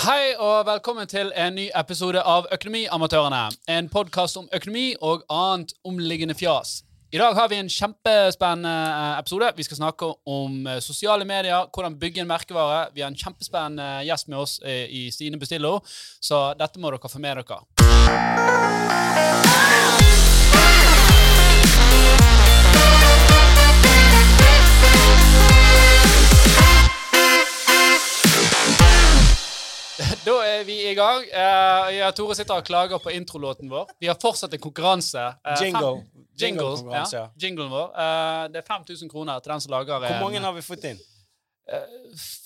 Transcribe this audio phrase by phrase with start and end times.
[0.00, 3.40] Hei og velkommen til en ny episode av Økonomiamatørene.
[3.68, 6.78] En podkast om økonomi og annet omliggende fjas.
[7.12, 9.50] I dag har vi en kjempespennende eh, episode.
[9.58, 12.86] Vi skal snakke om eh, sosiale medier, hvordan bygge en merkevare.
[12.94, 17.12] Vi har en kjempespennende gjest med oss eh, i Stine Bestillo, så dette må dere
[17.12, 17.60] få med dere.
[30.24, 31.24] Da er vi i gang.
[31.32, 33.88] Uh, Tore sitter og klager på introlåten vår.
[34.02, 35.22] Vi har fortsatt en konkurranse.
[35.40, 35.92] Uh, Jingle.
[36.40, 37.22] Jingle, ja.
[37.40, 37.88] Jinglen vår.
[37.96, 40.84] Uh, det er 5000 kroner til den som lager Hvor en- mange har vi fått
[40.92, 41.00] inn?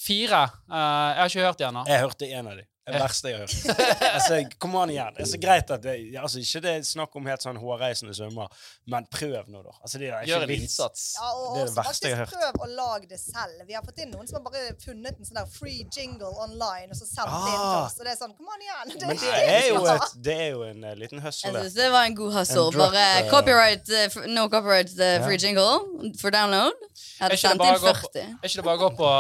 [0.05, 0.43] Fire.
[0.69, 1.85] Jeg har ikke hørt de ennå.
[1.89, 2.65] Jeg hørte en av de.
[2.85, 4.01] Det verste jeg har hørt.
[4.15, 5.15] Altså, kom an igjen.
[5.17, 8.13] Det er så greit at det, altså, Ikke det er snakk om helt sånn hårreisende
[8.17, 8.51] sømmer,
[8.93, 9.73] men prøv nå, da.
[9.81, 10.65] Altså, det er ikke Gjør en vits.
[10.67, 11.05] innsats.
[11.17, 13.63] Ja, og Det er det verste jeg har faktisk prøv å lage det selv.
[13.71, 16.93] Vi har fått inn noen som har bare funnet en sånn der free jingle online
[16.93, 17.87] og så sendt det inn til Ah.
[17.87, 17.97] oss.
[17.99, 18.93] Og det er sånn, kom an igjen.
[18.95, 21.53] Det, Men det det er jo, et, det er jo en uh, liten hustle.
[21.55, 22.67] Jeg syns det var en god hustle.
[22.69, 26.77] En drop, Bare uh, copyright, uh, no copyright eh, free jingle for download.
[26.85, 28.29] Jeg Er hadde ikke, det sendt bare inn å gå på, 40.
[28.45, 29.11] er ikke det bare å gå på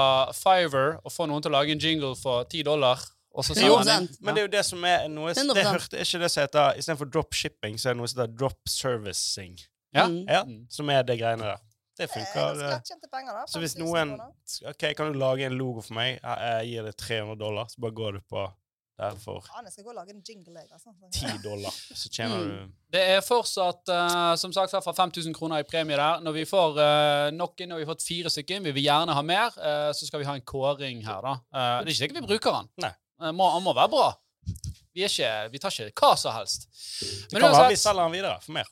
[0.43, 3.01] Fiverr og få noen til å lage en jingle for 10 dollar,
[3.43, 3.85] så Jo, inn?
[3.85, 4.11] sant.
[4.21, 5.73] Men det er jo det som er noe Det 100%.
[5.73, 9.57] hørte ikke det som heter Istedenfor dropshipping, så er det noe som heter dropservicing.
[9.95, 10.07] Ja.
[10.07, 10.25] Mm.
[10.29, 10.67] Ja, Mm.
[10.71, 11.57] Som er det greiene der.
[11.97, 12.51] Det er funker.
[12.75, 12.81] eh,
[13.13, 13.45] penger, da.
[13.47, 14.19] Så hvis noen.
[14.69, 16.21] OK, kan du lage en logo for meg?
[16.23, 18.53] Jeg, gir deg 300 dollar, så bare går du på
[18.99, 20.69] der for Faen, jeg skal gå og lage en jingle, jeg.
[20.73, 20.91] Altså.
[21.13, 21.71] 10 dollar.
[21.95, 22.49] Så tjener Mm.
[22.69, 26.21] du Det er fortsatt, uh, som sagt, fra 5000 kroner i premie der.
[26.21, 29.13] Når vi får uh, nok inn, og vi har fått fire stykker, vi vil gjerne
[29.15, 31.33] ha mer, uh, så skal vi ha en kåring her, da.
[31.55, 32.69] Eh, det er ikke sikkert vi bruker den.
[32.79, 32.93] Nei.
[33.25, 34.09] Eh, må, han må være bra.
[34.95, 36.69] Vi, er ikke, vi tar ikke hva som helst.
[37.33, 38.69] Det kan være vi selger den videre for mer.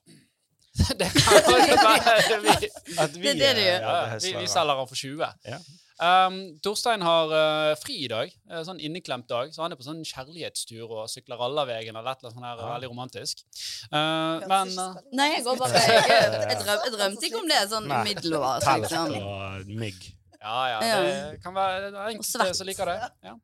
[1.00, 3.86] det kan være vi, At Det er det du gjør.
[3.86, 5.32] ja, vi, vi selger den for 20.
[5.50, 5.58] Ja.
[6.02, 9.84] Um, Torstein har uh, fri i dag, eh, sånn inneklemt dag, så han er på
[9.86, 12.70] sånn kjærlighetstur og sykler Rallarvegen eller et eller annet sånt her Ja.
[12.72, 13.44] veldig romantisk.
[13.92, 17.52] Uh, men eh, veldig Nei, jeg går bare Jeg, jeg, drøm, jeg drømte ikke om
[17.52, 19.14] det sånn middelårs, Telt liksom.
[19.20, 20.08] og mygg.
[20.42, 20.96] Ja, ja,
[21.30, 22.98] det kan være det er enkelte som liker det.
[23.22, 23.34] Ja.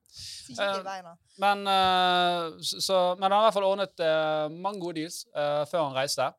[0.59, 1.09] Uh.
[1.39, 5.23] Men, uh, så, men han har i hvert fall ordnet uh, mange gode deals
[5.71, 6.31] før han reiste.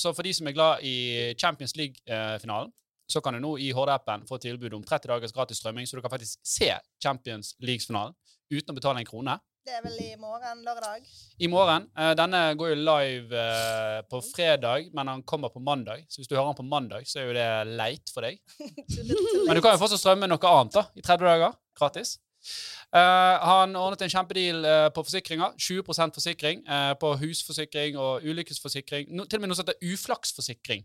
[0.00, 0.96] Så for de som er glad i
[1.36, 2.70] Champions League-finalen,
[3.12, 6.00] så kan du nå i HD-appen få tilbud om 30 dagers gratis strømming, så du
[6.00, 6.70] kan faktisk se
[7.02, 8.16] Champions League-finalen
[8.48, 9.36] uten å betale en krone.
[9.64, 11.06] Det er vel i morgen, lørdag.
[11.40, 11.86] I morgen.
[11.96, 16.04] eh, denne går jo live eh, på fredag, men han kommer på mandag.
[16.08, 17.46] Så hvis du hører han på mandag, så er jo det
[17.78, 18.36] leit for deg.
[19.46, 21.56] Men du kan jo fortsatt strømme noe annet da, i 30 dager.
[21.80, 22.18] Gratis.
[22.92, 25.56] Uh, han ordnet en kjempedeal uh, på forsikringer.
[25.56, 29.08] 20 forsikring uh, på husforsikring og ulykkesforsikring.
[29.16, 30.84] No, til og med noe som heter uflaksforsikring.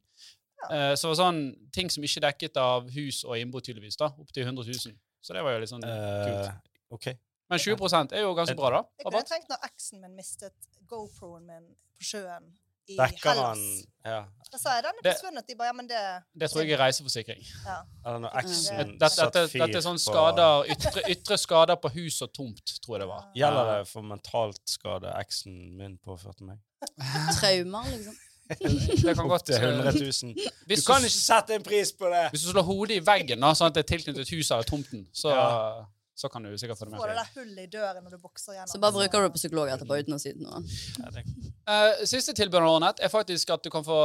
[0.67, 3.99] Eh, så sånn ting som ikke er dekket av hus og innbo, tydeligvis.
[3.99, 4.97] da, Opptil 100 000.
[5.23, 6.71] Så det var jo litt sånn kult.
[6.95, 7.11] OK.
[7.49, 8.81] Men 20% er jo ganske bra, da.
[8.99, 10.53] Jeg kunne tenkt når eksen min mistet
[10.89, 12.51] GoProen min på sjøen
[12.89, 13.63] i Dekker Hellas.
[14.05, 14.19] ja.
[14.49, 15.45] Da sa jeg den er forsvunnet.
[15.47, 15.99] De bare ja, men det
[16.41, 17.41] Det tror jeg er reiseforsikring.
[17.65, 17.75] ja.
[18.05, 22.21] Eller når eksen Dette, dette, dette er sånn på- skader, ytre, ytre skader på hus
[22.25, 23.27] og tomt, tror jeg det var.
[23.35, 26.57] Gjelder det for mentalt skade eksen min påførte meg?
[27.39, 28.17] Traumer, liksom.
[28.49, 30.33] Det kan godt til 100 eh, 000.
[30.65, 32.31] Du kan ikke sette en pris på det!
[32.31, 35.05] hvis du slår hodet i veggen, da, sånn at det er tilknyttet huset eller tomten,
[35.13, 35.85] så, Ja.
[36.19, 36.99] Så kan du sikkert få det med.
[36.99, 38.71] Får det der hullet i døren når du bokser gjennom.
[38.73, 42.59] Så bare bruker du det på psykolog etterpå uten å si det til siste tilbud
[42.59, 43.97] av Eh, ordnet er faktisk at du kan få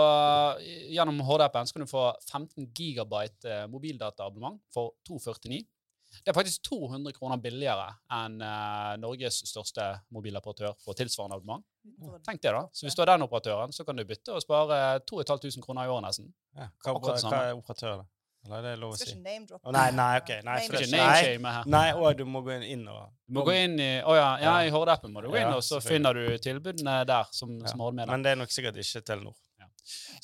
[0.63, 5.65] eh, gjennom HD-appen så kan du få 15 gigabyte eh, mobildataabonnement for 249.
[6.23, 9.83] Det er faktisk 200 kroner billigere enn uh, Norges største
[10.15, 11.65] mobiloperatør for tilsvarende abonnement.
[12.23, 12.61] Tenk det, da.
[12.71, 15.91] Så hvis du har den operatøren, så kan du bytte og spare 2500 kroner i
[15.91, 16.31] året nesten.
[16.55, 16.69] ja.
[16.87, 18.07] hva, hva er operatør, da?
[18.45, 19.13] Eller er det lov å Skal si?
[19.15, 19.73] ikke name-droppe.
[19.73, 20.29] Nei, nei, ok.
[20.29, 21.65] Nei, Name Skal ikke nei, name-shame her.
[21.75, 24.53] nei, og du må gå inn og Du må gå inn i Å ja, ja,
[24.67, 25.89] i HD-appen må du gå inn, Ja, og så selvfølgelig.
[25.89, 27.67] finner du tilbudene der som, Ja.
[27.73, 28.13] som har det med deg.
[28.13, 29.35] Men det er nok sikkert ikke Telenor.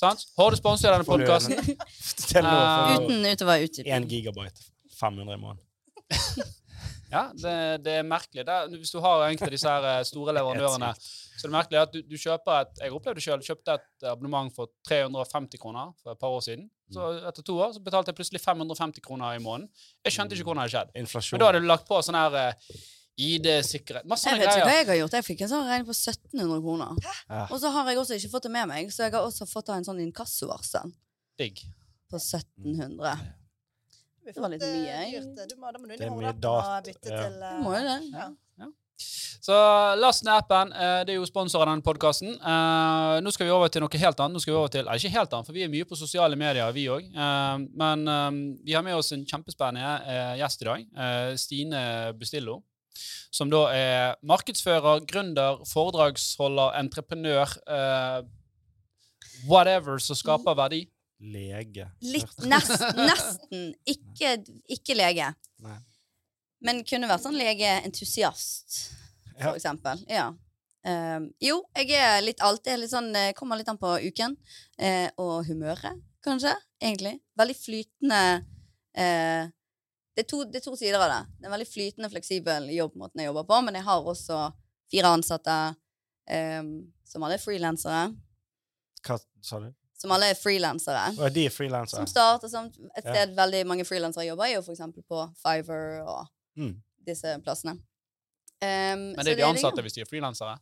[0.00, 0.26] Sant?
[0.36, 1.56] Har du sponset denne Får du- podkasten?
[2.32, 3.94] Telenor får Uten utover utdypning.
[3.94, 4.68] 1 gigabyte.
[5.00, 5.64] 500 i måneden.
[7.10, 7.54] Ja, det,
[7.84, 8.44] det er merkelig.
[8.46, 11.80] Det, hvis du har enkelte av disse her eh, store leverandørene, så er det merkelig
[11.80, 16.14] at du, du kjøper et Jeg opplevde selv, kjøpte et abonnement for 350 kroner for
[16.14, 16.68] et par år siden.
[16.90, 19.68] Så etter to år så betalte jeg plutselig 550 kroner i måneden.
[20.06, 20.96] Jeg skjønte ikke hvordan det hadde skjedd.
[21.04, 21.36] Inflasjon.
[21.36, 22.80] Men da hadde du lagt på sånn her eh,
[23.20, 25.18] ID-sikkerhet Masse Jeg vet ikke hva jeg har gjort.
[25.18, 27.02] Jeg fikk en sånn regning på 1700 kroner.
[27.28, 27.44] Ja.
[27.50, 29.72] Og så har jeg også ikke fått det med meg, så jeg har også fått
[29.74, 30.94] en sånn inkassovarsel
[31.40, 31.62] Digg.
[32.10, 33.14] på 1700.
[34.26, 35.24] Det var litt mye, jeg.
[35.48, 37.24] Du må, da må du inn Det i er mye hodet og bytte ja.
[37.24, 37.98] til eh, må jo det.
[38.18, 38.30] Ja.
[39.40, 39.56] Så
[39.96, 40.72] last ned appen.
[40.76, 42.34] Eh, det er jo sponsor av denne podkasten.
[42.36, 44.36] Eh, nå skal vi over til noe helt annet.
[44.36, 46.74] Nå skal vi over til, ikke helt annet, for vi er mye på sosiale medier,
[46.76, 47.06] vi òg.
[47.08, 48.28] Eh, men eh,
[48.68, 50.84] vi har med oss en kjempespennende eh, gjest i dag.
[51.06, 51.84] Eh, Stine
[52.18, 52.60] Bustillo.
[53.32, 58.22] som da er markedsfører, gründer, foredragsholder, entreprenør, eh,
[59.46, 60.80] whatever som skaper verdi.
[61.20, 61.84] Lege.
[62.00, 63.74] Litt, nest, nesten.
[63.88, 64.34] Ikke,
[64.72, 65.26] ikke lege.
[65.60, 65.76] Nei.
[66.64, 68.78] Men kunne vært sånn legeentusiast,
[69.34, 69.54] for Ja.
[69.54, 70.00] eksempel.
[70.08, 70.30] Ja.
[70.84, 74.36] Um, jo, jeg er litt alltid litt sånn eh, Kommer litt an på uken.
[74.78, 76.54] eh, og humøret, kanskje.
[76.80, 77.18] Egentlig.
[77.36, 78.20] Veldig flytende
[78.96, 79.44] eh,
[80.16, 81.20] det, er to, det er to sider av det.
[81.36, 84.38] Det er en veldig flytende, fleksibel jobbmåten jeg jobber på, men jeg har også
[84.90, 85.58] fire ansatte
[86.28, 86.72] ehm,
[87.04, 88.06] som alle er frilansere.
[89.04, 89.68] Hva sa du?
[90.00, 91.10] Som alle er frilansere.
[91.20, 92.00] Og de er frilansere.
[92.00, 93.12] Som starter som et Ja.
[93.12, 96.26] sted veldig mange frilansere jobber, er jo eksempel på Fiverr og
[96.56, 96.74] Mm.
[97.06, 97.76] disse plassene.
[98.62, 100.58] Um, Men så det er de det ansatte hvis de er frilansere.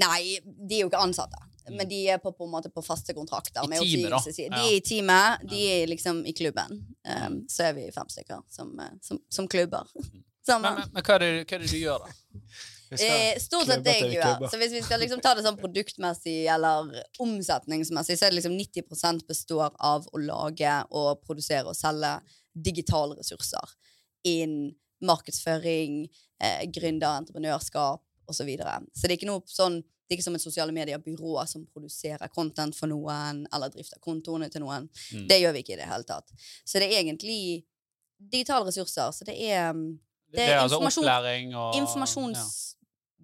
[0.00, 1.36] Nei, de er jo ikke ansatte.
[1.70, 3.62] Men de er på, på en måte på faste kontrakter.
[3.64, 4.20] I med teamet, da.
[4.56, 6.80] De er i teamet, de er liksom i klubben.
[7.04, 11.14] Um, så er vi fem stykker som, eh, som, som klubber Men, men, men hva,
[11.14, 12.12] er det, hva er det du gjør, da?
[12.90, 14.48] Eh, stort sett det jeg gjør.
[14.50, 16.90] Så hvis vi skal liksom ta det sånn produktmessig eller
[17.22, 22.16] omsetningsmessig, så er det liksom 90% består av å lage og produsere og selge
[22.50, 23.76] digitale ressurser
[24.26, 24.74] inn
[25.06, 26.02] markedsføring,
[26.42, 28.36] eh, gründer, entreprenørskap osv.
[28.40, 28.80] Så, videre.
[28.94, 32.30] så det er ikke noe sånn det er ikke som et sosiale medier-byrå som produserer
[32.34, 34.88] content for noen, eller drifter kontoene til noen.
[35.14, 35.28] Mm.
[35.30, 36.32] Det gjør vi ikke i det hele tatt.
[36.66, 37.62] Så det er egentlig
[38.18, 39.12] digitale ressurser.
[39.14, 40.00] Så det er mm,
[40.34, 41.74] Det er, altså informasjon- opplæring og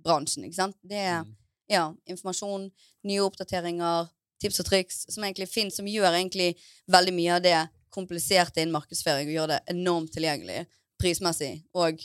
[0.07, 0.77] informasjonsbransjen, ikke sant?
[0.83, 1.37] Det er Mm.
[1.69, 2.71] ja, informasjon,
[3.05, 4.09] nye oppdateringer,
[4.41, 6.57] tips og triks, som egentlig finnes, som gjør egentlig
[6.89, 10.67] veldig mye av det kompliserte innen markedsføring, og gjør det enormt tilgjengelig,
[10.99, 11.99] prismessig og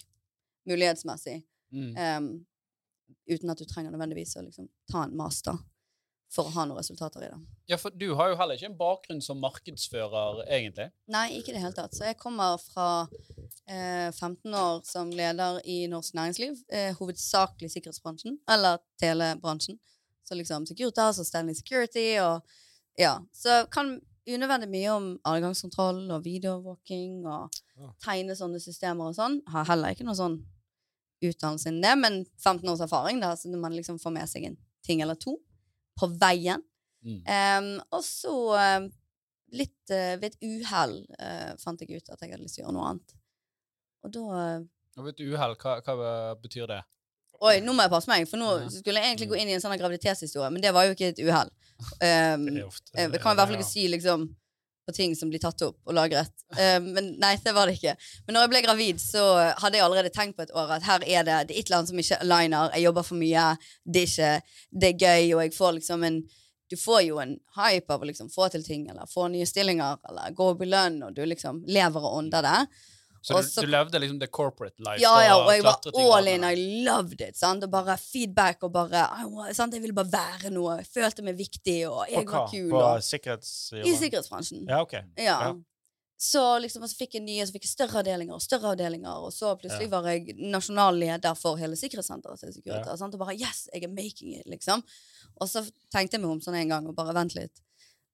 [0.68, 1.44] mulighetsmessig,
[1.74, 1.96] Mm.
[1.96, 2.46] Um,
[3.30, 5.58] uten at du trenger nødvendigvis å liksom ta en master
[6.32, 7.40] for å ha noen resultater i det.
[7.68, 10.86] Ja, for du har jo heller ikke en bakgrunn som markedsfører, egentlig.
[11.12, 11.92] Nei, ikke i det hele tatt.
[11.98, 13.08] Så jeg kommer fra
[13.68, 19.80] eh, 15 år som leder i norsk næringsliv, eh, hovedsakelig sikkerhetsbransjen, eller telebransjen.
[20.24, 22.42] Så liksom Securitas og Stanley Security og
[23.00, 23.18] ja.
[23.36, 23.98] Så kan
[24.30, 27.50] unødvendig mye om adgangskontroll og videovåking og
[27.82, 27.90] Ja.
[28.06, 29.42] tegne sånne systemer og sånn.
[29.48, 30.46] Har heller ikke noe sånn
[31.24, 34.46] utdannelse innen det, men 15 års erfaring, da, så når man liksom får med seg
[34.46, 35.36] en ting eller to
[36.02, 36.64] på veien.
[37.02, 37.22] Mm.
[37.26, 38.90] Um, og så uh,
[39.58, 42.68] litt uh, ved et uhell uh, fant jeg ut at jeg hadde lyst til å
[42.68, 43.16] gjøre noe annet.
[44.02, 44.62] Og da eh,
[44.98, 46.12] Og vet du, uhell, hva, hva
[46.42, 46.80] betyr det?
[47.42, 48.70] Oi, nå må jeg passe meg, for nå Ja.
[48.74, 51.22] skulle jeg egentlig gå inn i en sånn graviditetshistorie, men det var jo ikke et
[51.26, 51.52] uhell.
[52.02, 54.28] Um, jeg kan i hvert fall ikke si liksom
[54.86, 56.34] på ting som blir tatt opp og lagret.
[56.58, 57.96] Um, men nei, det var det ikke.
[58.26, 59.26] Men når jeg ble gravid, så
[59.62, 61.82] hadde jeg allerede tenkt på et år at her er det, det er et eller
[61.82, 62.76] annet som ikke aligner.
[62.76, 63.48] Jeg jobber for mye,
[63.86, 64.32] det er ikke
[64.82, 66.24] det er gøy, og jeg får liksom en
[66.72, 69.98] Du får jo en hype av å liksom få til ting, eller få nye stillinger,
[70.08, 72.60] eller gå opp i lønn, og du liksom lever og ånder det.
[73.22, 74.98] Så Også, du, du levde liksom the corporate life?
[75.02, 76.44] Ja, ja, og jeg var all in.
[76.44, 77.38] I loved it.
[77.38, 77.64] Sant?
[77.68, 79.04] Og bare feedback og bare
[79.54, 79.76] sant?
[79.78, 80.80] Jeg ville bare være noe.
[80.80, 82.72] Jeg følte meg viktig, og jeg og var kul.
[82.74, 83.04] På Og,
[83.78, 84.66] I sikkerhetsbransjen.
[84.70, 84.98] Ja, ok.
[85.22, 85.36] Ja.
[85.46, 85.52] Ja.
[86.22, 89.24] Så liksom, og så fikk jeg nye, så fikk jeg større avdelinger og større avdelinger,
[89.26, 92.84] og så plutselig var jeg nasjonal leder for hele sikkerhetssenteret Ja.
[92.94, 93.18] Sant?
[93.18, 94.84] Og bare yes, jeg er making it, liksom.
[95.42, 95.64] Og så
[95.94, 97.64] tenkte jeg meg om sånn en gang, og bare vent litt.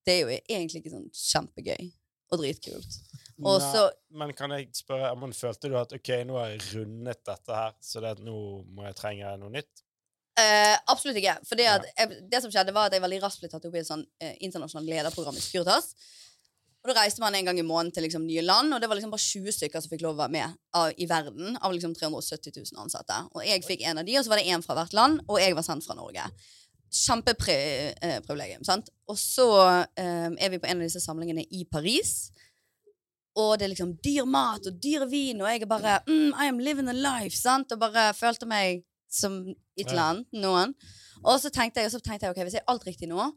[0.07, 1.92] Det er jo egentlig ikke sånn kjempegøy
[2.31, 2.95] og dritkult.
[3.44, 3.84] Og Nei, så
[4.18, 7.75] Men kan jeg spørre, men følte du at ok, nå har jeg rundet dette her,
[7.86, 8.38] så det, nå
[8.74, 9.84] må jeg trenge noe nytt?
[10.38, 11.39] Eh, absolutt ikke.
[11.50, 11.65] For det,
[12.29, 14.36] det som skjedde, var at jeg veldig raskt ble tatt opp i et sånn eh,
[14.46, 15.94] internasjonalt lederprogram i Securitas.
[16.86, 19.00] Og da reiste man en gang i måneden til liksom, nye land, og det var
[19.00, 21.96] liksom bare 20 stykker som fikk lov å være med av, i verden, av liksom
[21.98, 23.17] 370 000 ansatte.
[23.34, 25.41] Og jeg fikk en av de, og så var det én fra hvert land, og
[25.41, 26.29] jeg var sendt fra Norge.
[27.01, 28.94] Kjempeprivilegium, sant.
[29.10, 29.50] Og så
[30.00, 32.29] eh, er vi på en av disse samlingene i Paris.
[33.38, 36.48] Og det er liksom dyr mat og dyr vin, og jeg er bare mm, I
[36.50, 37.74] am living a life, sant?
[37.74, 39.44] Og bare følte meg som
[39.77, 40.74] et eller annet, noen.
[41.24, 43.27] Og så tenkte jeg, og så tenkte jeg ok, hvis jeg gjør alt riktig nå,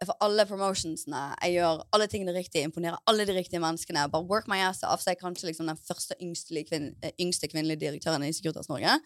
[0.00, 4.24] jeg får alle promotionsene, jeg gjør alle tingene riktig, imponerer alle de riktige menneskene, bare
[4.30, 7.50] work my ass off, så jeg er kanskje liksom den første yngste, kvinn, eh, yngste
[7.52, 8.96] kvinnelige direktøren i Securitas Norge.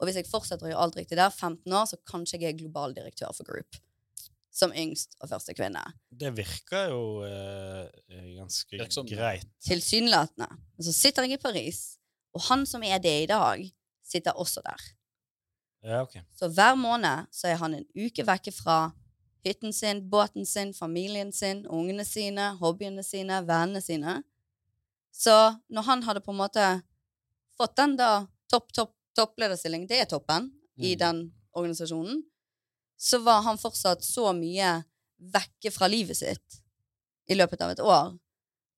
[0.00, 2.58] Og hvis jeg fortsetter å gjøre alt riktig der, 15 år, så kanskje jeg er
[2.58, 3.78] global direktør for Group.
[4.52, 5.80] Som yngst og første kvinne.
[6.12, 7.86] Det virker jo eh,
[8.36, 9.08] ganske Virksomt.
[9.08, 9.46] greit.
[9.64, 10.48] Tilsynelatende.
[10.76, 11.78] Men så sitter jeg i Paris,
[12.36, 13.62] og han som er det i dag,
[14.04, 14.82] sitter også der.
[15.82, 16.18] Ja, ok.
[16.36, 18.90] Så hver måned så er han en uke vekke fra
[19.44, 24.18] hytten sin, båten sin, familien sin, ungene sine, hobbyene sine, vennene sine.
[25.12, 25.34] Så
[25.72, 26.66] når han hadde på en måte
[27.58, 30.98] fått den da topp, topp, topplederstilling, det er toppen i Mm.
[30.98, 31.18] den
[31.52, 32.22] organisasjonen,
[33.02, 34.76] så var han fortsatt så mye
[35.32, 36.60] vekke fra livet sitt
[37.30, 38.12] i løpet av et år.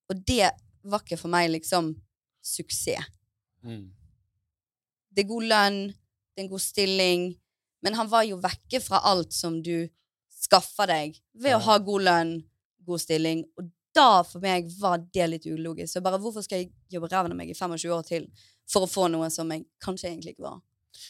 [0.08, 0.50] Og det
[0.84, 1.92] var ikke for meg liksom
[2.44, 3.08] suksess.
[3.64, 3.88] Mm.
[5.14, 7.22] det er god lønn, det er en god stilling,
[7.84, 9.86] men han var jo vekke fra alt som du
[10.28, 11.58] skaffer deg ved Ja.
[11.58, 12.32] å ha god lønn,
[12.84, 13.44] god stilling.
[13.56, 15.92] Og da for meg var det litt ulogisk.
[15.94, 18.26] Så bare hvorfor skal jeg jobbe ræven av meg i 25 år til
[18.68, 20.60] for å få noe som jeg kanskje egentlig ikke var?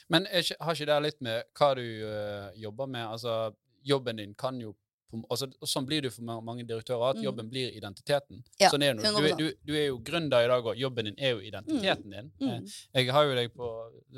[0.08, 3.06] Men er har ikke det litt med hva du uh, jobber med?
[3.06, 3.52] Altså,
[3.84, 4.74] jobben din kan jo
[5.30, 7.24] altså, Sånn blir det jo for mange direktører, at Mm.
[7.24, 8.42] jobben blir identiteten.
[8.60, 9.20] Ja, sånn er det nå.
[9.20, 9.38] du, 100%.
[9.38, 12.30] du, du er jo gründer i dag, og jobben din er jo identiteten din.
[12.40, 12.68] Eh, Mm.
[12.94, 13.68] Jeg har jo deg på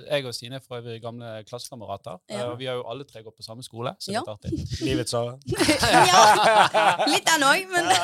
[0.08, 2.18] Jeg og Stine er for øvrig gamle klassekamerater.
[2.28, 2.50] Ja.
[2.52, 4.22] eh, vi har jo alle tre gått på samme skole, så Ja.
[4.22, 4.80] det er artig.
[4.86, 5.38] Livets Sara.
[6.06, 7.86] ja, litt den òg, men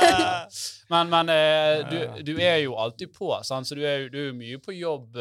[0.92, 3.64] Men, men eh, du, du er jo alltid på, sant?
[3.66, 5.14] så du er jo du er mye på jobb.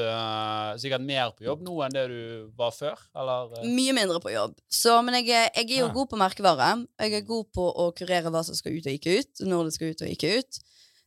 [0.82, 3.00] sikkert mer på jobb nå enn det du var før?
[3.16, 3.54] Eller?
[3.72, 4.58] Mye mindre på jobb.
[4.68, 5.94] Så, men jeg, jeg er jo Ja.
[5.96, 6.68] god på merkevare.
[7.00, 9.76] Jeg er god på å kurere hva som skal ut og ikke ut, når det
[9.78, 10.62] skal ut og ikke ut.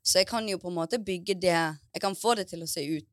[0.05, 2.69] Så jeg kan jo på en måte bygge det Jeg kan få det til å
[2.69, 3.09] se ut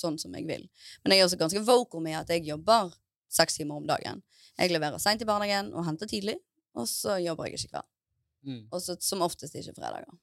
[0.00, 0.66] sånn som jeg vil.
[1.02, 2.90] Men jeg er også ganske vocal med at jeg jobber
[3.30, 4.22] seks timer om dagen.
[4.58, 6.36] Jeg leverer seint i barnehagen og henter tidlig,
[6.74, 7.90] og så jobber jeg ikke kveld.
[8.44, 8.62] Mm.
[8.74, 10.18] Og så som oftest ikke fredager.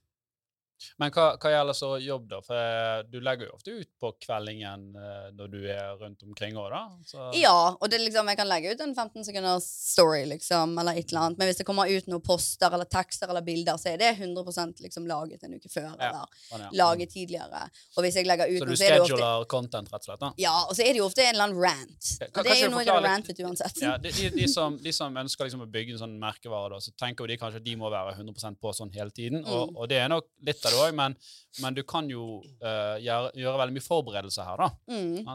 [0.97, 2.41] Men hva, hva gjelder så jobb, da?
[2.45, 6.57] For eh, du legger jo ofte ut på kveldingen eh, når du er rundt omkring
[6.57, 6.81] òg, da?
[7.07, 10.97] Så, Ja, og det liksom, jeg kan legge ut en 15 sekunders story, liksom, eller
[11.00, 11.38] et eller annet.
[11.41, 14.81] Men hvis det kommer ut noen poster eller tekster eller bilder, så er det 100
[14.81, 16.09] liksom laget en uke før, Ja.
[16.09, 16.69] eller sånn, ja.
[16.83, 17.63] laget tidligere.
[17.97, 20.01] Og hvis jeg legger ut Så noe, du så det jo ofte scheduler content, rett
[20.01, 20.19] og slett?
[20.19, 20.31] da?
[20.38, 22.11] Ja, og så er det jo ofte en eller annen rant.
[22.19, 23.81] Kan- Og det er jo noe jeg har rantet uansett.
[23.81, 26.79] Ja, de, de, de, som, de som ønsker liksom å bygge en sånn merkevare, da,
[26.79, 29.43] så tenker jo de kanskje at de må være 100% på sånn hele tiden.
[29.45, 29.75] Og, Mm.
[29.77, 31.16] og det er nok litt av det òg, men,
[31.62, 34.72] men du kan jo uh, gjøre, gjøre veldig mye forberedelse her, da.
[34.92, 35.28] Mm.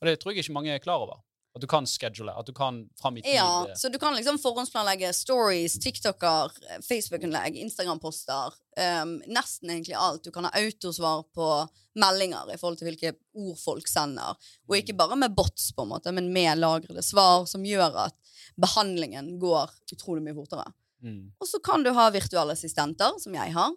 [0.00, 1.22] Og det tror jeg ikke mange er klar over.
[1.54, 3.36] At du kan schedule, at du kan fram i tid.
[3.36, 6.50] Ja, eh, så du kan liksom forhåndsplanlegge stories, TikToker,
[6.82, 8.56] Facebook-innlegg, Instagram-poster.
[8.74, 10.24] Um, nesten egentlig alt.
[10.24, 11.46] Du kan ha autosvar på
[11.94, 14.34] meldinger i forhold til hvilke ord folk sender.
[14.66, 18.18] Og ikke bare med bots, på en måte, men med lagrede svar, som gjør at
[18.58, 20.66] behandlingen går utrolig mye fortere.
[21.06, 21.38] mm.
[21.38, 23.70] Og så kan du ha virtuelle assistenter, som jeg har.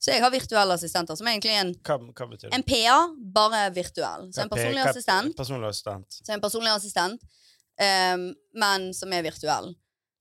[0.00, 2.54] Så jeg har virtuelle assistenter, som er egentlig en, Hva, hva betyr det?
[2.56, 2.94] en PA,
[3.36, 4.30] bare virtuell.
[4.32, 5.36] Så en personlig hva- assistent.
[5.36, 6.16] Personlig assistent.
[6.24, 7.20] Så en personlig assistent,
[7.80, 8.24] um,
[8.64, 9.74] men som er virtuell.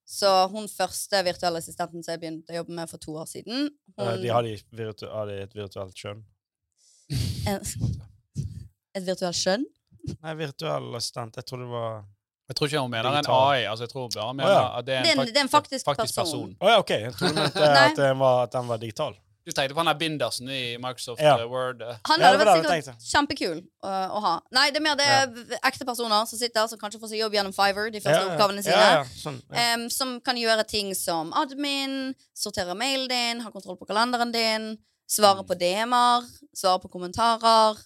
[0.09, 3.69] Så hun første virtuelle assistenten som jeg begynte å jobbe med for to år siden
[3.99, 6.23] Eh, hun, De har, de virtu har de et virtuelt kjønn?
[8.97, 9.65] Et virtuelt skjønn?
[10.23, 11.35] Nei, virtuell assistent.
[11.39, 11.99] Jeg tror det var
[12.49, 13.65] Jeg tror ikke hun mener en AI.
[13.69, 14.77] altså jeg tror bare mener oh, ja.
[14.79, 15.49] at det er en, Det er en- fak- det er en
[15.85, 16.15] faktisk person.
[16.17, 16.55] person.
[16.59, 16.89] Å ja, OK.
[16.89, 19.13] Jeg trodde at, at, den var, at den var digital.
[19.45, 21.37] Du tenkte på han der bindersen i Microsoft Ja.
[21.39, 21.81] eh, Word.
[21.81, 21.95] eh.
[22.05, 24.33] Han hadde vært sikkert kjempekul uh, å ha.
[24.51, 27.33] Nei, det er mer det er ekte personer som sitter som kanskje får seg jobb
[27.33, 28.35] gjennom Fiverr, de første Ja, ja.
[28.35, 28.75] oppgavene sine.
[28.75, 29.03] Ja, ja.
[29.03, 29.73] Sånn, ja.
[29.73, 34.77] em, som kan gjøre ting som admin, sortere mailen din, ha kontroll på kalenderen din,
[35.09, 35.47] svare Mm.
[35.47, 37.77] på DM-er, svare på kommentarer.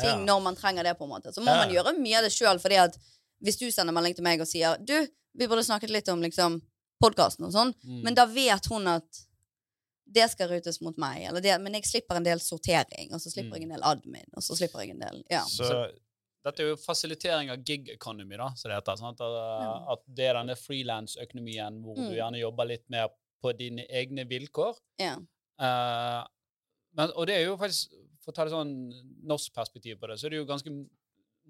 [0.00, 0.32] ting Ja.
[0.34, 1.32] når man trenger det, på en måte.
[1.34, 1.64] Så må Ja.
[1.66, 2.96] man gjøre mye av det sjøl, fordi at
[3.42, 4.94] hvis du sender melding til meg og sier Du,
[5.36, 6.62] vi burde snakket litt om liksom
[7.02, 8.02] podkasten og sånn, Mm.
[8.04, 9.02] men da vet hun at
[10.10, 13.30] det skal rutes mot meg, eller det, men jeg slipper en del sortering, og så
[13.30, 13.60] slipper Mm.
[13.60, 15.42] jeg en del admin, og så slipper jeg en del Ja.
[15.44, 15.90] Så
[16.44, 18.96] Dette er jo fasilitering av gig economy, da, som det heter.
[18.96, 19.20] Sånn At,
[19.92, 22.08] at det er denne frilansøkonomien hvor Mm.
[22.08, 23.08] du gjerne jobber litt mer
[23.42, 24.76] på dine egne vilkår.
[24.98, 25.16] ja.
[25.60, 26.24] Uh,
[26.94, 27.90] men, og det er jo faktisk,
[28.22, 28.72] for å ta det sånn
[29.26, 30.70] norsk perspektiv på det, så er det jo ganske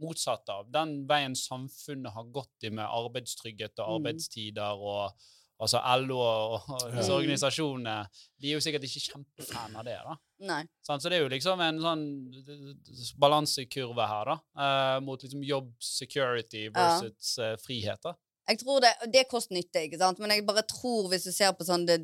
[0.01, 3.95] motsatt av den veien samfunnet har gått i med arbeidstrygghet og Mm.
[4.01, 5.13] arbeidstider og
[5.59, 7.97] altså LO og, og disse organisasjonene,
[8.39, 10.15] de er jo sikkert ikke kjempefan av det, da.
[10.49, 10.61] Nei.
[10.87, 12.07] Sånn, Så det er jo liksom en sånn
[13.19, 18.03] balansekurve her, da, eh, mot liksom jobb security versus eh, frihet.
[18.07, 18.15] da.
[18.49, 20.21] Jeg tror det, det er kost-nytte, ikke sant?
[20.23, 21.99] men jeg bare tror, hvis du ser på sånn det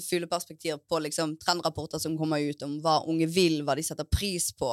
[0.00, 4.48] fugleperspektiv på liksom trendrapporter som kommer ut om hva unge vil, hva de setter pris
[4.56, 4.70] på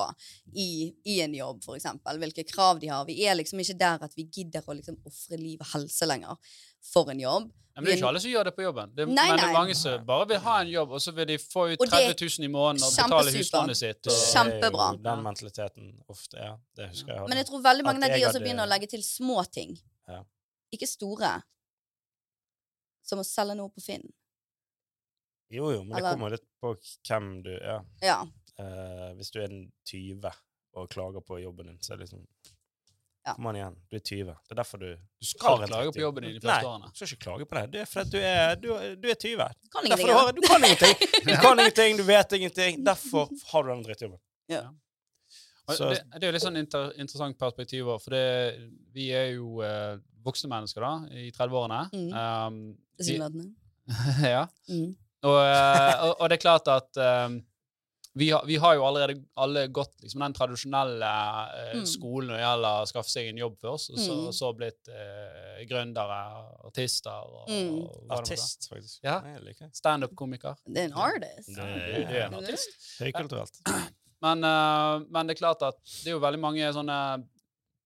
[0.53, 3.03] i, i en jobb, eksempel, hvilke krav de har.
[3.09, 6.55] Vi er liksom ikke der at vi gidder å liksom ofre liv og helse lenger
[6.93, 7.51] for en jobb.
[7.77, 8.93] Men det er ikke alle som gjør det på jobben.
[8.97, 11.27] Det, Nei, men det er mange som bare vil ha en jobb, og så vil
[11.29, 13.99] de få ut Og det er 30 000 i måneden og betale huslånet sitt.
[14.01, 14.87] det Og, er Kjempebra.
[14.95, 16.55] jo den mentaliteten ofte, ja.
[16.73, 17.19] Det husker jeg.
[17.19, 17.29] hadde.
[17.29, 19.77] Men jeg tror veldig mange av de også begynner å legge til små ting.
[20.09, 20.23] Ja.
[20.73, 21.35] Ikke store.
[23.05, 24.09] Som å selge noe på Finn.
[25.53, 26.73] Jo, jo, men det kommer litt på
[27.07, 27.85] hvem du er.
[28.01, 28.23] Ja.
[28.57, 30.33] Uh, hvis du er en tyve
[30.73, 32.25] og klager på jobben din, så er det liksom
[33.27, 33.33] Ja.
[33.35, 34.25] Kom an igjen, du er 20.
[34.47, 36.01] Det er derfor du du skal ikke klage på 30.
[36.05, 36.87] jobben din de første Nei, årene.
[36.93, 37.63] du skal ikke klage på det.
[37.73, 38.67] Det er fordi du er, du,
[39.03, 39.47] du er 20.
[39.73, 40.07] Kan Derfor ingenting.
[40.07, 40.95] du, har, du kan ingenting.
[41.27, 42.79] Du kan ingenting, du vet ingenting.
[42.87, 44.19] Derfor har du den drittjobben.
[44.53, 44.61] Ja.
[45.75, 48.23] Så- det, det er jo litt sånn inter, interessant perspektiv òg, for det,
[48.95, 51.81] vi er jo eh, voksne mennesker da, i 30-årene.
[51.91, 52.13] Mm.
[52.15, 52.61] Um,
[53.03, 53.19] vi-
[54.37, 54.45] ja.
[54.71, 54.93] Mm.
[55.27, 57.41] Og, eh, og, og det er klart at um,
[58.17, 61.09] vi har, vi har jo allerede alle gått liksom, den tradisjonelle
[61.53, 61.85] eh, Mm.
[61.85, 64.31] skolen når det gjelder å skaffe seg en jobb først, og så, Mm.
[64.33, 66.19] så blitt eh, gründere,
[66.65, 67.77] artister og, Mm.
[67.83, 68.17] og det.
[68.17, 68.99] Artist, faktisk.
[69.03, 69.19] Ja.
[69.21, 69.69] Det.
[69.73, 70.55] Standup-komiker.
[70.65, 71.55] Det er en artist.
[71.55, 72.69] Det du er en artist.
[72.99, 73.61] Høykulturelt.
[74.21, 77.23] Men, uh, men det er klart at det er jo veldig mange sånne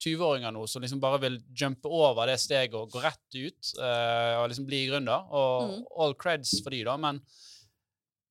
[0.02, 4.40] 20-åringer nå som liksom bare vil jumpe over det steget og gå rett ut uh,
[4.40, 5.28] og liksom bli gründer.
[5.30, 5.84] Og Mm.
[6.00, 7.20] all creds for de da, men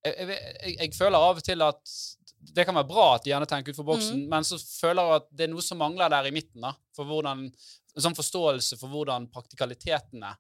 [0.07, 1.95] jeg, jeg, jeg, føler av og til at
[2.57, 5.27] det kan være bra at de gjerne tenker utenfor boksen, men så føler jeg at
[5.37, 6.63] det er noe som mangler der i midten.
[6.65, 7.51] da, for hvordan,
[7.91, 10.31] En sånn forståelse for hvordan praktikalitetene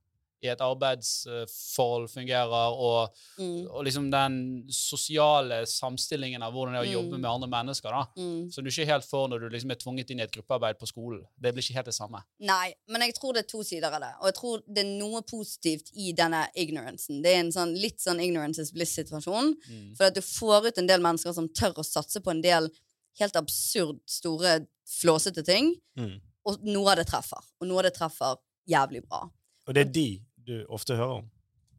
[0.43, 3.67] i et arbeidsforhold fungerer, og, Mm.
[3.71, 7.21] og liksom den sosiale samstillingen av hvordan det er å jobbe Mm.
[7.21, 7.91] med andre mennesker.
[7.91, 8.53] da, Mm.
[8.53, 10.87] Som du ikke helt får når du liksom er tvunget inn i et gruppearbeid på
[10.87, 11.27] skolen.
[11.41, 12.23] Det blir ikke helt det samme.
[12.41, 14.15] Nei, men jeg tror det er to sider av det.
[14.21, 17.23] Og jeg tror det er noe positivt i denne ignorancen.
[17.23, 19.55] Det er en sånn, litt sånn ignorance is bliss-situasjon.
[19.71, 19.97] Mm.
[19.97, 22.71] For at du får ut en del mennesker som tør å satse på en del
[23.19, 25.77] helt absurd store, flåsete ting.
[25.97, 26.21] Mm.
[26.47, 27.43] Og noe av det treffer.
[27.61, 28.37] Og noe av det treffer
[28.69, 29.29] jævlig bra.
[29.69, 31.29] Og det er de du ofte hører om.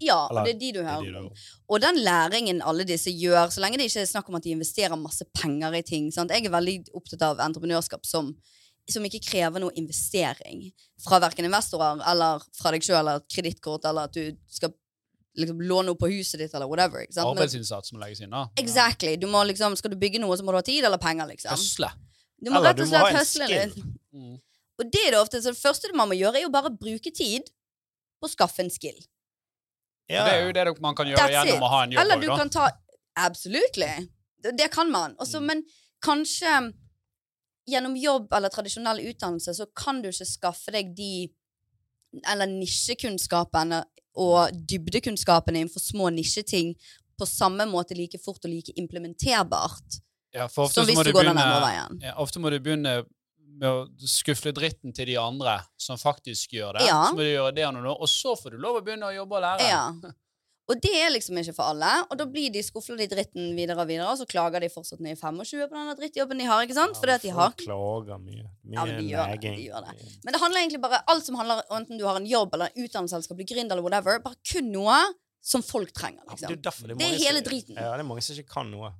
[0.02, 1.42] Ja, Eller, og det er de du er hører de om.
[1.70, 4.56] Og den læringen alle disse gjør, så lenge det ikke er snakk om at de
[4.56, 6.34] investerer masse penger i ting sant?
[6.34, 8.32] Jeg er veldig opptatt av entreprenørskap som,
[8.90, 10.72] som ikke krever noe investering
[11.06, 14.74] fra verken investorer eller fra deg sjøl eller kredittkort, eller at du skal
[15.38, 17.06] liksom låne opp på huset ditt, eller whatever.
[17.06, 17.30] Ikke sant?
[17.38, 18.34] Arbeidsinnsats må legges inn.
[18.34, 18.48] da.
[18.60, 19.16] exactly.
[19.22, 21.54] Du må liksom, skal du bygge noe, så må du ha tid eller penger, liksom.
[21.54, 21.94] Høsle.
[22.42, 23.76] Du må Eller rett du og må ha slett en høsle litt.
[23.78, 23.98] skill.
[24.18, 24.36] Mm.
[24.82, 27.14] Og det er det ofte, så det første man må gjøre, er jo bare bruke
[27.14, 27.52] tid
[28.22, 28.98] på å skaffe en skill.
[30.12, 30.26] Ja.
[30.28, 31.64] Det er jo det man kan gjøre That's gjennom it.
[31.64, 32.38] å ha en jobb Eller du da.
[32.38, 32.70] kan ta
[33.22, 34.08] Absolutely.
[34.42, 35.16] Det, det kan man.
[35.20, 35.46] Også, Mm.
[35.48, 35.64] Men
[36.04, 36.74] kanskje
[37.70, 41.30] gjennom jobb eller tradisjonell utdannelse så kan du ikke skaffe deg de
[42.28, 43.84] Eller nisjekunnskapene
[44.20, 46.74] og dybdekunnskapene innenfor små nisjeting
[47.20, 50.02] på samme måte like fort og like implementerbart
[50.34, 52.00] Ja, for ofte som så hvis må du du begynne andre veien.
[52.04, 52.98] ja, Ofte må du begynne
[53.62, 56.88] med å skufle dritten til de andre som faktisk gjør det.
[56.90, 57.04] Ja.
[57.10, 59.38] Så må du gjøre det noen og så får du lov å begynne å jobbe
[59.38, 59.70] og lære.
[59.70, 59.86] Ja.
[60.72, 61.90] Og det er liksom ikke for alle.
[62.08, 65.02] Og da blir de skufler de dritten videre og videre, og så klager de fortsatt
[65.04, 66.64] ned i 25 på denne drittjobben de har.
[66.64, 66.96] ikke sant?
[67.02, 68.46] Fordi at de har klager mye.
[68.64, 70.08] Mye Ja, men de gjør det, de gjør det.
[70.24, 72.72] Men det handler egentlig bare alt som handler om enten du har en jobb eller
[72.72, 75.00] en utdannelse eller skal bli gründer eller whatever, bare kun noe
[75.44, 76.22] som folk trenger.
[76.24, 76.48] Ja, liksom.
[76.54, 77.76] det er, derfor det, er Det er hele som- driten.
[77.76, 78.94] Ja, det er mange som ikke kan noe.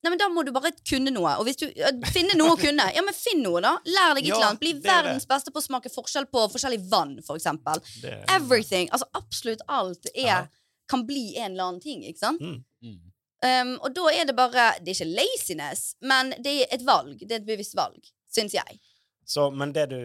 [0.00, 1.34] Nei, men Da må du bare kunne noe.
[1.40, 2.86] Og hvis du uh, Finne noe å kunne.
[2.96, 3.74] Ja, men finn noe, da.
[3.84, 4.62] Lær deg et Ja, eller annet.
[4.62, 7.82] Bli er verdens beste på å smake forskjell på forskjellig vann, for eksempel.
[8.00, 8.88] Det, Everything.
[8.94, 10.48] Altså absolutt alt er
[10.90, 12.40] kan bli en eller annen ting, ikke sant?
[12.42, 12.64] Mm.
[12.82, 12.98] Mm.
[13.40, 17.20] Um, og da er det bare Det er ikke laziness, men det er et valg.
[17.20, 18.00] Det er et bevisst valg,
[18.32, 18.80] syns jeg.
[19.24, 20.00] Så, men det du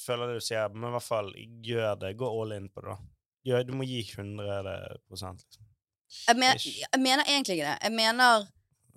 [0.00, 1.30] føler det du sier, men i hvert fall
[1.66, 2.14] gjør det.
[2.18, 2.98] Gå all in på det, da.
[3.48, 4.72] Gjør, du må gi 100
[5.10, 5.38] liksom.
[6.08, 7.78] Jeg, men, jeg mener egentlig ikke det.
[7.84, 8.46] Jeg mener,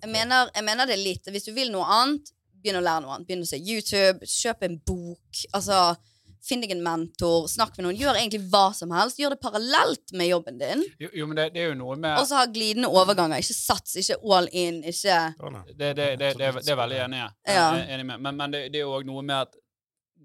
[0.02, 1.28] jeg, mener, jeg mener det litt.
[1.30, 3.28] Hvis du vil noe annet, begynn å lære noe annet.
[3.28, 5.44] Begynn å se YouTube, kjøp en bok.
[5.54, 5.92] Altså,
[6.42, 7.98] Finn deg en mentor, snakk med noen.
[8.00, 9.20] Gjør egentlig hva som helst.
[9.20, 10.80] Gjør det parallelt med jobben din.
[10.98, 13.38] Jo, jo, men det, det er jo noe med Og så ha glidende overganger.
[13.38, 17.20] Ikke sats, ikke all in, ikke Det, det, det, det, det, er veldig enig.
[17.22, 17.28] Ja.
[17.46, 18.24] Jeg er enig med.
[18.26, 19.54] Men, men det, det er jo òg noe med at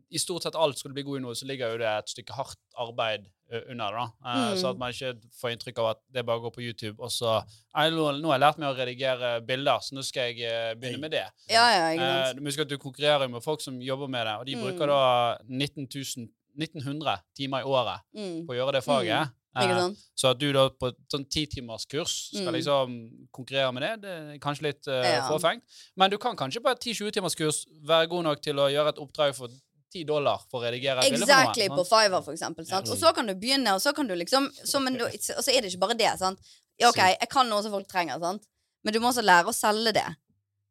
[0.09, 2.13] i stort sett alt skal du bli god i noe, så ligger jo det et
[2.15, 3.95] stykke hardt arbeid ø, under det.
[4.23, 4.29] da.
[4.29, 4.57] Eh, Mm.
[4.61, 7.43] Så at man ikke får inntrykk av at det bare går på YouTube, og så
[7.75, 10.99] «Nei, nå, har jeg lært meg å redigere bilder, så nå skal jeg eh, begynne
[10.99, 11.25] med det.
[11.49, 11.87] Ja, ja,
[12.27, 14.55] Eh, du må huske at du konkurrerer med folk som jobber med det, og de
[14.55, 14.63] Mm.
[14.63, 18.47] bruker da 19 000 1900 timer i året Mm.
[18.47, 19.27] på å gjøre det faget.
[19.29, 22.53] Ikke Eh, så at du da på et sånn titimerskurs skal Mm.
[22.53, 25.27] liksom konkurrere med det, det er kanskje litt uh, Ja.
[25.29, 25.61] forfengt.
[25.95, 28.97] Men du kan kanskje på et 10-20 timerskurs være god nok til å gjøre et
[28.99, 29.47] oppdrag for
[29.93, 32.65] 10 dollar for å redigere et bilde Exactly, på Fiver, Fiverr, for eksempel.
[32.67, 32.87] Sant?
[32.87, 32.93] Ja.
[32.93, 35.61] Og så kan du begynne, og så kan du liksom så, du- Og så er
[35.61, 36.13] det ikke bare det.
[36.19, 36.39] sant?
[36.79, 38.43] Ja, OK, jeg kan noe som folk trenger, sant?
[38.83, 40.05] men du må også lære å selge det.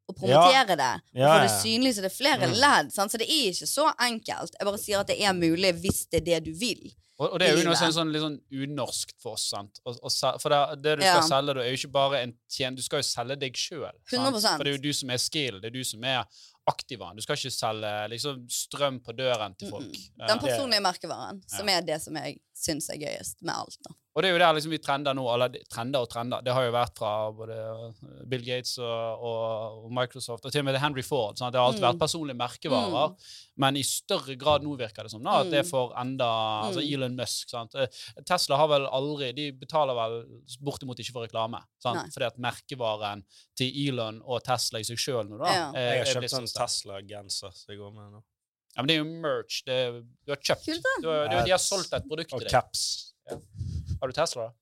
[0.09, 0.93] Og promotere det.
[1.15, 1.59] Og Ja, få det ja.
[1.65, 2.55] synlig, så det er flere Mm.
[2.55, 2.93] ledd.
[2.93, 3.11] Sant?
[3.13, 4.53] Så det er ikke så enkelt.
[4.61, 6.93] Jeg bare sier at det er mulig hvis det er det du vil.
[7.19, 9.49] Og, og det er jo noe sånn, sånn, litt sånn unorskt for oss.
[9.51, 9.81] sant?
[9.85, 11.29] Og, og, for det, det du skal Ja.
[11.29, 12.77] selge, da, er jo ikke bare en tjen...
[12.77, 13.91] Du skal jo selge deg sjøl.
[14.09, 16.25] For det er jo du som er skill, det er du som er
[16.67, 17.13] aktiva.
[17.15, 19.93] Du skal ikke selge liksom strøm på døren til folk.
[20.19, 23.79] Den Eh, personlige merkevaren, som er det som jeg syns er gøyest med alt.
[23.87, 23.95] da.
[24.17, 25.25] Og det er jo der liksom vi trender nå.
[25.29, 26.41] Eller trender og trender.
[26.43, 30.69] Det har jo vært fra både eh, Bill Gates og, og, Microsoft, og til og
[30.71, 31.37] med Henry Ford.
[31.37, 31.89] Sånn at det har alltid Mm.
[31.91, 33.13] vært personlige merkevarer.
[33.61, 35.71] Men i større grad nå virker det som da, at det Mm.
[35.71, 36.29] får enda
[36.65, 36.93] altså Mm.
[36.95, 37.51] Elon Musk.
[37.51, 37.75] Sant?
[37.75, 37.87] Eh,
[38.25, 40.17] Tesla har vel aldri De betaler vel
[40.65, 41.61] bortimot ikke for reklame.
[41.61, 41.63] Nei.
[41.85, 42.13] Sant?
[42.15, 43.23] Fordi at merkevaren
[43.55, 45.71] til Elon og Tesla i seg sjøl nå, da Ja.
[45.73, 46.53] er- Jeg har er kjøpt blitt sånn.
[46.57, 48.23] Tesla-genser som jeg går med nå.
[48.77, 49.63] Ja, men det er jo merch.
[49.65, 49.77] Det
[50.27, 50.67] du har kjøpt.
[50.69, 50.87] Kult.
[51.03, 52.51] Du har, du, de har solgt et produkt til deg.
[52.53, 53.15] caps.
[54.01, 54.51] Har du Tesla?
[54.51, 54.55] da?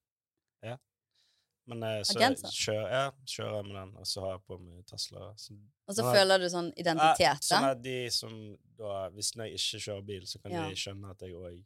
[1.64, 4.83] Men eh, så kjører jeg kjører jeg med den, og så har jeg på meg
[4.90, 5.31] Tesla.
[5.40, 5.55] Så,
[5.88, 7.24] Og så men, føler du sånn identitet.
[7.24, 8.35] Ja, sånn at de som
[8.77, 10.66] da Hvis jeg ikke kjører bil, så kan Ja.
[10.68, 11.62] de skjønne at jeg òg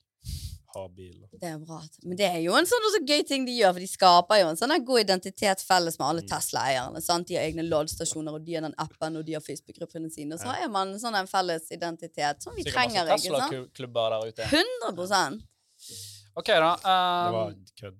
[0.74, 1.16] har bil.
[1.32, 1.78] Det er bra.
[2.04, 4.48] Men det er jo en sånn også gøy ting de gjør, for de skaper jo
[4.52, 6.28] en sånn god identitet felles med alle Mm.
[6.32, 7.24] Tesla-eierne.
[7.28, 10.34] De har egne loddstasjoner, og de har den appen, og de har Facebook-gruppene sine.
[10.34, 13.28] Og så er man sånn en felles identitet som vi Sikkert trenger, masse?
[13.28, 14.42] Tesla-klubber der ute.
[14.84, 15.40] 100
[16.38, 16.76] OK, da.
[16.78, 17.96] Det var Um, kødd.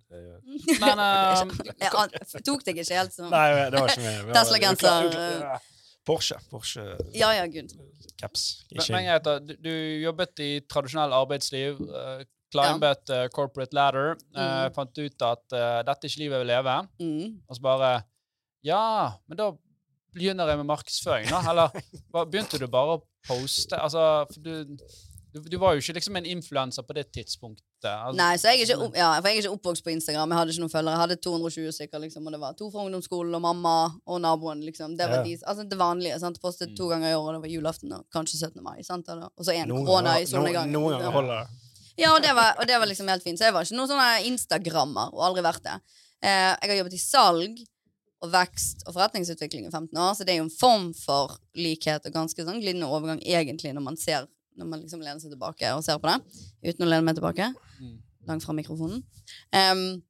[0.85, 1.51] men um,
[1.81, 3.31] Jeg tok deg ikke helt sånn.
[3.33, 4.33] Nei, det var ikke med.
[4.37, 5.59] Tesla-genser.
[6.09, 6.39] Porsche.
[6.51, 7.73] Porsche Ja, ja, gud.
[8.19, 8.65] caps.
[8.73, 11.79] Men, men du, du jobbet i tradisjonell arbeidsliv,
[12.49, 14.75] uh, climbet uh, corporate ladder, eh, Mm.
[14.75, 17.41] fant ut at uh, dette er ikke livet jeg vil leve, Mm.
[17.49, 18.03] og så bare
[18.65, 19.53] Ja, men da
[20.15, 21.43] begynner jeg med markedsføring, da.
[21.51, 21.69] Eller
[22.33, 23.77] begynte du bare å poste?
[23.79, 24.65] Altså, du,
[25.33, 27.65] du, du var jo ikke liksom en influenser på det tidspunktet.
[27.85, 30.33] Altså, Nei, så jeg er, ikke ja, for jeg er ikke oppvokst på Instagram.
[30.35, 30.95] Jeg hadde ikke noen følgere.
[30.97, 33.77] Jeg hadde 220 stykker, liksom, og det var to fra ungdomsskolen og mamma
[34.09, 34.65] og naboen.
[34.67, 34.97] liksom.
[34.99, 35.23] Det var Ja.
[35.29, 36.19] de, altså det vanlige.
[36.19, 36.41] sant?
[36.43, 36.91] Postet to Mm.
[36.91, 38.63] ganger i året, det var julaften og kanskje 17.
[38.65, 38.83] mai.
[38.83, 39.07] sant?
[39.09, 40.73] Og så en Noen korona i solnedgangen.
[40.73, 41.49] Noen ganger holder det.
[41.99, 43.41] Ja, og det, var, og det var liksom helt fint.
[43.41, 45.77] Så jeg var ikke noen sånne Instagrammer, og aldri vært det.
[46.23, 47.61] Eh, jeg har jobbet i salg
[48.19, 52.07] og vekst og forretningsutvikling i 15 år, så det er jo en form for likhet
[52.09, 54.27] og ganske sånn glidende overgang egentlig når man ser
[54.59, 57.47] når man liksom lener seg tilbake og ser på det, uten å lene meg tilbake.
[57.79, 57.93] Mm.
[58.27, 59.05] Langt fra mikrofonen.
[59.55, 60.01] Um,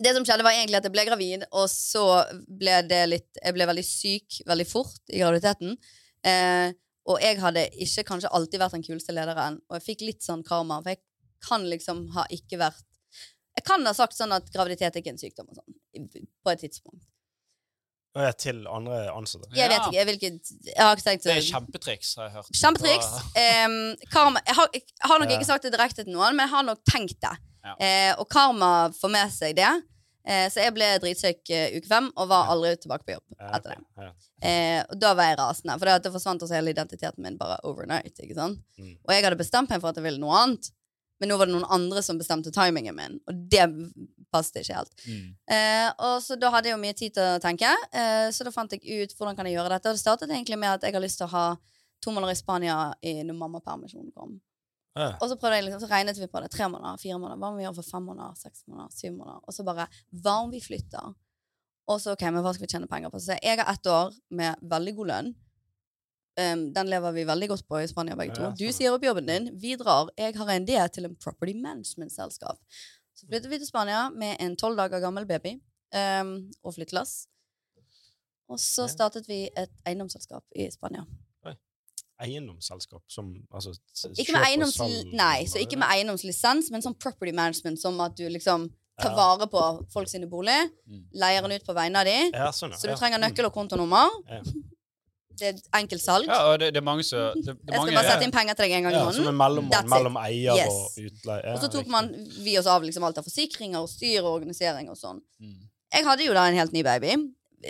[0.00, 2.04] det som skjedde, var egentlig at jeg ble gravid, og så
[2.48, 5.74] ble det litt Jeg ble veldig syk veldig fort i graviditeten.
[6.24, 6.70] Uh,
[7.10, 10.46] og jeg hadde ikke kanskje alltid vært den kuleste lederen, og jeg fikk litt sånn
[10.46, 11.02] karma, for jeg
[11.44, 12.86] kan liksom ha ikke vært
[13.58, 15.78] Jeg kan ha sagt sånn at graviditet er ikke en sykdom og sånn,
[16.46, 17.02] på et tidspunkt.
[18.16, 19.50] Og jeg til andre ansatte.
[19.54, 20.30] Jeg vet ikke, jeg, vil ikke,
[20.66, 22.48] jeg har ikke tenkt Det er kjempetriks, har jeg hørt.
[22.58, 23.10] Kjempetriks.
[23.36, 23.76] Um,
[24.14, 26.66] karma, jeg, har, jeg har nok ikke sagt det direkte til noen, men jeg har
[26.66, 27.36] nok tenkt det.
[27.60, 27.74] Ja.
[27.76, 29.70] Eh, og karma får med seg det.
[30.26, 33.52] Eh, så jeg ble dritsyk uh, uke fem og var aldri tilbake på jobb Ja,
[33.56, 33.78] etter det.
[34.04, 34.10] ja.
[34.50, 37.60] Eh, og da var jeg rasende, for det, det forsvant også hele identiteten min bare
[37.68, 38.18] overnight.
[38.18, 38.60] ikke sant?
[38.80, 38.96] Mm.
[38.98, 40.72] Og jeg hadde bestemt meg for at jeg ville noe annet,
[41.20, 43.66] men nå var det noen andre som bestemte timingen min, og det
[44.32, 44.92] passet ikke helt.
[45.04, 45.24] Mm.
[45.56, 48.52] Eh, og så da hadde jeg jo mye tid til å tenke, eh, så da
[48.54, 49.90] fant jeg ut hvordan kan jeg gjøre dette.
[49.90, 51.46] Og det startet egentlig med at jeg har lyst til å ha
[52.00, 54.38] to måneder i Spania i, når mammapermisjonen kom.
[54.98, 55.16] Eh.
[55.20, 56.50] Og så, jeg liksom, så regnet vi på det.
[56.54, 57.40] Tre måneder, fire måneder.
[57.42, 59.42] Hva om vi gjør for fem måneder, seks måneder, syv måneder?
[59.44, 59.90] Og så bare
[60.24, 61.12] Hva om vi flytter?
[61.90, 63.20] Og så OK, men hva skal vi tjene penger på?
[63.22, 65.32] Så jeg har ett år med veldig god lønn.
[66.40, 68.50] Um, den lever vi veldig godt på i Spania, begge to.
[68.56, 68.76] Du sånn.
[68.78, 70.08] sier opp jobben din, vi drar.
[70.16, 72.56] Jeg har en idé til en property management-selskap.
[73.14, 75.58] Så flyttet vi til Spania med en tolv dager gammel baby
[75.92, 76.30] um,
[76.64, 77.26] og flyttelass.
[78.48, 81.04] Og så startet vi et eiendomsselskap i Spania.
[82.20, 83.72] Eiendomsselskap som altså,
[84.18, 84.76] Ikke med eiendoms...
[85.16, 88.66] Nei, så ikke med eiendomslisens, men sånn property management, som at du liksom
[89.00, 89.62] tar vare på
[89.94, 91.04] folk sine bolig, Mm.
[91.16, 92.18] leier den ut på vegne av de.
[92.36, 92.76] Ja, sånn, ja.
[92.76, 93.24] så du trenger Mm.
[93.30, 94.10] nøkkel og kontonummer.
[94.28, 94.42] Ja.
[95.40, 96.26] Det er enkelt salg.
[96.28, 98.34] Ja, og det, det er mange som det, det Jeg skal mange, bare sette inn
[98.36, 99.32] penger til deg en gang i Ja, som måneden.
[99.32, 100.68] en mellommann mellom eier Yes.
[100.68, 101.42] og utleie.
[101.46, 101.90] Ja, Og så tok riktig.
[101.96, 102.10] man
[102.44, 105.20] vi oss av liksom alt av forsikringer og styr og organisering og sånn.
[105.40, 105.56] Mm.
[105.96, 107.16] Jeg hadde jo da en helt ny baby.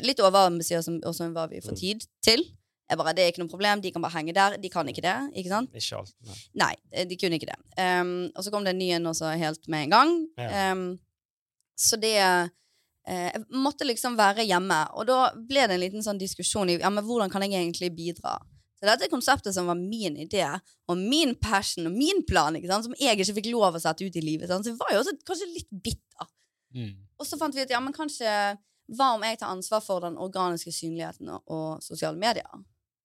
[0.03, 1.81] Litt overambisiøs som også hva vi får Mm.
[1.81, 2.45] tid til.
[2.91, 4.57] Jeg bare, Det er ikke noe problem, de kan bare henge der.
[4.59, 5.17] De kan ikke det.
[5.37, 5.71] ikke sant?
[5.75, 6.13] Ikke alt.
[6.27, 6.35] Nei.
[6.55, 7.59] Nei, eh, de kunne ikke det.
[7.79, 10.27] Um, og så kom det en ny en også helt med en gang.
[10.37, 10.73] Ja.
[10.73, 10.99] Um,
[11.79, 12.51] så det
[13.11, 14.79] Jeg måtte liksom være hjemme.
[14.95, 17.91] Og da ble det en liten sånn diskusjon i ja, men hvordan kan jeg egentlig
[17.97, 18.37] bidra.
[18.81, 20.45] Så dette konseptet som var min idé,
[20.89, 22.87] og min passion og min plan, ikke sant?
[22.87, 24.49] som jeg ikke fikk lov å sette ut i livet.
[24.49, 24.65] Sant?
[24.65, 26.31] Så jeg var jo også kanskje litt bitter.
[26.73, 26.95] Mm.
[27.21, 28.31] Og så fant vi ut ja, men kanskje
[28.97, 32.49] hva om jeg tar ansvar for den organiske synligheten og, og sosiale medier?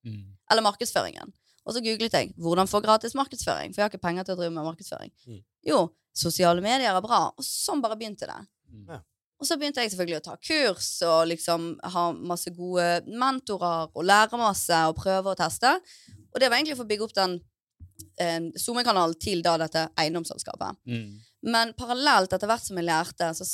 [0.08, 0.38] Mm.
[0.52, 1.34] Eller markedsføringen.
[1.66, 4.40] Og så googlet jeg hvordan få gratis markedsføring, for jeg har ikke penger til å
[4.40, 5.12] drive med markedsføring.
[5.28, 5.42] Mm.
[5.68, 5.82] Jo,
[6.16, 7.26] sosiale medier er bra.
[7.36, 8.40] Og sånn bare begynte det.
[8.72, 8.88] Mm.
[8.94, 9.02] Ja.
[9.36, 14.08] Og så begynte jeg selvfølgelig å ta kurs og liksom ha masse gode mentorer og
[14.08, 15.74] lære masse og prøve og teste.
[16.32, 17.36] Og det var egentlig for å bygge opp den
[18.22, 20.80] eh, SoMe-kanalen til da dette eiendomsselskapet.
[20.88, 21.20] Mm.
[21.52, 23.50] Men parallelt etter hvert som jeg lærte, så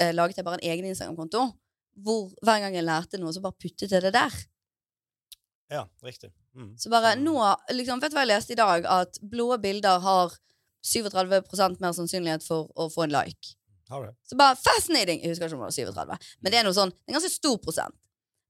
[0.00, 1.44] eh, laget jeg bare en egen Instagram-konto.
[2.00, 4.42] Hvor hver gang jeg lærte noe, så bare puttet jeg det der.
[5.70, 6.32] Ja, riktig.
[6.56, 6.72] Mm.
[6.80, 7.36] Så bare nå
[7.70, 8.88] liksom, Vet du hva jeg leste i dag?
[8.90, 10.34] At blå bilder har
[10.82, 13.54] 37% mer sannsynlighet for å få en like.
[14.28, 15.22] Så bare fascinating!
[15.24, 17.58] Jeg husker ikke om det var 37, men det er noe sånn, en ganske stor
[17.62, 17.96] prosent.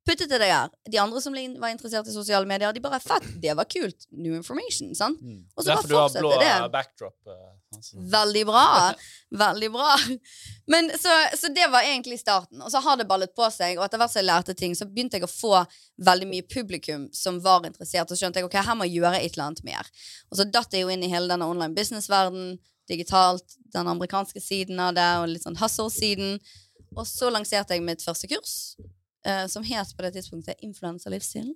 [0.08, 0.68] Puttet det der.
[0.90, 4.06] De andre som var interessert i sosiale medier, de bare fett, det var kult.
[4.16, 5.20] New information, sant?
[5.20, 5.42] Mm.
[5.54, 6.70] Og så bare Derfor du har blå det.
[6.72, 7.16] backdrop.
[7.76, 8.00] altså.
[8.14, 8.64] Veldig bra.
[9.44, 9.90] Veldig bra.
[10.72, 12.62] Men så, så det var egentlig starten.
[12.64, 14.88] Og så har det ballet på seg, og etter hvert som jeg lærte ting, så
[14.88, 15.60] begynte jeg å få
[16.00, 19.20] veldig mye publikum som var interessert, og så skjønte jeg ok, her må jeg gjøre
[19.20, 19.94] et eller annet mer.
[20.32, 22.56] Og så datt jeg jo inn i hele denne online business-verden,
[22.88, 26.38] digitalt, den amerikanske siden av det, og litt sånn hustle-siden.
[26.96, 28.76] Og så lanserte jeg mitt første kurs,
[29.24, 31.52] eh, som het på det tidspunktet Influenserlivsstil.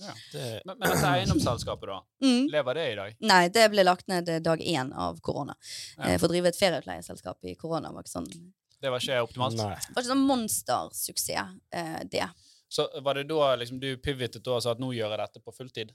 [0.00, 0.12] Ja.
[0.32, 2.00] Det, Men, men dette eiendomsselskapet, da?
[2.24, 2.48] Mm.
[2.50, 3.14] Lever det i dag?
[3.30, 5.54] Nei, det ble lagt ned eh, dag én av korona.
[5.96, 6.08] Ja.
[6.08, 9.20] Eh, For å drive et ferieutleieselskap i korona var ikke sånn Det Det var ikke
[9.22, 9.56] optimalt?
[9.56, 9.68] nei.
[9.70, 12.26] var ikke sånn monstersuksess, eh, det.
[12.68, 15.54] Så var det da liksom, du pivotet og sa at nå gjør jeg dette på
[15.54, 15.94] fulltid?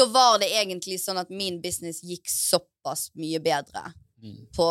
[0.00, 4.46] Da var det egentlig sånn at min business gikk såpass mye bedre Mm.
[4.56, 4.66] på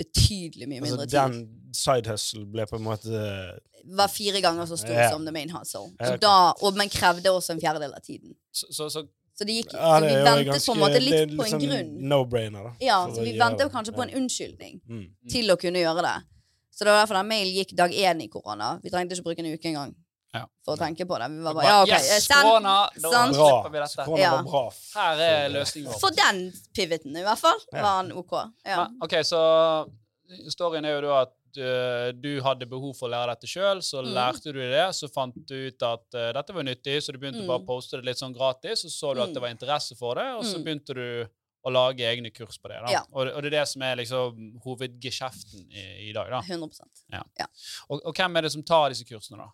[0.00, 1.18] betydelig mye Altså, mindre tid.
[1.18, 3.22] den side hustle ble på en måte
[3.96, 5.10] Var fire ganger så stor yeah.
[5.12, 5.88] som the main hustle.
[6.04, 8.34] Så da, og, men krevde også en fjerdedel av tiden.
[8.52, 9.06] Så, så, så
[9.40, 11.32] Så det gikk, Ja, så det vi ventet ganske- på en måte det litt på
[11.32, 11.90] en liksom grunn.
[12.12, 12.72] No-brainer, da.
[12.84, 15.06] Ja, så vi ventet kanskje på en unnskyldning Mm.
[15.30, 16.16] til å kunne gjøre det.
[16.76, 18.78] Så det var derfor den mailen gikk dag én i korona.
[18.82, 19.94] Vi trengte ikke bruke en uke engang
[20.32, 20.44] Ja.
[20.64, 21.28] for å tenke på det.
[21.30, 22.42] Vi var bare, ja, ok, yes, send.
[22.46, 22.74] korona!
[22.94, 23.34] Da sant.
[23.34, 24.04] Slipper vi dette.
[24.06, 24.62] Korona var bra.
[24.94, 25.98] Her er løsningen vår.
[26.00, 28.32] For den pivoten, i hvert fall, var han OK.
[28.64, 28.84] Ja.
[28.84, 29.40] Men, ok, så
[30.54, 34.04] storyen er jo da at eh, du hadde behov for å lære dette sjøl, så
[34.04, 34.12] Mm.
[34.14, 34.84] lærte du det.
[34.94, 37.48] Så fant du ut at uh, dette var nyttig, så du begynte Mm.
[37.50, 38.84] bare å poste det litt sånn gratis.
[38.86, 39.34] Og så du at Mm.
[39.34, 40.64] det var interesse for det, og så Mm.
[40.64, 41.28] begynte du
[41.66, 42.78] å lage egne kurs på det.
[42.86, 42.92] da.
[42.92, 43.02] Ja.
[43.12, 46.30] Og, det- og det er det som er liksom hovedgeskjeften i, i dag.
[46.30, 46.40] da.
[46.40, 46.70] 100
[47.90, 49.48] Og, og hvem er det som tar disse kursene, da?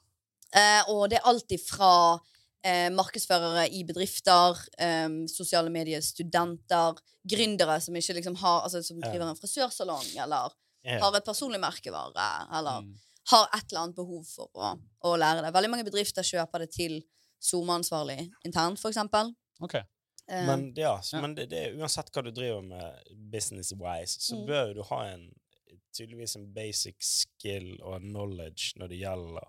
[0.55, 2.19] Eh, og det er alltid fra
[2.65, 9.01] eh, markedsførere i bedrifter, eh, sosiale medier, studenter, gründere som ikke liksom har Altså som
[9.01, 10.51] driver en frisørsalong, eller
[10.87, 12.95] har et personlig merkevare, eller Mm.
[13.31, 15.53] har et eller annet behov for å, å lære det.
[15.55, 17.03] Veldig mange bedrifter kjøper det til
[17.43, 19.35] SoMe-ansvarlig internt, for eksempel.
[19.61, 19.75] Ok.
[19.75, 21.21] Eh, Men, ja, så, Ja.
[21.23, 24.47] men det, det, uansett hva du driver med business-wise, så Mm.
[24.47, 25.33] bør du ha en
[25.93, 29.47] tydeligvis en basic skill og knowledge når det gjelder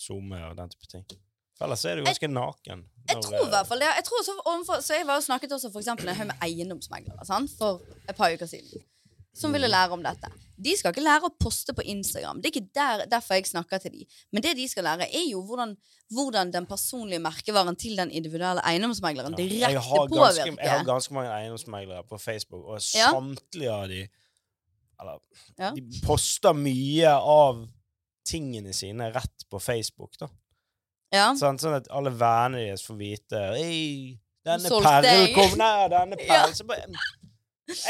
[0.00, 1.04] SoMe og den type ting.
[1.60, 2.86] For ellers er du ganske naken.
[3.10, 3.88] Jeg tror i eh, hvert fall det.
[3.98, 6.46] Jeg tror så, overfor, så jeg var og snakket også for eksempel en haug med
[6.46, 7.52] eiendomsmeglere sant?
[7.58, 8.86] for et par uker siden.
[9.36, 10.30] Som ville lære om dette.
[10.58, 12.40] De skal ikke lære å poste på Instagram.
[12.40, 14.16] Det er ikke der, derfor jeg snakker til dem.
[14.32, 15.76] Men det de skal lære, er jo hvordan,
[16.16, 20.56] hvordan den personlige merkevaren til den individuelle eiendomsmegleren direkte ja, påvirker.
[20.56, 23.12] jeg har ganske mange eiendomsmeglere på Facebook, og Ja.
[23.12, 24.00] samtlige av de
[25.00, 25.20] eller,
[25.58, 25.70] Ja.
[25.76, 27.68] De poster mye av
[28.26, 30.28] tingene sine rett på Facebook, da.
[31.10, 31.30] Ja.
[31.38, 36.44] Sånn, sånn at alle vennene deres får vite Ei, denne perlen kom Nei, denne Ja.
[36.46, 36.66] perlen Så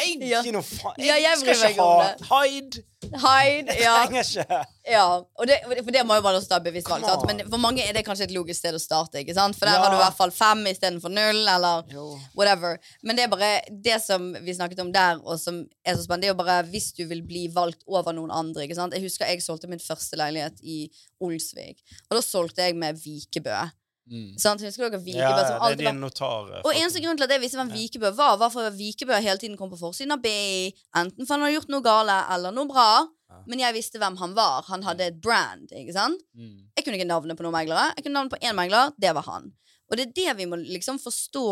[0.02, 0.42] Ei, Ja.
[0.52, 0.94] noe faen.
[0.98, 2.14] Ja, jeg skal ikke ha.
[2.44, 2.82] Hide!
[3.00, 3.72] Hide.
[3.72, 3.94] Jeg Ja.
[4.06, 5.04] trenger ikke ja.
[5.38, 7.04] Og det, for det må jo bare stå bevisst valg.
[7.06, 7.24] Sant?
[7.26, 9.14] Men for mange er det kanskje et logisk sted å starte.
[9.22, 9.56] ikke sant?
[9.56, 9.82] For der Ja.
[9.84, 12.18] har du i hvert fall fem istedenfor null, eller Jo.
[12.36, 12.78] whatever.
[13.02, 16.20] Men det er bare det som vi snakket om der, og som er så spennende,
[16.22, 18.62] det er jo bare hvis du vil bli valgt over noen andre.
[18.66, 18.92] ikke sant?
[18.92, 20.90] Jeg husker jeg solgte min første leilighet i
[21.22, 21.78] Olsvik,
[22.10, 23.70] og da solgte jeg med Vikebø.
[24.10, 24.34] Mm.
[24.42, 24.62] Sant?
[24.66, 25.22] Husker dere Vikebø?
[25.22, 26.48] Ja, som det er din notar.
[26.56, 29.14] eh, og eneste grunn til at jeg visste hvem Vikebø var, var for at Vikebø
[29.22, 32.54] hele tiden kom på forsiden av BI, enten for han hadde gjort noe gale eller
[32.56, 32.88] noe bra.
[33.30, 33.38] Ja.
[33.46, 34.64] Men jeg visste hvem han var.
[34.66, 35.70] Han hadde et brand.
[35.70, 36.18] ikke sant?
[36.34, 36.66] Mm.
[36.74, 37.92] Jeg kunne ikke navnet på noen meglere.
[37.94, 38.90] Jeg kunne navnet på én megler.
[38.98, 39.52] Det var han.
[39.90, 41.44] Og det er det vi må liksom forstå.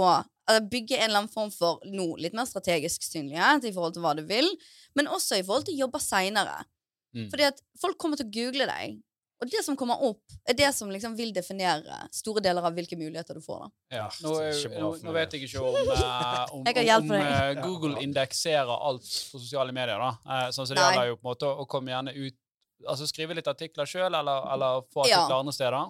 [0.48, 4.02] eller Bygge en eller annen form for noe litt mer strategisk synlighet i forhold til
[4.02, 4.48] hva du vil,
[4.96, 6.64] men også i forhold til jobber seinere.
[7.14, 7.30] Mm.
[7.30, 8.98] Fordi at folk kommer til å google deg.
[9.38, 12.96] Og det som kommer opp, er det som liksom vil definere store deler av hvilke
[12.98, 13.60] muligheter du får.
[13.60, 13.68] da.
[14.00, 14.06] Ja.
[14.24, 14.32] Nå,
[14.74, 19.38] nå, nå vet jeg ikke om, eh, om, om, om eh, Google indekserer alt på
[19.38, 19.98] sosiale medier.
[20.02, 20.10] da.
[20.26, 22.38] Eh, sånn, så det gjelder jo på en måte å, komme gjerne ut
[22.86, 25.24] Altså skrive litt artikler sjøl, eller, eller få Ja.
[25.24, 25.88] artikler andre steder.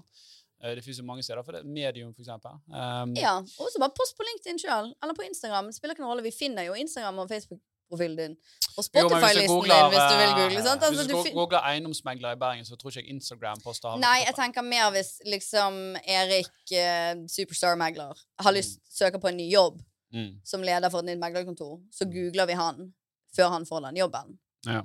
[0.58, 2.54] Det finnes jo mange steder, for det Medium, for eksempel.
[2.72, 5.68] Um, Ja, Og så bare post på LinkedIn sjøl, eller på Instagram.
[5.68, 6.24] Det spiller ikke noen rolle.
[6.24, 7.28] Vi finner jo Instagram og
[7.88, 8.36] Facebook-profilen din.
[8.76, 10.62] Og Spotify-listen din, hvis du vil eh, google.
[10.62, 10.82] sant?
[10.82, 14.24] Altså, hvis du du googler eiendomsmegler i Bergen, så tror ikke jeg Instagram-poster havner Nei,
[14.26, 19.80] jeg tenker mer hvis liksom Erik, eh, superstar-megler, har lyst søker på en ny jobb
[20.12, 20.40] Mm.
[20.44, 22.94] som leder for et nytt meglerkontor, så googler vi han
[23.36, 24.38] før han får den jobben.
[24.66, 24.80] Ja.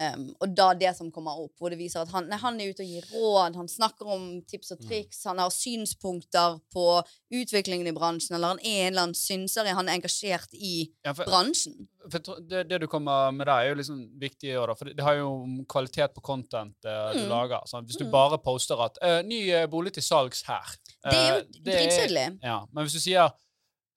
[0.00, 2.70] Um, og da det som kommer opp, hvor det viser at han, nei, han er
[2.72, 4.86] ute og gir råd, han snakker om tips og Mm.
[4.88, 9.68] triks, han har synspunkter på utviklingen i bransjen, eller han er en eller annen synser,
[9.76, 11.86] han er engasjert i Ja, for, bransjen.
[12.10, 14.54] for det, det du kommer med der, er jo liksom viktig.
[14.56, 17.28] også, da, For det, har jo om kvalitet på content eh, du Mm.
[17.28, 17.60] lager.
[17.66, 17.86] Sant?
[17.86, 18.10] Hvis du Mm.
[18.10, 20.76] bare poster at eh, 'ny eh, bolig til salgs her'.
[21.04, 22.38] Det er jo dritkjedelig.
[22.42, 23.30] Ja, men hvis du sier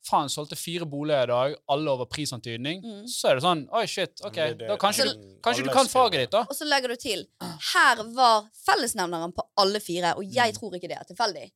[0.04, 3.04] faen, solgte fire boliger i dag, alle over prisantydning, Mm.
[3.08, 5.86] så er det sånn Oi, shit, OK, Det det- da kanskje, du, kanskje du kan
[5.88, 6.42] faget ditt, da.
[6.50, 7.26] Og så legger du til
[7.74, 10.58] her var fellesnevneren på alle fire, og jeg Mm.
[10.60, 11.52] tror ikke det er tilfeldig.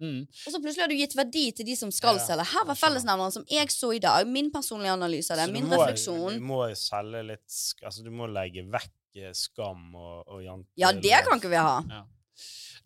[0.00, 0.22] Mm.
[0.46, 2.46] Og så plutselig har du gitt verdi til de som skal Ja, selge.
[2.46, 4.26] Her var fellesnevneren som jeg så i dag.
[4.26, 5.52] Min personlige analyse av det.
[5.52, 6.32] Min må- refleksjon.
[6.38, 7.48] Du må selge litt
[7.84, 10.66] Altså, du må legge vekk eh, skam og, og jante...
[10.78, 11.82] Ja, det kan ikke vi ha.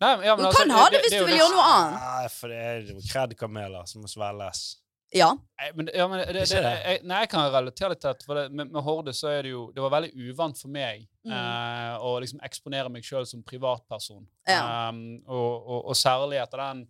[0.01, 1.67] Nei, ja, men Du altså, kan ha det det hvis du vil det- gjøre noe
[1.71, 1.99] annet.
[2.01, 4.75] Nei, for det er jo kredkameler som må svelges.
[5.13, 5.29] Ja.
[5.61, 6.71] Nei, men, ja, men det, det, det?
[6.83, 8.25] jeg, nei, jeg kan relatere litt til dette.
[8.27, 11.05] For det, med, med Horde så er det jo Det var veldig uvant for meg
[11.25, 11.31] Mm.
[11.33, 14.27] eh, å liksom eksponere meg sjøl som privatperson.
[14.45, 14.89] Ja.
[14.91, 16.83] Um, og, og, og særlig etter den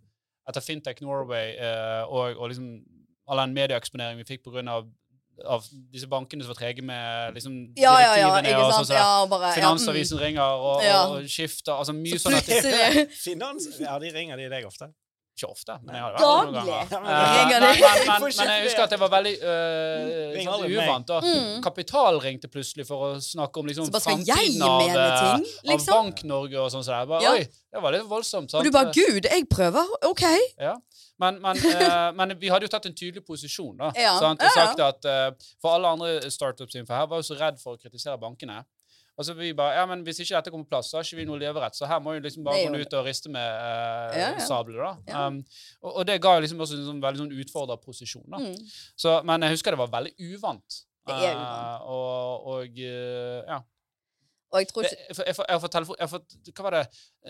[0.46, 2.66] etter Fintech Norway eh, og, og liksom
[3.26, 4.60] all den medieeksponeringen vi fikk pga.
[4.74, 4.84] Av,
[5.56, 8.28] av disse bankene som var trege med liksom, Ja, ja, ja.
[8.28, 8.76] direktivene Ikke og sant?
[8.76, 8.98] sånn Så.
[9.00, 9.58] Ja, og bare, ja, mm.
[9.62, 11.00] Finansavisen ringer og, Ja.
[11.14, 12.52] og skifter altså Mye sånn at.
[13.24, 13.66] Finans...
[13.80, 14.92] Ja, de ringer de deg ofte?
[15.36, 16.86] Ikke ofte, men jeg har det vært noen ganger.
[16.90, 20.72] Ja, men- Eh, men, men, men, jeg husker at det var veldig meg.
[20.72, 21.06] uvant.
[21.06, 21.20] da.
[21.20, 21.62] Mm.
[21.62, 25.92] Kapital ringte plutselig for å snakke om liksom, framtiden av, eh, av liksom?
[25.92, 26.84] Bank-Norge og sånn.
[26.86, 27.32] Så jeg bare, Ja.
[27.36, 28.50] Oi, det var litt voldsomt.
[28.50, 28.60] sant?
[28.60, 29.84] Og du bare Gud, jeg prøver.
[30.08, 30.24] OK.
[30.58, 30.76] Ja.
[31.18, 33.76] Men, men, uh, men vi hadde jo tatt en tydelig posisjon.
[33.76, 33.90] da.
[33.96, 34.18] Ja.
[34.20, 34.40] Sant?
[34.42, 35.30] Og sagt at uh,
[35.62, 38.64] For alle andre startups innenfor her var jo så redd for å kritisere bankene.
[39.16, 41.20] Og så vi bare, ja, men Hvis ikke dette kommer på plass, så har ikke
[41.22, 41.76] vi noe leverett.
[41.76, 44.42] Så her må vi liksom bare gå ut og riste med eh, Ja, ja.
[44.44, 44.82] sabler.
[44.82, 44.90] da.
[45.08, 45.22] Ja.
[45.28, 45.38] Um,
[45.82, 48.26] og, og det ga jo liksom også en sånn veldig sånn utfordra posisjon.
[48.28, 48.42] da.
[48.44, 48.74] Mm.
[49.04, 50.82] Så, men jeg husker det var veldig uvant.
[51.06, 51.88] Det er uvant.
[51.96, 53.62] og, og uh, ja.
[54.52, 56.84] Og jeg tror ikke jeg, jeg, jeg, jeg, hva var det?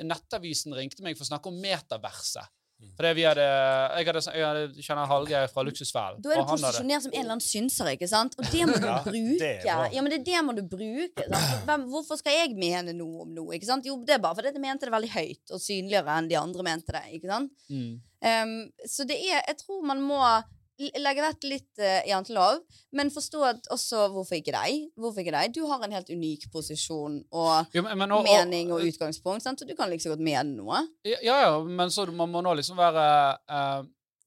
[0.04, 2.50] Nettavisen ringte meg for å snakke om metaverset.
[2.76, 2.90] Mm.
[2.96, 6.18] Fordi vi hadde, jeg, hadde, jeg hadde, kjenner Hallgeir fra Luksusfellen.
[6.24, 8.36] Da er du posisjonert som en eller annen synser, ikke sant?
[8.36, 9.38] Og det må du Ja, bruke.
[9.40, 9.52] det
[9.96, 11.28] ja, men det er det må du bruke.
[11.68, 13.54] Hvem, hvorfor skal jeg mene noe om noe?
[13.56, 13.88] ikke sant?
[13.88, 16.66] Jo, det er bare fordi jeg mente det veldig høyt og synligere enn de andre
[16.68, 17.04] mente det.
[17.16, 17.52] ikke sant?
[17.72, 17.96] Mm.
[18.26, 18.54] Um,
[18.88, 20.20] så det er Jeg tror man må
[20.78, 22.58] legge vett litt uh, jantelov,
[22.92, 24.86] men forstå at også hvorfor ikke deg?
[25.00, 25.54] Hvorfor ikke deg?
[25.56, 29.62] Du har en helt unik posisjon og Jo, men, men, og, mening og utgangspunkt, sant?
[29.62, 30.82] og du kan like så godt mene noe.
[31.06, 33.06] Ja, ja, men så man må nå liksom være
[33.48, 33.82] uh,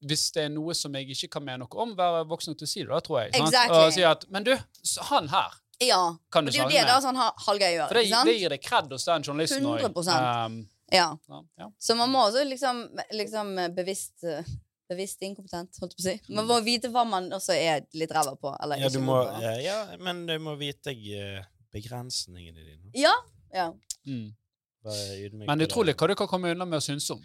[0.06, 2.70] Hvis det er noe som jeg ikke kan mene noe om, være voksen til å
[2.72, 3.34] si det, da, tror jeg.
[3.38, 3.78] Exactly.
[3.84, 4.54] Og si at Men du,
[5.12, 6.02] han her Ja.
[6.32, 6.52] kan Og med.
[6.52, 7.86] det er jo det da sånn ha- gjør.
[7.88, 9.80] For det, det gir deg kred hos den journalisten òg.
[9.86, 10.44] 100%.
[10.46, 10.60] Um,
[10.90, 11.16] Ja.
[11.28, 11.70] ja, ja.
[11.78, 12.80] Så man må også liksom,
[13.14, 14.42] liksom bevisst eh,
[14.90, 16.34] Bevisst inkompetent, holdt jeg på å si.
[16.34, 18.50] Man må vite hva man også er litt ræva på.
[18.58, 19.40] Eller Ja, ikke du må, på.
[19.44, 22.90] ja, ja, men du må vite eh, begrensningene dine.
[22.98, 23.14] Ja.
[23.54, 23.68] ja.
[24.08, 24.32] Mm.
[25.46, 27.22] Men utrolig hva du kan komme unna med å synes om.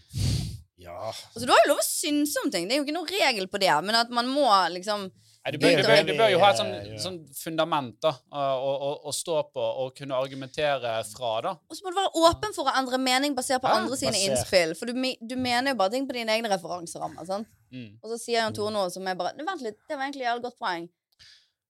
[0.77, 0.95] Ja.
[1.09, 2.67] Altså, du har jo lov å synse om ting.
[2.67, 3.71] Det er jo ikke noen regel på det.
[3.87, 5.07] Men at man må liksom
[5.51, 6.71] du, bør, du, bør, du bør jo ha et sånn,
[7.03, 11.33] sånn fundament da, å, å, å stå på og kunne argumentere fra.
[11.45, 11.51] da.
[11.69, 14.15] Og så må du være åpen for å endre mening basert på Ja, andre sine
[14.15, 14.31] basert.
[14.39, 14.73] innspill.
[14.79, 17.27] For du, du mener jo bare ting på dine egne referanserammer.
[17.29, 17.51] sant?
[17.69, 17.91] Mm.
[18.01, 20.41] Og så sier Jan Tore noe som er bare Vent litt, det var egentlig et
[20.47, 20.89] godt poeng.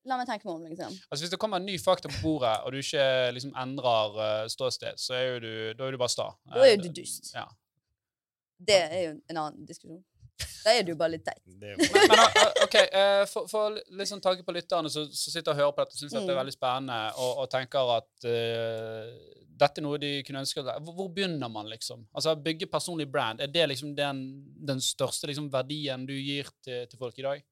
[0.05, 0.95] La meg tenke meg om, liksom.
[1.09, 4.47] Altså Hvis det kommer en ny fakta på bordet, og du ikke liksom endrer uh,
[4.53, 6.27] ståsted, så er jo du, da er du bare sta.
[6.53, 7.31] Da er jo du dust.
[7.33, 7.47] Ja.
[8.69, 10.03] Det er jo en annen diskusjon.
[10.65, 11.43] Da er du bare litt teit.
[11.45, 15.59] Men, men uh, OK, uh, for, for litt sånn tanke på lytterne som sitter og
[15.59, 16.11] hører på dette og mm.
[16.15, 16.41] det er Mm.
[16.41, 21.11] veldig spennende, og, og tenker at uh, dette er noe de kunne ønske hvor, hvor
[21.15, 22.03] begynner man, liksom?
[22.11, 24.23] Altså Bygge personlig brand, er det liksom den,
[24.67, 27.45] den største liksom, verdien du gir til, til folk i dag?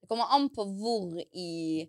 [0.00, 1.84] Det kommer an på hvor i,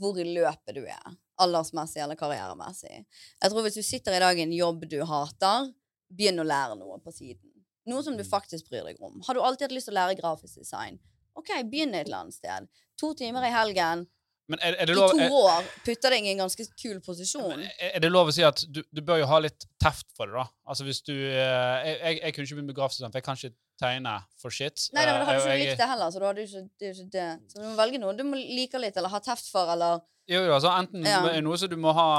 [0.00, 1.18] hvor i løpet du er.
[1.40, 3.02] Aldersmessig eller karrieremessig.
[3.04, 5.68] Jeg tror Hvis du sitter i dag i en jobb du hater,
[6.10, 7.49] begynn å lære noe på siden.
[7.90, 9.18] Noe som du faktisk bryr deg om.
[9.26, 10.98] Har du alltid hatt lyst til å lære grafisk design?
[11.38, 12.66] Ok, begynn et eller annet sted.
[13.00, 14.06] To timer i helgen
[14.50, 17.62] Men er, er, det i to år putter deg i en ganske kul posisjon.
[17.78, 20.34] er det lov å si at du, du bør jo ha litt teft for det,
[20.40, 20.46] da?
[20.66, 23.28] Altså hvis du uh, jeg, jeg, jeg kunne ikke begynt med grafisk design, for jeg
[23.28, 24.88] kan ikke tegne for shit.
[24.92, 26.10] Nei, nei, men da hadde du jeg- ikke likt det heller.
[26.10, 27.28] Så, du hadde ikke, det ikke det.
[27.52, 30.42] så du må velge noe du må like litt, eller ha teft for, eller Jo,
[30.44, 31.22] jo, altså enten Ja.
[31.42, 32.10] noe som du må ha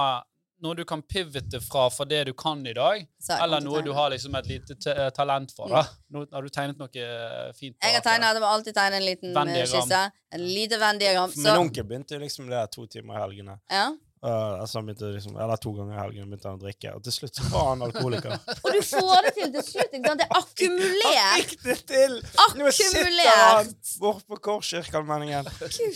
[0.62, 3.02] Noe du kan pivote fra for det du kan i dag,
[3.42, 5.72] eller noe du har liksom et lite eh, talent for.
[5.74, 5.82] da.
[6.14, 7.76] Nå har du tegnet noe eh, fint.
[7.82, 10.04] Jeg har tegnet, jeg må alltid tegne en liten eh, skisse.
[10.38, 11.34] En lite Venn-diagram.
[11.36, 13.58] Min onkel begynte liksom det der to timer i helgene.
[13.74, 13.90] ja.
[14.22, 17.06] Uh, altså han begynte liksom, eller to ganger i helgen begynte han å drikke, og
[17.08, 18.36] til slutt så var han alkoholiker.
[18.66, 19.96] Og du får det til til slutt.
[19.98, 20.22] ikke sant?
[20.22, 21.50] Det er akkumulert.
[21.50, 22.14] Fikk det til!
[22.60, 25.50] Nå sitter han borte bort på Korskirkeallmenningen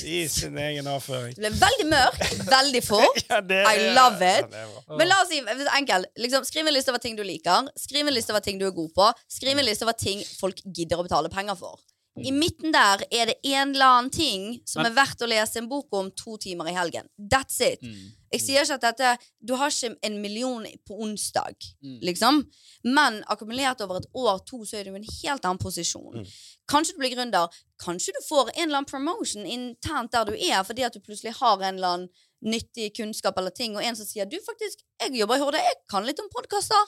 [0.09, 1.37] i sin egen avføring.
[1.37, 3.23] Det ble veldig mørkt, veldig fort.
[3.35, 4.53] Ja, I love it.
[4.53, 4.95] Ja.
[4.97, 5.39] Men la oss si,
[5.77, 6.07] enkelt.
[6.19, 7.69] liksom, skriv en liste over ting du liker.
[7.79, 9.09] Skriv en liste over ting du er god på.
[9.31, 11.81] Skriv en liste over ting folk gidder å betale penger for.
[12.17, 15.57] I midten der er det en eller annen ting som Men- er verdt å lese
[15.57, 17.09] en bok om to timer i helgen.
[17.19, 17.81] That's it.
[17.81, 18.13] Mm.
[18.31, 21.99] Jeg sier ikke at dette Du har ikke en million på onsdag, Mm.
[22.01, 22.45] liksom.
[22.83, 26.13] Men akkumulert over et år to, så er du i en helt annen posisjon.
[26.23, 26.27] Mm.
[26.69, 27.49] Kanskje du blir gründer.
[27.79, 31.33] Kanskje du får en eller annen promotion internt der du er, fordi at du plutselig
[31.35, 32.09] har en eller annen
[32.43, 35.73] nyttig kunnskap eller ting, og en som sier du faktisk, jeg jobber i Horde, jeg
[35.89, 36.85] kan litt om podkaster.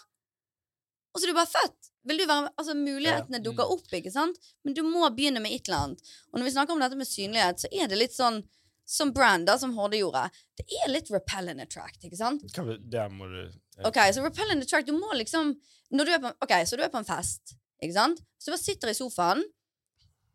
[1.14, 1.90] Og så er du bare født.
[2.08, 2.52] Vil du være?
[2.58, 3.72] Altså, mulighetene dukker Mm.
[3.78, 4.38] opp, ikke sant?
[4.64, 6.02] Men du må begynne med et eller annet.
[6.32, 8.44] Og når vi snakker om dette med synlighet, så er det litt sånn
[8.86, 10.30] som brand, da, som Horde gjorde.
[10.56, 12.42] Det er litt repel and attract, ikke sant?
[12.90, 13.52] Der må du
[13.86, 15.56] Ok, så repel and attract, du må liksom
[15.92, 18.20] når du er på, Ok, så du er på en fest, ikke sant?
[18.40, 19.44] Så du bare sitter i sofaen,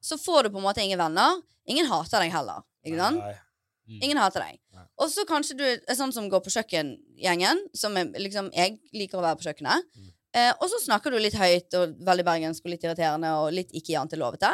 [0.02, 1.40] så får du på en måte ingen venner.
[1.66, 2.62] Ingen hater deg heller.
[2.84, 3.18] Ikke sant?
[3.22, 3.98] Nei.
[4.02, 4.58] Ingen hater deg.
[4.98, 9.18] Og så kanskje du er sånn som går på kjøkkengjengen, som er, liksom jeg liker
[9.18, 9.84] å være på kjøkkenet.
[9.96, 10.11] Mm.
[10.32, 13.72] Eh, og så snakker du litt høyt og veldig bergensk og litt irriterende og litt
[13.76, 14.52] ikke jantelovete.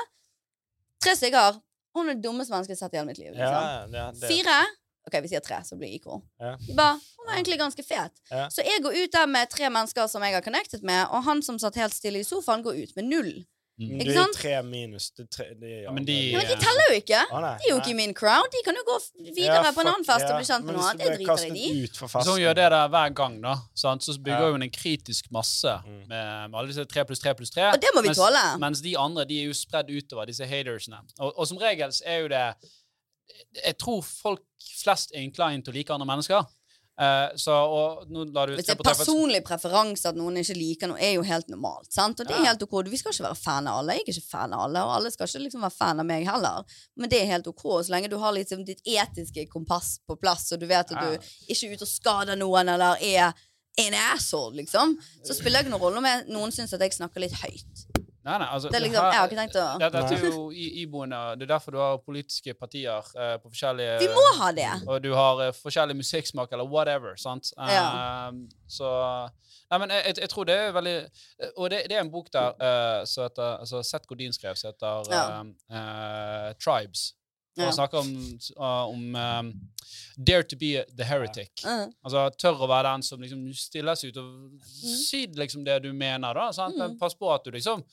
[1.04, 1.60] Tre stykker.
[1.94, 3.32] Hun er det dummeste mennesket jeg har sett i hele mitt liv.
[3.32, 3.68] Liksom.
[3.68, 4.30] Ja, det, det.
[4.32, 4.58] Fire.
[5.08, 6.20] Ok, vi sier tre, så blir equal.
[6.42, 6.56] Ja.
[6.76, 8.18] Bare, Hun var egentlig ganske fet.
[8.28, 8.48] Ja.
[8.52, 11.40] Så jeg går ut der med tre mennesker som jeg har connectet med, og han
[11.46, 13.30] som satt helt stille i sofaen, går ut med null.
[13.78, 15.04] Men Ikke du er tre minus.
[15.14, 17.20] Det er tre, det er, Ja, men de- Ja, men de teller jo ikke.
[17.30, 18.48] Ah, De er jo ikke i min crowd.
[18.50, 18.96] De kan jo gå
[19.36, 20.98] videre Ja, på en annen fest og bli kjent med noen noe annet.
[20.98, 21.86] Det driter jeg i.
[21.86, 24.02] Hvis hun gjør det der hver gang, da, sant?
[24.02, 26.08] så bygger hun en kritisk masse Mm.
[26.08, 27.68] med, med alle disse tre pluss tre pluss tre.
[27.70, 28.58] Og det må vi mens, tåle.
[28.58, 30.98] Mens de andre de er jo spredd utover, disse hatersene.
[31.20, 32.54] Og, og som regel er jo det
[33.64, 34.40] Jeg tror folk
[34.82, 36.42] flest er inclined til å like andre mennesker.
[36.98, 37.54] Eh, så
[38.08, 41.92] Hvis det er personlig preferanse at noen ikke liker noe, er jo helt normalt.
[41.94, 42.18] sant?
[42.18, 42.74] Og det er helt ok.
[42.90, 43.94] Vi skal ikke være fan av alle.
[43.94, 46.26] Jeg er ikke fan av alle, og alle skal ikke liksom være fan av meg
[46.26, 46.64] heller.
[46.96, 50.50] Men det er helt ok, så lenge du har liksom ditt etiske kompass på plass,
[50.52, 53.30] og du vet at du ikke er ute og skader noen, eller er
[53.78, 56.96] en asshole, liksom, så spiller det ikke noen rolle om jeg, noen syns at jeg
[56.96, 57.84] snakker litt høyt.
[58.26, 60.40] Nei, nei, altså, Det er liksom, jeg har ikke tenkt å det, Dette er jo
[60.52, 61.18] iboende.
[61.38, 64.70] Det er derfor du har politiske partier uh, på forskjellige Vi må ha det!
[64.86, 67.14] Og du har uh, forskjellig musikksmak eller whatever.
[67.20, 67.52] sant?
[67.56, 67.84] Ja.
[68.28, 68.90] Eh, så
[69.68, 70.96] Nei, men jeg, jeg, tror det er veldig
[71.60, 74.72] Og det, det er en bok der uh, som heter altså Seth Godin skrev, som
[74.72, 76.54] heter Ja.
[76.58, 77.12] Tribes.
[77.58, 77.70] Og Ja.
[77.70, 79.52] han snakker om, uh, om um,
[80.22, 81.62] Dare to be the heretic.
[81.64, 81.92] Mm.
[82.04, 85.92] Altså tør å være den som liksom stiller seg ut og si liksom det du
[85.92, 86.50] mener, da.
[86.52, 86.76] Sant?
[86.76, 86.98] Men Mm.
[86.98, 87.84] pass på at du liksom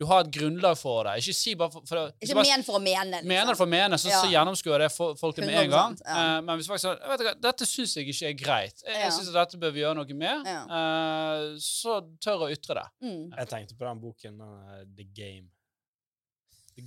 [0.00, 1.18] Du har et grunnlag for det.
[1.20, 3.28] Ikke si bare for, for det, Ikke bare men for å mene, liksom.
[3.28, 4.22] mener for å mene, så, Ja.
[4.22, 5.98] så gjennomskuer det for, folk det med en gang.
[6.06, 6.38] ja.
[6.38, 8.94] Uh, men hvis folk sier vet du hva, dette syns jeg ikke er greit, jeg,
[8.96, 9.00] Ja.
[9.04, 10.64] jeg syns at dette bør vi gjøre noe med, Ja.
[10.64, 12.86] uh, så tør å ytre det.
[13.02, 13.30] Mm.
[13.36, 15.48] Jeg tenkte på den boken uh, The Game.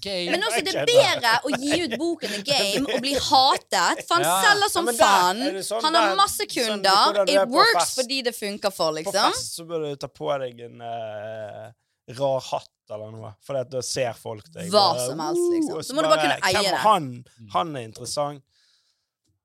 [0.01, 0.31] Game.
[0.31, 4.15] Men også, det er bedre å gi ut boken The Game og bli hatet, for
[4.19, 4.35] han Ja.
[4.47, 5.43] selger som Ja, faen.
[5.63, 7.19] sånn, Han har masse sånn, kunder.
[7.19, 9.31] Sånn, It works fordi det funker for, På liksom.
[9.33, 11.71] fest så bør du ta på deg en uh,
[12.19, 14.69] rar hatt eller noe, for at da ser folk deg.
[14.69, 15.83] Hva bare, som helst, liksom.
[15.87, 16.81] Så må du bare kunne eie det.
[16.83, 17.05] Han,
[17.53, 18.43] han er interessant.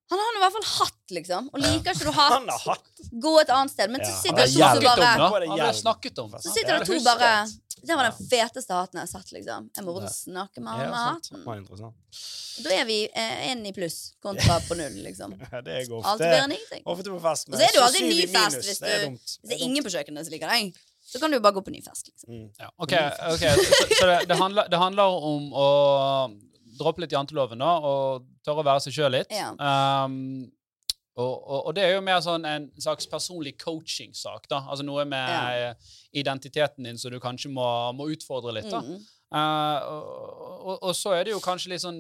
[0.09, 1.49] Han har i hvert fall hatt, liksom.
[1.53, 3.91] Og liker ikke du hatt, Han har hatt gå et annet sted.
[3.93, 6.31] Men så sitter han det har to bare det Han ble snakket om.
[6.41, 7.33] Så sitter det to bare
[7.79, 9.69] Det var den feteste hatten jeg har sett, liksom.
[9.77, 11.47] Jeg må bare snakke med Ja, han med sant.
[11.77, 11.93] hatten.
[12.65, 15.37] Da er vi én i pluss kontra på null, liksom.
[15.53, 16.83] Ja, det er Alt ofte, bedre enn ingenting.
[16.95, 17.49] ofte på fest.
[17.53, 19.65] Og så er det jo alltid ny fest hvis det er du- Hvis det er
[19.69, 20.73] ingen på kjøkkenet som liker deg,
[21.09, 22.33] så kan du jo bare gå på ny fest, liksom.
[22.35, 22.49] Mm.
[22.61, 22.93] Ja, ok,
[23.37, 25.69] ok, Så, så det, det, handler, det handler om å
[26.79, 29.30] droppe litt janteloven, da, og tørre å være seg sjøl litt.
[29.34, 29.51] Ja.
[29.61, 30.46] Um,
[31.18, 34.61] og, og, og det er jo mer sånn en slags personlig coaching-sak, da.
[34.70, 35.72] Altså noe med Ja.
[36.14, 37.66] identiteten din som du kanskje må,
[37.99, 38.80] må utfordre litt, da.
[38.86, 39.01] Mm.
[39.28, 41.99] Uh, og, og, og så er det jo kanskje litt sånn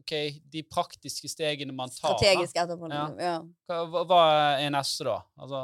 [0.00, 0.12] OK,
[0.52, 2.14] de praktiske stegene man tar.
[2.16, 2.88] Strategisk etterpå.
[2.92, 3.04] Ja.
[3.20, 3.34] Ja.
[3.70, 4.22] Hva- hva
[4.60, 5.18] er neste, da?
[5.40, 5.60] Altså,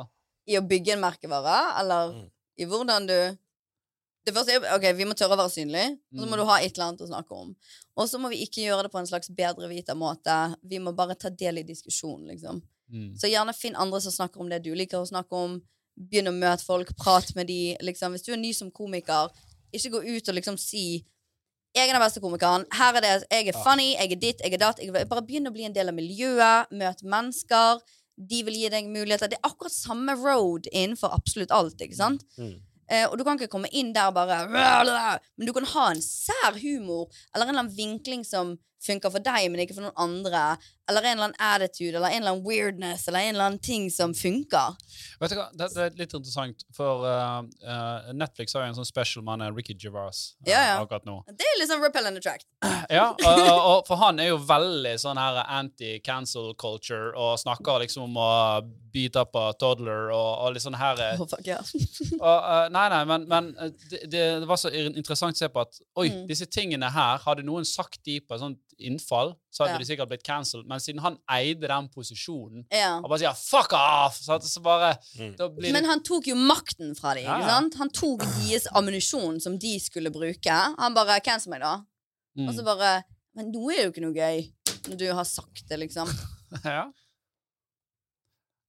[0.51, 2.29] I å bygge en merkevare, eller Mm.
[2.59, 3.17] i hvordan du
[4.27, 6.41] Det første er ok, Vi må tørre å være synlige, og så må Mm.
[6.43, 7.55] du ha et eller annet å snakke om.
[7.97, 10.57] Og så må vi ikke gjøre det på en slags bedrevita måte.
[10.63, 12.63] Vi må bare ta del i diskusjonen, liksom.
[12.93, 13.17] mm.
[13.19, 15.63] Så gjerne finn andre som snakker om det du liker å snakke om.
[15.99, 17.77] Begynn å møte folk, prat med de.
[17.81, 18.13] Liksom.
[18.13, 19.31] Hvis du er ny som komiker,
[19.73, 21.05] ikke gå ut og liksom si
[21.75, 22.65] jeg er den beste komikeren.
[22.73, 24.81] Her er det, Jeg er funny, jeg er ditt, jeg er datt.
[25.09, 26.67] Bare begynn å bli en del av miljøet.
[26.73, 27.81] Møt mennesker.
[28.19, 29.29] De vil gi deg muligheter.
[29.31, 31.79] Det er akkurat samme road innenfor absolutt alt.
[31.81, 32.25] ikke sant?
[32.37, 32.61] Mm.
[32.91, 36.59] Eh, og du kan ikke komme inn der bare Men du kan ha en sær
[36.59, 40.43] humor eller en eller annen vinkling som funker for deg, men ikke for noen andre.
[40.91, 43.87] Eller en eller annen attitude eller en eller annen weirdness eller en eller annen ting
[43.95, 44.75] som funker.
[45.21, 48.79] Vet du hva, det, det er litt interessant, for uh, uh, Netflix har jo en
[48.81, 50.75] sånn special med er Ricky Gervais uh, Ja, ja.
[50.83, 51.21] akkurat nå.
[51.31, 52.49] Det er litt sånn repel and attract.
[52.91, 58.09] Ja, og, og, for han er jo veldig sånn her anti-cancel culture og snakker liksom
[58.09, 58.31] om å
[58.91, 61.61] beat up a toddler og, og litt sånn her Oh, fuck, ja.
[62.19, 63.53] og, Nei, nei, men, men
[63.93, 66.25] det, det var så interessant å se på at oi, Mm.
[66.27, 69.79] disse tingene her, hadde noen sagt de på et sånt innfall, så hadde Ja.
[69.85, 70.67] de sikkert blitt cancelled.
[70.81, 72.97] Men siden han eide den posisjonen ja.
[73.03, 75.37] og bare sier 'fuck off', så, så bare Mm.
[75.37, 77.25] da blir Men han tok jo makten fra dem.
[77.25, 77.61] Ja, ja.
[77.79, 80.51] Han tok deres ammunisjon som de skulle bruke.
[80.79, 81.83] Han bare 'cancel meg', da.
[82.39, 82.49] mm.
[82.49, 83.03] Og så bare
[83.37, 84.51] Men nå er det jo ikke noe gøy
[84.89, 86.09] når du har sagt det, liksom.
[86.65, 86.91] ja.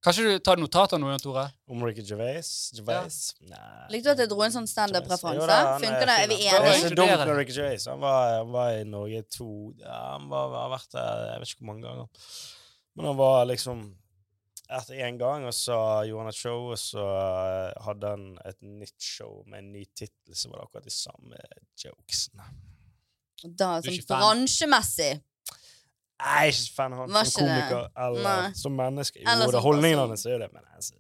[0.02, 1.44] Kanskje du tar notater nå, Jan Tore?
[1.70, 2.48] Om Ricky Gervais?
[2.74, 3.18] Gervais?
[3.46, 3.86] Nei.
[3.94, 5.60] Likte du at jeg dro en sånn standup-referanse?
[5.84, 6.16] Funker det?
[6.24, 6.62] Er vi altså.
[6.64, 6.88] Det enige?
[6.88, 7.86] så dumt med Ricky Gervais.
[7.92, 11.54] Han var, han var i Norge to ja, Han var, har vært der jeg vet
[11.54, 12.32] ikke hvor mange ganger.
[12.98, 13.84] Men han var liksom
[14.72, 15.78] etter én gang, og så
[16.08, 19.84] gjorde han et show, og så eh, hadde han et nytt show med en ny
[19.92, 21.42] tittel, så var det akkurat de samme
[21.84, 22.48] jokesene.
[23.44, 24.24] Da, sånn ikke fan?
[24.24, 25.12] bransjemessig.
[26.22, 27.52] Jeg er ikke så fan av han som det?
[27.52, 28.52] komiker eller Nei.
[28.62, 29.20] som menneske.
[29.24, 30.94] Jo, Eller det holdningen hans er det, men altså,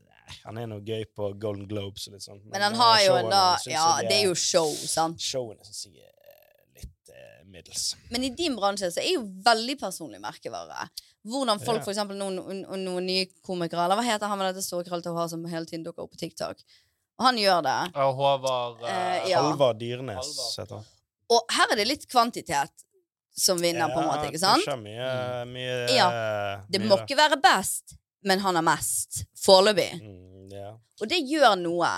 [0.45, 2.43] han er noe gøy på Golden Globes og litt sånt.
[2.49, 5.19] Men han eh, har jo en da Ja, er, det er jo show, sant.
[5.22, 7.95] Showene syns jeg er litt eh, middels.
[8.09, 10.88] Men i din bransje så er jo veldig personlig merkevare.
[11.28, 11.84] Hvordan folk, Ja.
[11.86, 15.03] for eksempel noen, noen, noen nye komikere, eller hva heter han med dette store krøllet
[15.05, 16.63] til hår som hele tiden dukker opp på TikTok?
[17.22, 17.76] Og han gjør det.
[17.93, 19.43] Ja, Håvard Eh, eh, Ja.
[19.43, 20.88] Halvard Dyrnes heter han.
[21.30, 22.88] Og her er det litt kvantitet
[23.38, 24.67] som vinner, på en måte, ikke sant?
[24.82, 26.07] Mye, Mye, ja.
[26.69, 27.95] Det mye må ikke være best,
[28.27, 29.23] men han er mest.
[29.41, 29.91] Foreløpig.
[30.01, 30.71] Mm, ja.
[31.01, 31.91] Og det gjør noe.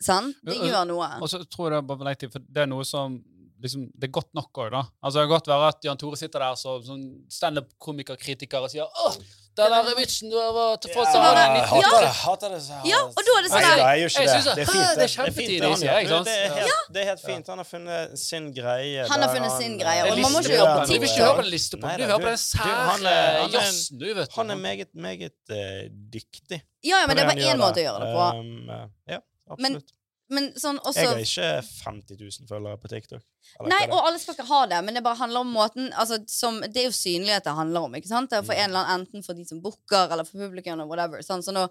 [0.00, 0.36] Sant?
[0.44, 1.10] Det gjør noe.
[1.20, 3.18] Og så tror jeg bare til, for det er noe som
[3.60, 4.82] liksom, Det er godt nok òg, da.
[5.04, 8.88] Altså, det kan godt være at Jan Tore sitter der som sånn standup-komikerkritiker og sier
[8.88, 9.18] Åh,
[9.58, 12.12] den der vitsen du var til folk som Ja, var jeg hater det.
[12.20, 14.54] Hater det så Ja, og da er det sånn Nei, jeg gjør ikke det.
[14.58, 14.92] Det er fint.
[15.00, 16.54] det er kjempetidlig», sier jeg, Det er Ja.
[16.60, 17.46] helt, det er helt fint.
[17.52, 19.06] Han har funnet sin greie.
[19.10, 20.86] Han har funnet sin greie, og man må ikke høre på.
[20.86, 23.98] Du vil ikke høre på den liste på Du hører på den sære han jazzen,
[23.98, 24.34] du, vet du.
[24.40, 26.62] Han er meget, meget eh, dyktig.
[26.84, 28.26] Ja, ja, men det er bare én måte å gjøre det på.
[28.38, 28.70] Um,
[29.10, 29.18] ja,
[29.58, 29.90] Men absolutt.
[30.30, 31.46] Men sånn også jeg har ikke
[31.84, 33.22] 50 000 følgere på TikTok.
[33.66, 36.60] Nei, og alle skal ikke ha det, men det bare handler om måten altså, som,
[36.60, 37.94] Det er jo synlighet det handler om.
[37.98, 38.30] ikke sant?
[38.30, 38.58] For Mm.
[38.60, 41.18] en eller annen, Enten for de som booker, eller for publikum, eller whatever.
[41.26, 41.68] Sånn, så når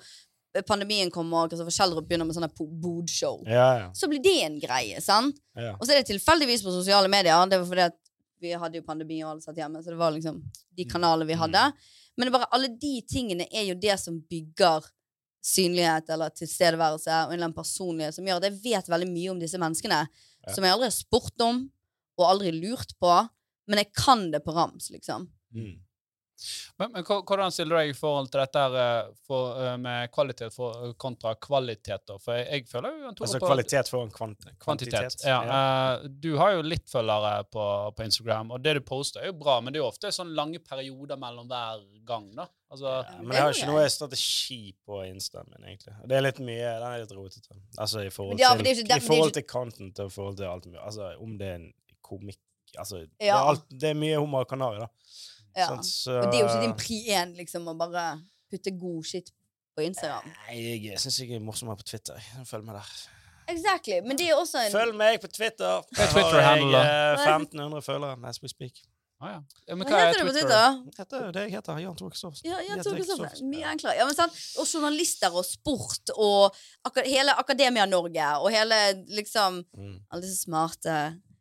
[0.68, 3.90] pandemien kommer, og Kristoffer Schjelderup begynner med sånne bodshow, Ja, ja.
[3.94, 5.00] så blir det en greie.
[5.02, 5.36] sant?
[5.56, 5.76] ja.
[5.80, 7.46] Og så er det tilfeldigvis på sosiale medier.
[7.48, 7.98] Det var fordi at
[8.42, 10.42] vi hadde jo pandemi og alle satt hjemme, så det var liksom
[10.76, 10.90] de Mm.
[10.92, 11.74] kanalene vi hadde.
[12.18, 14.84] Men det er bare alle de tingene er jo det som bygger
[15.42, 19.32] synlighet eller tilstedeværelse og en eller annen personlighet som gjør at jeg vet veldig mye
[19.32, 20.02] om disse menneskene
[20.48, 20.54] Ja.
[20.56, 21.66] som jeg aldri har spurt om
[22.20, 23.14] og aldri lurt på,
[23.68, 25.30] men jeg kan det på rams, liksom.
[25.56, 25.78] Mm.
[26.80, 30.12] Men, men hvordan stiller du deg i forhold til dette her, eh, for, eh, med
[30.16, 32.06] kvalitet for, kontra kvalitet?
[32.08, 32.16] da?
[32.24, 34.94] For jeg, jeg føler jo Altså på- kvalitet foran kvant Kvantitet.
[34.96, 35.26] kvantitet.
[35.28, 35.40] Ja.
[35.44, 36.08] ja.
[36.08, 37.66] du har jo litt følgere på,
[37.96, 40.32] på Instagram, og det du poster, er jo bra, men det er jo ofte sånn
[40.36, 42.32] lange perioder mellom hver gang.
[42.36, 42.48] da.
[42.72, 45.94] Altså, Ja, men jeg har ikke noe strategi på instaen min, egentlig.
[46.08, 47.56] Det er litt mye, Den er litt rotete.
[47.80, 50.46] Altså i forhold ja, til, ikke- i forhold ikke- til content og i forhold til
[50.46, 50.80] alt mulig.
[50.86, 52.38] Altså om det er en komikk
[52.78, 54.86] Altså, det, er alt, det er mye hummer og kanari, da.
[55.58, 55.66] Ja.
[55.68, 59.04] Sant, så- Og det er jo ikke din pri én, liksom, å bare putte god
[59.04, 59.32] shit
[59.76, 60.30] på Instagram.
[60.48, 62.14] Nei, jeg syns jeg er morsommere på Twitter.
[62.46, 62.86] Følg med der.
[63.50, 64.02] Exactly.
[64.06, 65.82] Men det er også en Følg meg på Twitter!
[65.96, 66.84] Hva er jeg da?
[66.86, 68.74] eh, 1500 følgere as we speak.
[69.20, 69.40] Ah, ja.
[69.68, 70.78] Ja, men Hva heter du på Twitter?
[70.98, 71.80] Dette er det jeg heter.
[71.84, 72.50] Jan Tore Kristoffersen.
[72.50, 73.30] Ja, ja, Jeg Tor heter Kristoffer.
[73.30, 73.50] Kristoffersen.
[73.54, 73.96] Mye enklere.
[74.00, 74.38] Ja, men sant?
[74.62, 76.56] Og journalister og sport og
[76.88, 80.00] ak hele Akademia Norge og hele liksom Mm.
[80.12, 80.94] Alle disse smarte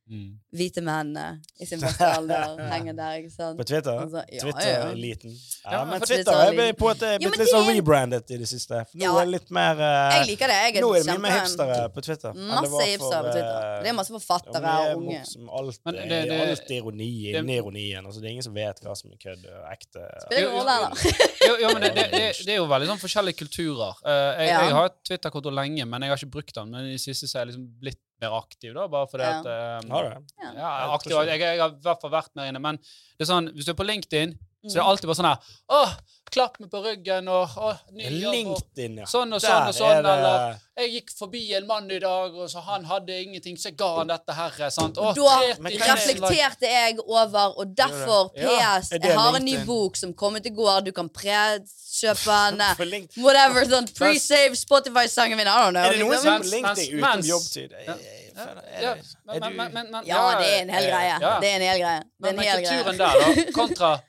[0.09, 0.39] Mm.
[0.57, 3.59] hvite mennene i sin beste alder henger der, ikke sant?
[3.59, 3.93] På Twitter?
[4.01, 4.41] Altså, ja, ja.
[4.47, 5.35] Twitter-eliten.
[5.65, 8.39] Ja, Ja, men Twitter er blitt på en Ja, blitt litt sånn er- rebrandet i
[8.41, 8.79] det siste.
[8.89, 9.13] For nå Ja.
[9.21, 10.57] er det litt mer eh, Jeg liker det.
[10.65, 12.33] Jeg er Nå er det mye mer hipstere på Twitter.
[12.35, 13.61] Masse var hipstere på Twitter.
[13.69, 15.21] eh, Det er masse forfattere og unge.
[15.29, 18.07] Som Alt, Men det- det- alt ironi det- inni ironien.
[18.07, 20.03] Altså, det er ingen som vet hva som er kødd og ekte.
[20.25, 20.91] Spiller ingen rolle, da.
[21.49, 23.95] Jo, jo, men det, det, det, det er jo veldig sånn forskjellige kulturer.
[24.05, 24.61] Eh, jeg, Ja.
[24.65, 26.71] jeg har et Twitter-konto lenge, men jeg har ikke brukt den.
[26.71, 29.39] Men i det siste så er jeg liksom blitt mer aktiv, da, bare fordi Ja.
[29.41, 30.55] at eh, Har du det?
[30.59, 32.61] Ja, aktiv, jeg, jeg har i hvert fall vært mer inne.
[32.61, 34.37] Men det er sånn, hvis du er på LinkedIn,
[34.67, 35.39] så det er alltid bare sånn her
[35.71, 35.93] Åh,
[36.31, 39.05] klapp meg på ryggen, og åh, ny jobb, LinkedIn, ja.
[39.09, 42.35] sånn og Der sånn og sånn, det- eller Jeg gikk forbi en mann i dag,
[42.35, 44.71] og så han hadde ingenting, så jeg ga han dette her.
[44.71, 44.99] sant?
[44.99, 46.21] Åh, Da 30 Men tusen hva er det- like.
[46.21, 48.91] reflekterte jeg over, og derfor PS.
[48.93, 50.85] Jeg har en ny bok som kom ut i går.
[50.85, 53.09] Du kan pre-kjøpe den.
[53.25, 53.65] Whatever.
[53.65, 55.47] sånn Pre-save Spotify-sangen min.
[55.49, 55.83] I don't know.
[55.83, 57.73] Er det noen som har Mens- deg utenom jobbtid?
[57.87, 57.95] Ja.
[57.95, 58.95] Det-
[59.27, 61.19] er en hel greie.
[61.41, 62.01] Det er en hel greie.
[62.01, 64.01] Det Men, en hel kulturen der, da, kontra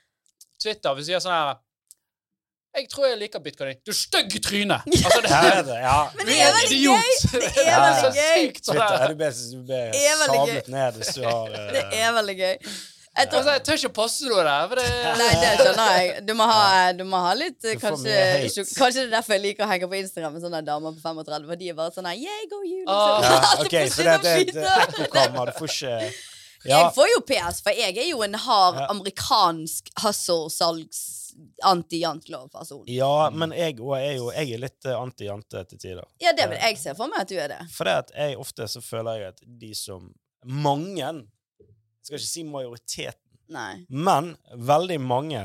[0.61, 1.57] Twitter, vi sier sånn her
[2.77, 3.79] Jeg tror jeg liker bitcoin.
[3.87, 4.85] Du stygg i trynet!
[5.05, 5.97] Altså, det, er det, ja.
[6.19, 7.17] Men det er veldig gøy!
[7.33, 8.45] Det er veldig gøy!
[8.61, 12.15] Sånn Twitter er det beste du blir sablet ned hvis du har eh, Det er
[12.21, 12.55] veldig gøy.
[13.19, 14.89] Jeg tror, Altså, jeg tør ikke poste noe der, for det
[15.19, 16.11] nei, det skjønner jeg.
[16.27, 16.59] Du må ha,
[16.95, 18.13] du må ha litt eh, Du kanskje,
[18.47, 21.01] ikke- kanskje det er derfor jeg liker å henge på Instagram med sånne damer på
[21.03, 21.47] 35.
[21.49, 22.83] For de er bare sånn her Yeah, go you!
[22.85, 23.17] Ah.
[23.17, 23.33] Liksom.
[23.33, 25.49] Ja, okay, OK, så det er et ekkokammer.
[25.49, 26.13] Du får ikke
[26.65, 26.81] Ja.
[26.85, 30.99] Jeg får jo PS, for jeg er jo en hard amerikansk hustle-salgs
[31.63, 32.83] anti-jantelov-person.
[32.91, 36.05] Ja, men jeg er jo Jeg er litt eh, anti-jante til tider.
[36.19, 37.59] Ja, det vil jeg se for meg at du er det.
[37.71, 40.09] For det at jeg ofte så føler jeg at de som
[40.45, 41.09] Mange
[42.03, 43.85] skal ikke si majoriteten, Nei.
[43.89, 45.41] men veldig mange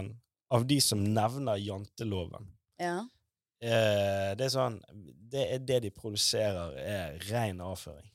[0.54, 2.46] av de som nevner janteloven
[2.80, 3.00] Ja.
[3.62, 4.78] eh, Det er sånn
[5.34, 8.06] Det er det de produserer, er ren avføring.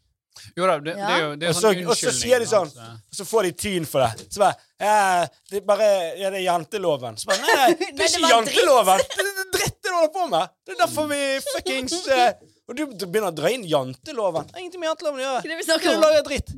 [0.56, 2.48] Jo da, det, det er jo det er jo så- sånn og så sier de
[2.48, 2.70] sånn.
[2.72, 4.28] Og så får de tyn for det.
[4.32, 7.18] Så bare ja, Det er bare Ja, det er janteloven.
[7.20, 9.04] Så bare Nei, nei det er ikke janteloven!
[9.04, 10.56] Det er det dritt du holder på med!
[10.66, 12.34] Det er derfor vi fuckings eh,
[12.70, 14.50] Og du du begynner å dra inn janteloven.
[14.56, 15.42] Ingenting med janteloven å gjøre.
[15.44, 16.04] Det vi Du snakker om?
[16.08, 16.54] lager dritt.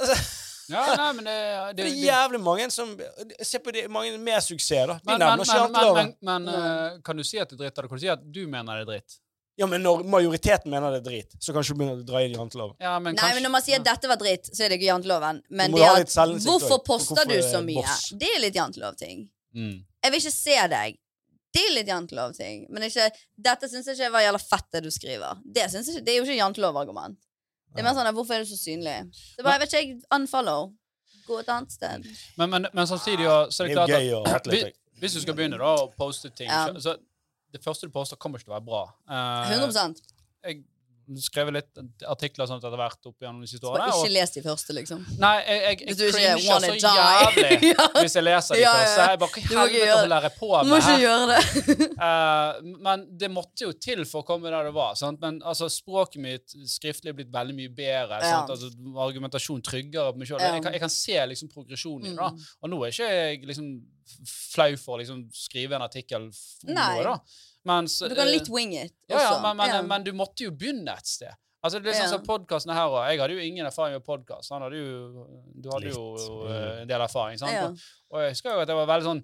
[0.00, 0.18] altså,
[0.66, 2.88] Ja, nei, men det, det, Det er jævlig mange som
[3.46, 4.96] Se på de mange med suksess, da.
[4.98, 6.08] De men, men, nevner ikke men, men, janteloven.
[6.26, 6.64] men, men
[6.96, 8.80] uh, kan du si at det er dritt, eller kan du si at du mener
[8.80, 9.18] det er dritt?
[9.56, 12.20] Ja, men når majoriteten mener det er drit, så kan du ikke begynne å dra
[12.26, 12.76] inn janteloven.
[12.82, 14.90] Ja, men Nei, men Når man sier at dette var dritt, så er det ikke
[14.90, 15.40] janteloven.
[15.48, 16.12] Men det at
[16.44, 17.80] Hvorfor poster hvorfor du er så mye?
[17.80, 18.10] boss.
[18.20, 19.24] Det er litt jantelov-ting.
[19.56, 19.78] Mm.
[20.04, 20.98] Jeg vil ikke se deg.
[21.56, 22.66] Det er litt jantelov-ting.
[22.68, 23.08] Men ikke,
[23.48, 25.40] dette syns jeg ikke var jævla fett, det du skriver.
[25.40, 27.16] Det, jeg ikke, det er jo ikke jantelov-argument.
[27.72, 28.98] Det er mer sånn at hvorfor er du så synlig?
[29.36, 30.68] Det bare, jeg vet ikke, jeg unfollow.
[31.26, 32.04] Gå et annet sted.
[32.36, 35.72] Men, men, men samtidig så er Det klart at hvis, hvis du skal begynne da
[35.80, 36.68] å poste ting Ja.
[36.76, 36.96] så, så
[37.56, 38.82] Det første du påstår, kommer ikke til å være bra.
[39.08, 40.02] Uh, 100
[40.46, 40.62] jeg
[41.22, 41.78] skrev litt
[42.10, 43.92] artikler sånn etter hvert opp gjennom de siste årene.
[43.94, 45.04] ikke les de første, liksom.
[45.22, 46.92] nei, jeg, jeg, Hvis du jeg ikke så die.
[46.98, 47.86] jævlig Ja.
[48.00, 49.06] hvis jeg leser de Ja, ja, første.
[49.06, 51.88] Jeg bare, Hva i helvete holder jeg på Du må ikke gjøre det.
[52.02, 54.94] uh, men det måtte jo til for å komme der det var.
[54.98, 55.20] Sant?
[55.22, 58.20] Men altså, språket mitt skriftlig er blitt veldig mye bedre.
[58.24, 58.42] Ja.
[58.44, 58.70] Altså,
[59.06, 60.32] argumentasjon tryggere på meg.
[60.34, 60.54] Ja.
[60.56, 62.32] Jeg, kan, jeg kan se liksom progresjonen i det.
[62.36, 62.48] Mm.
[62.62, 63.70] Og nå er ikke jeg liksom
[64.54, 66.88] flau for å liksom skrive en artikkel for Nei.
[67.00, 67.16] noe, da.
[67.66, 69.82] Mens, Du kan eh, litt wing it ja, ja, men, men, Ja.
[69.82, 71.34] men du måtte jo begynne et sted.
[71.66, 72.14] Altså, det er sånn Ja.
[72.14, 73.08] som podkastene her også.
[73.10, 74.48] Jeg hadde jo ingen erfaring med podkast.
[74.54, 76.04] Du hadde jo
[76.46, 77.38] eh, en del erfaring.
[77.40, 77.52] sant?
[77.52, 77.66] Ja.
[77.66, 77.78] Og,
[78.12, 79.22] og jeg husker jo at det var veldig sånn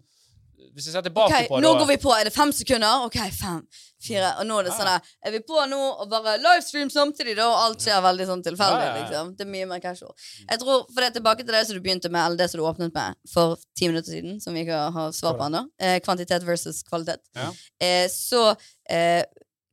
[0.75, 2.13] Hvis jeg ser tilbake Ok, på det nå går vi på.
[2.19, 3.05] Er det fem sekunder?
[3.07, 3.59] Ok, fem,
[4.01, 4.31] fire.
[4.41, 4.79] Og nå er det Ja.
[4.79, 7.49] sånn der, Er vi på nå og bare livestream samtidig, da?
[7.51, 9.37] Og alt skjer veldig sånn tilfeldig, Ja, ja, liksom.
[9.37, 10.15] Det er mye mer casual.
[10.49, 12.59] Jeg tror, for det er tilbake til det som du begynte med, eller det som
[12.61, 15.99] du åpnet med for ti minutter siden, som vi ikke har svar på ennå, eh,
[16.01, 17.53] kvantitet versus kvalitet, Ja.
[17.81, 18.57] eh, så
[18.89, 19.25] eh,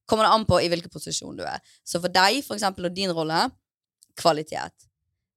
[0.08, 1.60] kommer det an på i hvilken posisjon du er.
[1.86, 3.52] Så for deg, for eksempel, og din rolle,
[4.18, 4.72] kvalitet.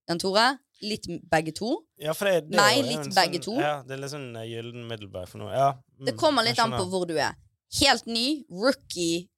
[0.08, 1.72] Jan Tore, litt begge to.
[2.02, 3.54] Ja, for det, det Meg, er jo litt begge sånn, to.
[3.62, 5.52] Ja, det er litt sånn eh, gyllen middelvei for noe.
[5.54, 5.68] Ja,
[5.98, 7.36] mm, Det kommer litt an på hvor du er.
[7.80, 9.28] Helt ny, rookie,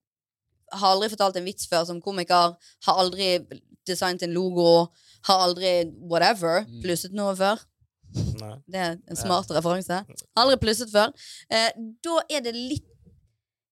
[0.72, 3.28] har aldri fortalt en vits før som komiker, har aldri
[3.86, 4.88] designet en logo,
[5.28, 5.74] har aldri
[6.10, 6.80] whatever, Mm.
[6.82, 7.60] plusset noe før.
[8.40, 8.54] Nei.
[8.70, 10.00] Det er en smart referanse.
[10.36, 11.12] Aldri plusset før.
[11.50, 11.70] Eh,
[12.02, 12.88] da er det litt,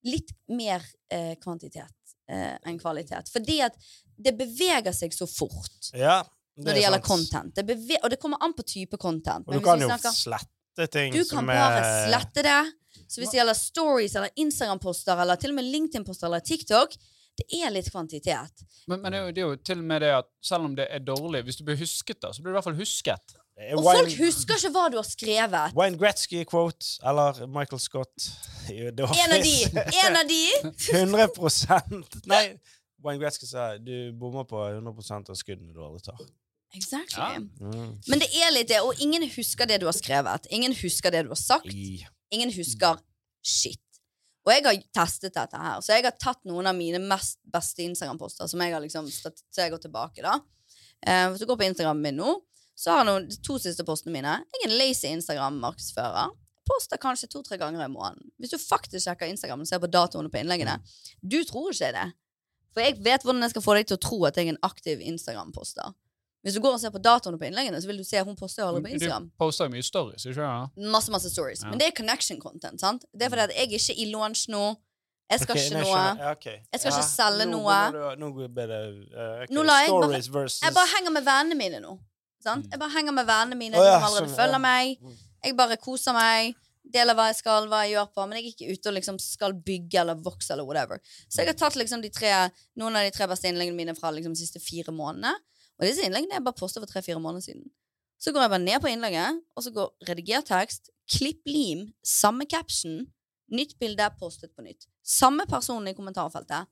[0.05, 1.93] litt mer eh, kvantitet
[2.29, 3.29] eh, enn kvalitet.
[3.33, 3.77] Fordi at
[4.19, 6.23] det beveger seg så fort Ja,
[6.57, 7.09] når det, det gjelder sant.
[7.09, 7.55] content.
[7.57, 9.49] Det og det kommer an på type content.
[9.49, 12.61] Og du kan jo snakker- slette ting du kan som bare er slette det.
[13.09, 16.95] Så hvis det gjelder stories eller Instagram-poster eller til og med LinkedIn-poster eller TikTok,
[17.37, 18.65] det er litt kvantitet.
[18.87, 20.75] Men, men det, er jo, det er jo til og med det at selv om
[20.77, 23.37] det er dårlig, hvis du blir husket, da, så blir du i hvert fall husket.
[23.77, 25.75] Og Wayne, folk husker ikke hva du har skrevet.
[25.77, 28.29] Wayne Gretzky-quote eller Michael Scott.
[28.73, 29.57] En av de!
[30.03, 30.43] En av de!
[30.89, 32.45] 100 Nei,
[33.05, 36.23] Wayne Gretzky sa du bommer på 100 av skuddene du aldri tar.
[36.73, 37.21] Exactly.
[37.21, 37.39] Ja.
[37.61, 37.95] Mm.
[38.09, 40.49] Men det er litt det, og ingen husker det du har skrevet.
[40.51, 41.73] Ingen husker det du har sagt.
[42.33, 43.01] Ingen husker
[43.45, 43.81] shit.
[44.43, 47.85] Og jeg har testet dette her, så jeg har tatt noen av mine mest beste
[47.85, 50.41] Instagram-poster som jeg har liksom Så jeg går tilbake, da.
[51.07, 52.35] Eh, hvis du går på Instagram min nå,
[52.75, 54.41] så har noen, de to siste postene mine.
[54.55, 56.33] Jeg er en lazy Instagram-markedsfører.
[56.67, 58.33] Poster kanskje to-tre ganger i måneden.
[58.39, 60.79] Hvis du faktisk sjekker Instagram og ser på datoene på innleggene,
[61.23, 62.09] du tror ikke det.
[62.73, 64.65] For jeg vet hvordan jeg skal få deg til å tro at jeg er en
[64.67, 65.93] aktiv Instagram-poster.
[66.43, 68.37] Hvis du går og ser på datoene på innleggene, så vil du se at hun
[68.39, 69.29] poster aldri på Instagram.
[69.31, 70.81] Du poster mye stories, ikke sant?
[70.91, 71.63] Masse, masse stories.
[71.63, 71.71] Ja.
[71.71, 72.81] Men det er connection content.
[72.83, 73.07] sant?
[73.15, 74.65] Det er fordi at jeg er ikke i launch nå.
[75.33, 76.01] Jeg skal okay, ikke noe.
[76.03, 76.57] Jeg, okay.
[76.73, 77.77] Jeg skal ikke selge nå noe.
[77.95, 79.55] begynner Nå bedre, det okay.
[79.55, 81.95] Nå jeg bare- versus Jeg bare henger med vennene mine nå.
[82.43, 82.67] Sant?
[82.67, 82.73] Mm.
[82.75, 84.67] Jeg bare henger med vennene mine, oh, ja, som allerede sånn, følger ja.
[84.67, 84.99] meg.
[85.01, 85.17] Mm.
[85.47, 86.59] Jeg bare koser meg.
[86.93, 88.27] Deler hva jeg skal, hva jeg gjør på.
[88.27, 91.01] Men jeg er ikke ute og liksom skal bygge eller vokse eller whatever.
[91.31, 92.35] Så jeg har tatt liksom de tre,
[92.83, 95.33] noen av de tre beste innleggene mine fra liksom de siste fire månedene.
[95.83, 97.65] Og disse innleggene jeg bare postet for tre-fire måneder siden.
[98.23, 102.47] Så går jeg bare ned på innlegget, og så går rediger tekst, klipp lim, samme
[102.47, 103.01] caption,
[103.51, 104.87] nytt bilde, postet på nytt.
[105.03, 106.71] Samme person i kommentarfeltet.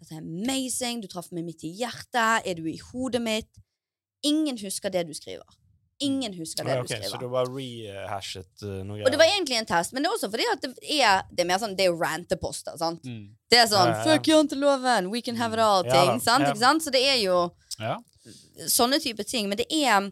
[0.00, 3.62] Dette er amazing, du traff meg midt i hjertet, er du i hodet mitt?
[4.26, 5.46] Ingen husker det du skriver.
[6.02, 7.12] Ingen husker det okay, du skriver.
[7.14, 10.16] Så du bare rehashet uh, noe Og det var egentlig en test, men det er
[10.18, 13.06] også fordi at det er, det er mer sånn, det er jo ranteposter, sant?
[13.06, 13.30] Mm.
[13.48, 14.04] Det er sånn, Ja, ja, ja.
[14.10, 16.50] fuck janteloven, we can have it all'-ting, ja, sant?
[16.60, 16.84] sant?
[16.84, 17.38] Så det er jo
[17.78, 17.96] Ja.
[18.70, 20.10] Sånne type ting, men det er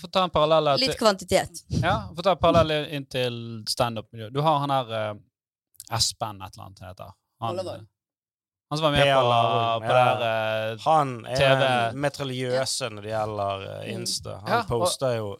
[0.00, 1.60] Få ta en parallell her litt til, kvantitet.
[1.82, 3.34] ja, få ta en parallell inn til
[3.68, 4.32] standup-miljøet.
[4.34, 5.20] Du har han her uh,
[5.94, 7.12] Espen et eller annet heter.
[7.44, 9.20] Han, han som var med på,
[9.84, 9.92] på ja.
[9.92, 11.60] det der uh, Han er TV.
[11.62, 13.62] den metriljøse når det gjelder
[13.92, 14.38] Insta.
[14.42, 15.30] Han Ja, poster jo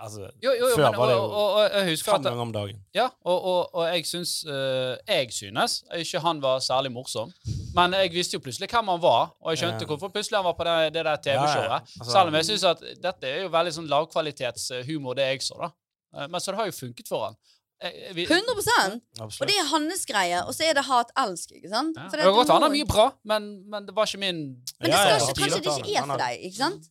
[0.00, 2.22] Altså, Jo, jo, jo, før men, var det og, jo og, og jeg husker fem
[2.24, 2.78] ganger om dagen.
[2.96, 7.32] Ja, og, og, og jeg syns uh, Jeg synes ikke han var særlig morsom.
[7.76, 10.56] Men jeg visste jo plutselig hvem han var, og jeg skjønte hvorfor plutselig han var
[10.58, 11.68] på det, det der TV-showet.
[11.68, 12.00] Ja, ja.
[12.00, 15.58] Altså- Selv om jeg syns at dette er jo veldig sånn lavkvalitetshumor, det jeg så,
[15.60, 15.70] da.
[16.16, 17.36] Eh, Men så det har jo funket for han.
[17.82, 21.96] Jeg- vi- 100 Og det er hans greie, og så er det hat-elsk, ikke sant?
[21.96, 22.08] ja.
[22.08, 24.36] For Det kan godt han har mye bra, men, men det var ikke min
[24.80, 26.90] Men det Ja, skal ja, ikke, kanskje det ikke er for deg, ikke sant?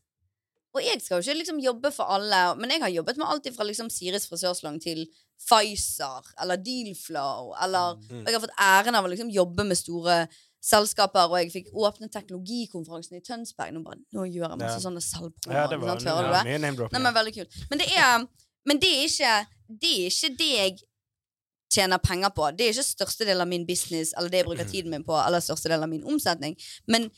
[0.80, 3.50] Og jeg skal jo ikke liksom jobbe for alle, men jeg har jobbet med alt
[3.56, 5.06] fra liksom Siris frisørsalong til
[5.40, 8.22] Pfizer eller Dealflow, eller Mm.
[8.24, 10.28] og Jeg har fått æren av å liksom jobbe med store
[10.62, 13.72] selskaper, og jeg fikk åpne teknologikonferansen i Tønsberg.
[13.74, 14.84] Nå, bare, nå gjør jeg masse Ja.
[14.90, 15.88] sånne salgprogrammer.
[15.88, 15.96] Ja?
[15.96, 16.44] Du ja, det?
[16.50, 17.02] mye name-dropping.
[17.02, 17.52] Men veldig kult.
[17.70, 18.28] Men det er,
[18.66, 19.48] men det er, ikke,
[19.82, 20.78] det er ikke det jeg
[21.72, 22.50] tjener penger på.
[22.58, 25.40] Det er ikke størstedelen av min business eller det jeg bruker tiden min på, eller
[25.40, 26.58] størstedelen av min omsetning.
[26.88, 27.10] Men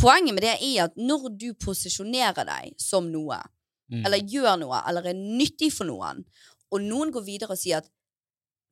[0.00, 3.42] poenget med det er at når du posisjonerer deg som noe,
[3.86, 4.00] Mm.
[4.02, 6.24] eller gjør noe, eller er nyttig for noen,
[6.74, 7.86] og noen går videre og sier at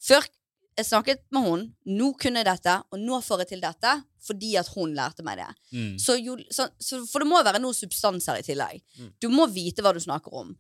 [0.03, 0.27] før
[0.75, 3.93] jeg snakket med hun, nå kunne jeg dette, og nå får jeg til dette
[4.25, 5.51] fordi at hun lærte meg det.
[5.70, 5.99] Mm.
[6.01, 6.16] Så
[6.51, 8.81] så, så, for det må være noe substans her i tillegg.
[8.99, 9.11] Mm.
[9.20, 10.55] Du må vite hva du snakker om.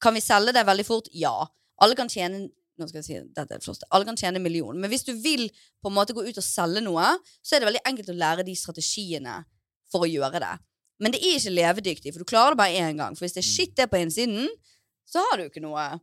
[0.00, 1.10] Kan vi selge det veldig fort?
[1.12, 1.46] Ja.
[1.78, 3.86] Alle kan tjene nå skal jeg si, dette er det.
[3.90, 4.78] Alle kan tjene en million.
[4.78, 5.48] Men hvis du vil
[5.82, 7.08] på en måte gå ut og selge noe,
[7.42, 9.40] så er det veldig enkelt å lære de strategiene
[9.92, 10.54] for å gjøre det.
[10.98, 13.14] Men det er ikke levedyktig, for du klarer det bare én gang.
[13.16, 14.48] For hvis det er shit det på innsiden,
[15.08, 16.00] så har du ikke noe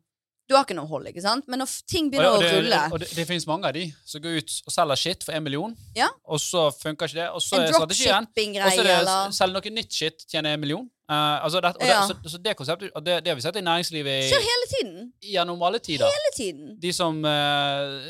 [0.47, 1.47] Du har ikke noe hold, ikke sant?
[1.49, 4.21] Men når ting begynner og å rulle og det, det finnes mange av de som
[4.21, 6.11] går ut og selger shit for en million, Ja.
[6.21, 7.29] og så funker ikke det.
[7.33, 10.61] Og så er strategien Og så er det eller selge noe nytt shit, tjener en
[10.61, 10.85] million.
[11.05, 12.07] Eh, altså det, og det, Ja.
[12.07, 15.11] så, så det konseptet Og det, det har vi sett i næringslivet i, hele tiden.
[15.21, 16.05] gjennom alle tider.
[16.09, 16.71] Hele tiden.
[16.81, 18.01] De som uh,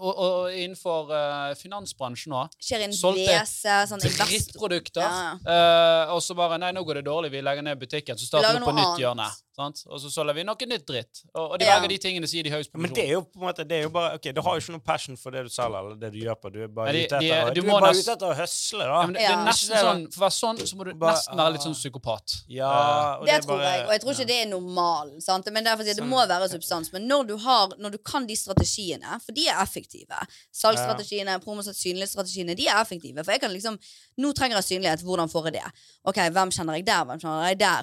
[0.00, 2.50] og, og innenfor uh, finansbransjen òg.
[2.98, 4.02] Solgte WC, sånn.
[4.02, 5.06] Drittprodukter.
[5.06, 8.18] Ja, eh, og så bare Nei, nå går det dårlig, vi legger ned butikken.
[8.18, 9.30] Så starter vi på nytt hjørne.
[9.54, 9.84] Sant?
[9.86, 11.20] Og så selger vi noe nytt dritt.
[11.30, 11.76] Og, og de Ja.
[11.76, 13.76] velger de tingene som gir de høyest Men det er jo på en måte Det
[13.78, 15.94] er jo bare Ok, du har jo ikke noe passion for det du selger, eller
[16.00, 16.50] det du gjør på.
[16.50, 18.88] Du er bare ute etter, å- høsle, da.
[18.90, 21.14] Ja, men det, det er nesten sånn For å være sånn, så må du Bare-
[21.14, 21.82] nesten være litt sånn ah.
[22.26, 22.44] Psykopat.
[22.48, 25.10] Ja, og Det er tror bare- jeg, og jeg tror ikke det er normal.
[25.22, 25.46] Sant?
[25.52, 26.92] Men derfor sier jeg, det Sånn- må være substans.
[26.92, 30.16] Men når du, har, når du kan de strategiene, for de er effektive
[30.52, 33.24] Salgsstrategiene, promosynlighetsstrategiene, de er effektive.
[33.24, 33.78] For jeg kan liksom
[34.18, 35.00] Nå trenger jeg synlighet.
[35.02, 35.72] Hvordan får jeg det?
[36.04, 37.04] Ok, Hvem kjenner jeg der?
[37.04, 37.82] Hvem kjenner jeg der?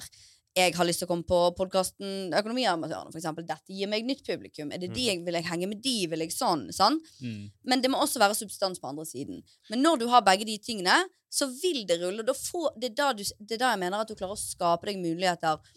[0.52, 3.46] Jeg har lyst til å komme på podkasten Økonomiamatørene, eksempel.
[3.48, 4.68] Dette gir meg nytt publikum.
[4.74, 5.94] Er det de jeg, vil jeg henge med de?
[6.12, 6.66] Vil jeg sånn?
[6.76, 6.98] Sånn?
[7.24, 7.46] Mm.
[7.72, 9.40] Men det må også være substans på andre siden.
[9.72, 10.98] Men når du har begge de tingene,
[11.32, 12.36] så vil det rulle.
[12.36, 15.00] Får, det, er du, det er da jeg mener at du klarer å skape deg
[15.00, 15.72] muligheter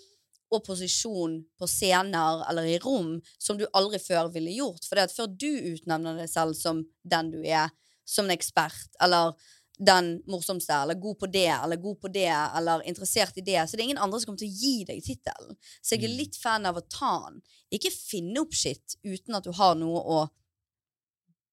[0.52, 4.84] og posisjon på scener eller i rom som du aldri før ville gjort.
[4.84, 7.72] For det at før du utnevner deg selv som den du er,
[8.06, 9.34] som en ekspert, eller
[9.78, 13.76] den morsomste, eller god på det, eller god på det, eller interessert i det, så
[13.76, 15.58] det er ingen andre som kommer til å gi deg tittelen.
[15.82, 16.18] Så jeg er Mm.
[16.18, 17.42] litt fan av å ta den.
[17.72, 20.30] Ikke finne opp shit uten at du har noe å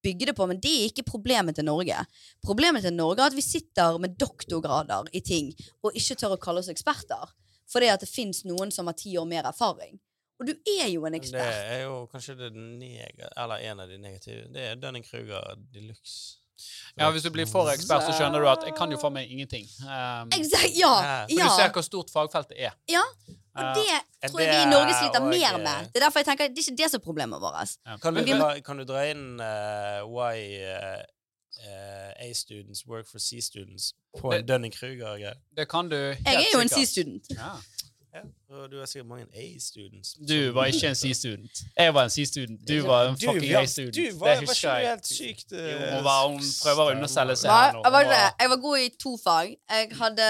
[0.03, 2.07] bygge det på, men det er ikke problemet til Norge.
[2.43, 5.53] Problemet til Norge er at vi sitter med doktorgrader i ting
[5.83, 7.31] og ikke tør å kalle oss eksperter.
[7.71, 9.99] Fordi at det fins noen som har ti år mer erfaring.
[10.41, 11.55] Og du er jo en ekspert.
[11.55, 14.49] Det er jo kanskje det neg eller en av de negative.
[14.53, 16.42] Det er Dunning-Kruger de luxe.
[16.99, 19.31] Ja, Hvis du blir for ekspert, så skjønner du at jeg kan jo for meg
[19.31, 19.65] ingenting.
[19.83, 21.23] Um, exact, ja, Ja.
[21.27, 22.73] for ja, Du ser hvor stort fagfeltet er.
[22.89, 23.03] ja.
[23.55, 25.89] Eh, Og det uh, tror jeg vi i Norge sliter mer eh, med.
[25.93, 27.77] Det er derfor jeg tenker, det er ikke det som er problemet vårt.
[27.87, 27.97] ja.
[27.97, 30.37] Kan, du vi- kan du dra inn uh, why
[30.73, 31.03] uh,
[31.69, 35.35] eh, A-students work for C-students på en Dunning-Kruger-greie?
[35.57, 36.69] Det kan du helt Jeg er jo en.
[36.69, 37.27] C-student.
[37.31, 37.53] Ja.
[38.13, 38.21] Ja,
[38.57, 40.17] og du har sikkert mange A-students.
[40.29, 41.63] Du var ikke en C-student.
[41.79, 42.69] Jeg var en C-student.
[42.69, 43.97] Du var en fucking A-student.
[43.97, 47.49] Du var, ikke du helt sykt eh, Jo, hun, var, hun prøver å underselge seg
[47.49, 49.57] Nei, jeg, var jeg god i to fag.
[49.57, 50.29] Jeg hadde,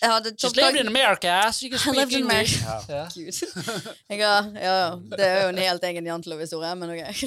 [0.00, 2.62] jeg hadde She's lived in America, so you can speak English.
[2.62, 2.84] Yeah.
[2.88, 3.08] Yeah.
[3.14, 3.84] Gud.
[4.08, 4.90] Jeg har, ja, ja.
[5.16, 7.24] Det er jo en helt egen jantelov-historie, men ok.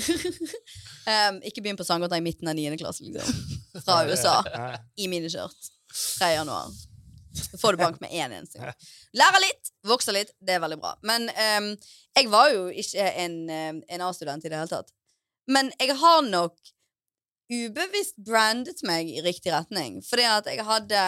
[1.14, 2.74] um, ikke begynn på sangåta i midten av 9.
[2.82, 3.60] klasse, liksom.
[3.86, 4.40] Fra USA.
[4.98, 5.76] I miniskjørt.
[5.94, 6.34] 3.
[6.40, 6.74] januar.
[7.34, 8.76] Så får du bank med én eneste gang.
[9.16, 10.34] Lærer litt, vokser litt.
[10.40, 10.96] Det er veldig bra.
[11.08, 11.70] Men um,
[12.18, 14.92] jeg var jo ikke en, um, en A-student i det hele tatt.
[15.52, 16.58] Men jeg har nok
[17.52, 20.00] ubevisst brandet meg i riktig retning.
[20.08, 21.06] Fordi at jeg hadde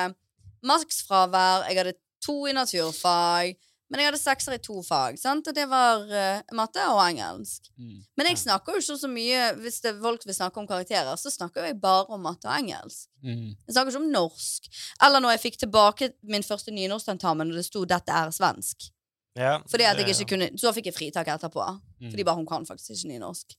[0.68, 3.56] maksfravær, jeg hadde to i naturfag,
[3.92, 5.20] men jeg hadde sekser i to fag.
[5.22, 5.48] Sant?
[5.50, 7.68] Og det var uh, matte og engelsk.
[7.78, 8.00] Mm.
[8.18, 11.30] Men jeg snakker jo ikke så mye Hvis det folk vil snakke om karakterer, så
[11.34, 13.06] snakker jeg bare om matte og engelsk.
[13.22, 13.52] Mm.
[13.54, 14.72] Jeg snakker ikke om norsk.
[15.06, 18.90] Eller når jeg fikk tilbake min første nynorsktentamen, og det sto 'dette er svensk'.
[19.36, 21.66] Ja, Fordi at jeg ikke kunne Så fikk jeg fritak etterpå.
[22.02, 22.10] Mm.
[22.12, 23.56] Fordi bare hun kan faktisk ikke nynorsk.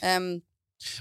[0.00, 0.40] Um,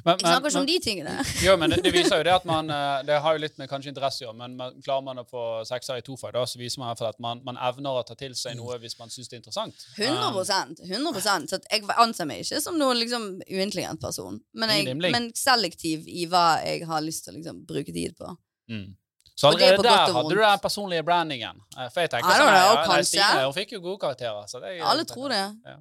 [0.05, 1.15] Men, snakker ikke om de tingene.
[1.45, 3.69] jo, men det, det viser jo det at man eh, Det har jo litt med
[3.71, 6.45] kanskje interesse å gjøre, men man, klarer man å få sekser i to fag, da,
[6.49, 8.79] så viser man i hvert fall at man, man evner å ta til seg noe
[8.83, 9.85] hvis man syns det er interessant.
[9.99, 14.39] 100 100% Så jeg anser meg ikke som noen liksom, uintelligent person.
[14.57, 18.33] Men, jeg, men selektiv i hva jeg har lyst til å liksom, bruke tid på.
[18.71, 18.91] Mm.
[19.35, 21.61] Så er allerede der hadde du den personlige brandingen.
[21.77, 22.99] Eh, For jeg tenker sånn, ja.
[23.07, 24.45] Stine hun fikk jo gode karakterer.
[24.49, 25.41] Så det, Alle tror det.
[25.65, 25.79] Ja.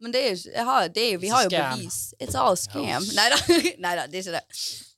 [0.00, 1.98] Men det er jo jeg har, det er jo, Vi har jo bevis.
[2.22, 3.04] It's all scam.
[3.18, 4.44] Nei da, det er ikke det.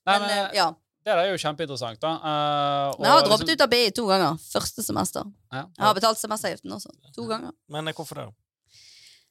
[0.06, 0.68] Nei, Men, men, eh, ja.
[1.00, 2.10] Det der er jo kjempeinteressant, da.
[2.20, 4.40] Uh, Men jeg har og droppet liksom- ut av BI to ganger.
[4.52, 5.30] Første semester.
[5.48, 5.64] Ja.
[5.64, 6.92] Jeg har betalt semesteravgiften også.
[7.16, 7.54] To ganger.
[7.72, 8.26] Men eh, hvorfor det?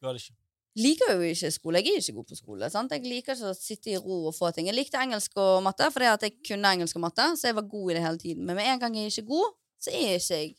[0.02, 0.34] Du hadde ikke
[0.80, 1.82] liker jo ikke skole.
[1.84, 2.70] Jeg er ikke god på skole.
[2.72, 2.94] Sant?
[2.96, 4.70] Jeg liker ikke å sitte i ro og få ting.
[4.70, 7.68] Jeg likte engelsk og matte fordi at jeg kunne engelsk og matte, så jeg var
[7.70, 8.46] god i det hele tiden.
[8.48, 10.56] Men med en gang jeg er ikke god, så er jeg ikke jeg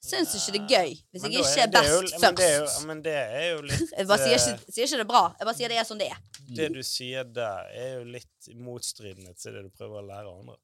[0.00, 2.54] Syns ikke det er gøy hvis jeg ikke er det jo- best men det er
[2.56, 2.86] jo- først.
[2.88, 5.24] Men det er jo litt Jeg bare sier eh, ikke, sier ikke det er bra.
[5.38, 6.20] Jeg bare sier det er sånn det er.
[6.60, 10.56] Det du sier der, er jo litt motstridende til det du prøver å lære andre.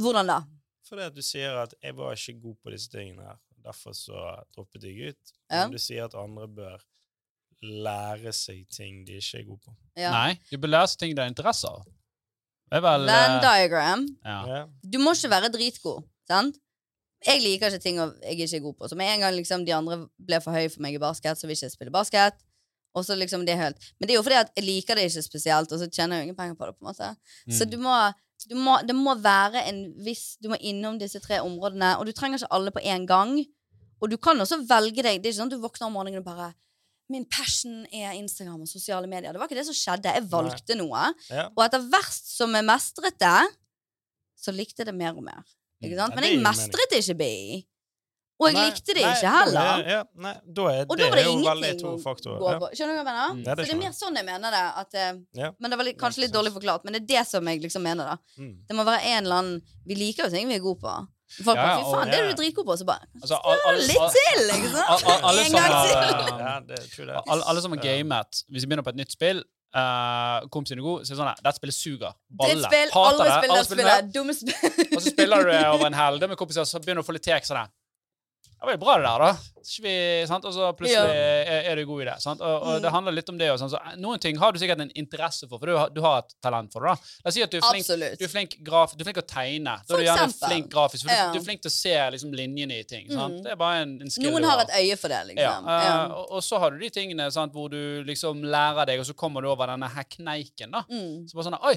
[0.00, 0.40] Hvordan da?
[0.88, 4.44] Fordi at du sier at 'jeg var ikke god på disse tingene her', derfor så
[4.54, 5.32] droppet jeg ut.
[5.50, 5.62] Ja.
[5.64, 6.78] Men du sier at andre bør
[7.62, 9.74] lære seg ting de ikke er gode på.
[9.96, 10.10] Ja.
[10.10, 11.84] Nei, du bør lære seg ting de har interesse av.
[12.72, 14.06] Vel Venn eh, diagram.
[14.24, 14.38] ja.
[14.48, 14.60] Ja.
[14.84, 16.56] Du må ikke være dritgod, sant?
[17.26, 18.88] Jeg liker ikke ting jeg ikke er god på.
[18.88, 21.46] Så med en gang liksom, de andre ble for høye for meg i basket, så
[21.46, 22.34] vil ikke jeg spille basket.
[22.94, 25.22] Og så liksom det helt Men det er jo fordi at jeg liker det ikke
[25.24, 26.74] spesielt, og så tjener jeg jo ingen penger på det.
[26.76, 27.16] på en måte
[27.48, 27.70] Så Mm.
[27.70, 28.12] du må,
[28.50, 32.12] du må Det må være en viss Du må innom disse tre områdene, og du
[32.12, 33.44] trenger ikke alle på én gang.
[34.02, 35.22] Og du kan også velge deg.
[35.22, 36.52] Det er ikke sånn at du våkner om morgenen og bare
[37.10, 39.32] Min passion er Instagram og sosiale medier.
[39.32, 40.12] Det var ikke det som skjedde.
[40.14, 41.14] Jeg valgte noe.
[41.30, 41.48] Ja.
[41.56, 43.56] Og etter hvert som jeg mestret det,
[44.38, 45.42] så likte jeg det mer og mer.
[45.82, 46.14] Ikke sant?
[46.14, 47.66] Men jeg mestret ikke BI.
[48.42, 49.60] Og jeg Nei, likte det nei, ikke heller.
[49.60, 52.38] er- Ja, nei, da er, Og da var det det ingenting to å faktorer.
[52.42, 52.70] gå på.
[52.74, 53.28] Skjønner du hva jeg mener?
[53.36, 53.44] Mm.
[53.46, 54.64] Ja, det så det er mer sånn jeg mener det.
[54.82, 55.12] At, eh,
[55.42, 55.50] Ja.
[55.60, 57.82] Men det var litt, kanskje litt dårlig forklart, men det er det som jeg liksom
[57.82, 58.04] mener.
[58.04, 58.66] da Mm.
[58.66, 61.06] Det må være en eller annen Vi liker jo ting vi er gode på.
[61.44, 62.76] Folk Ja, bare, Fy faen, det er du dritgod på.
[62.78, 64.90] Så bare Altså, al- al- Litt til, ikke sant?
[64.90, 67.10] al- al- alle En gang til.
[67.10, 69.44] alle, alle som har gamet, hvis de begynner på et nytt spill
[69.76, 72.16] uh, Kompisen er god, så er det sånn her, Dette spillet suger.
[72.42, 72.72] Balle.
[72.72, 73.36] Hater alle det.
[73.36, 73.94] spiller Alle spiller det.
[73.98, 74.14] spillet.
[74.16, 74.88] Dumme spill.
[74.96, 77.16] Og så spiller du det over en helg med kompiser, så begynner du å få
[77.16, 77.72] litt tek sånn her.
[78.62, 79.32] Det var jo bra, det der, da.
[79.82, 79.92] Vi,
[80.30, 80.44] sant?
[80.46, 82.14] Og så plutselig er, er du god i det.
[82.22, 82.40] Sant?
[82.46, 82.82] Og, og Mm.
[82.84, 83.48] det handler litt om det.
[83.50, 83.70] Og sånn.
[83.72, 86.34] så noen ting har du sikkert en interesse for, for du har, du har et
[86.42, 86.92] talent for det.
[86.94, 87.10] da.
[87.24, 89.26] La oss si at du er flink, du er flink, graf, du er flink å
[89.26, 89.64] tegne.
[89.82, 91.32] Da For er du gjerne flink grafisk, for du, Ja.
[91.34, 93.10] du er flink til å se liksom, linjene i ting.
[93.10, 93.34] Sant?
[93.40, 93.42] Mm.
[93.42, 95.66] Det er bare en, en skill Noen du har et øye for det, liksom.
[95.74, 95.82] Ja.
[95.88, 95.98] Ja.
[96.14, 99.14] og, og så har du de tingene sant, hvor du liksom lærer deg, og så
[99.18, 100.70] kommer du over denne her kneiken.
[100.70, 100.84] da.
[100.90, 101.26] Mm.
[101.26, 101.74] Så bare sånn Oi,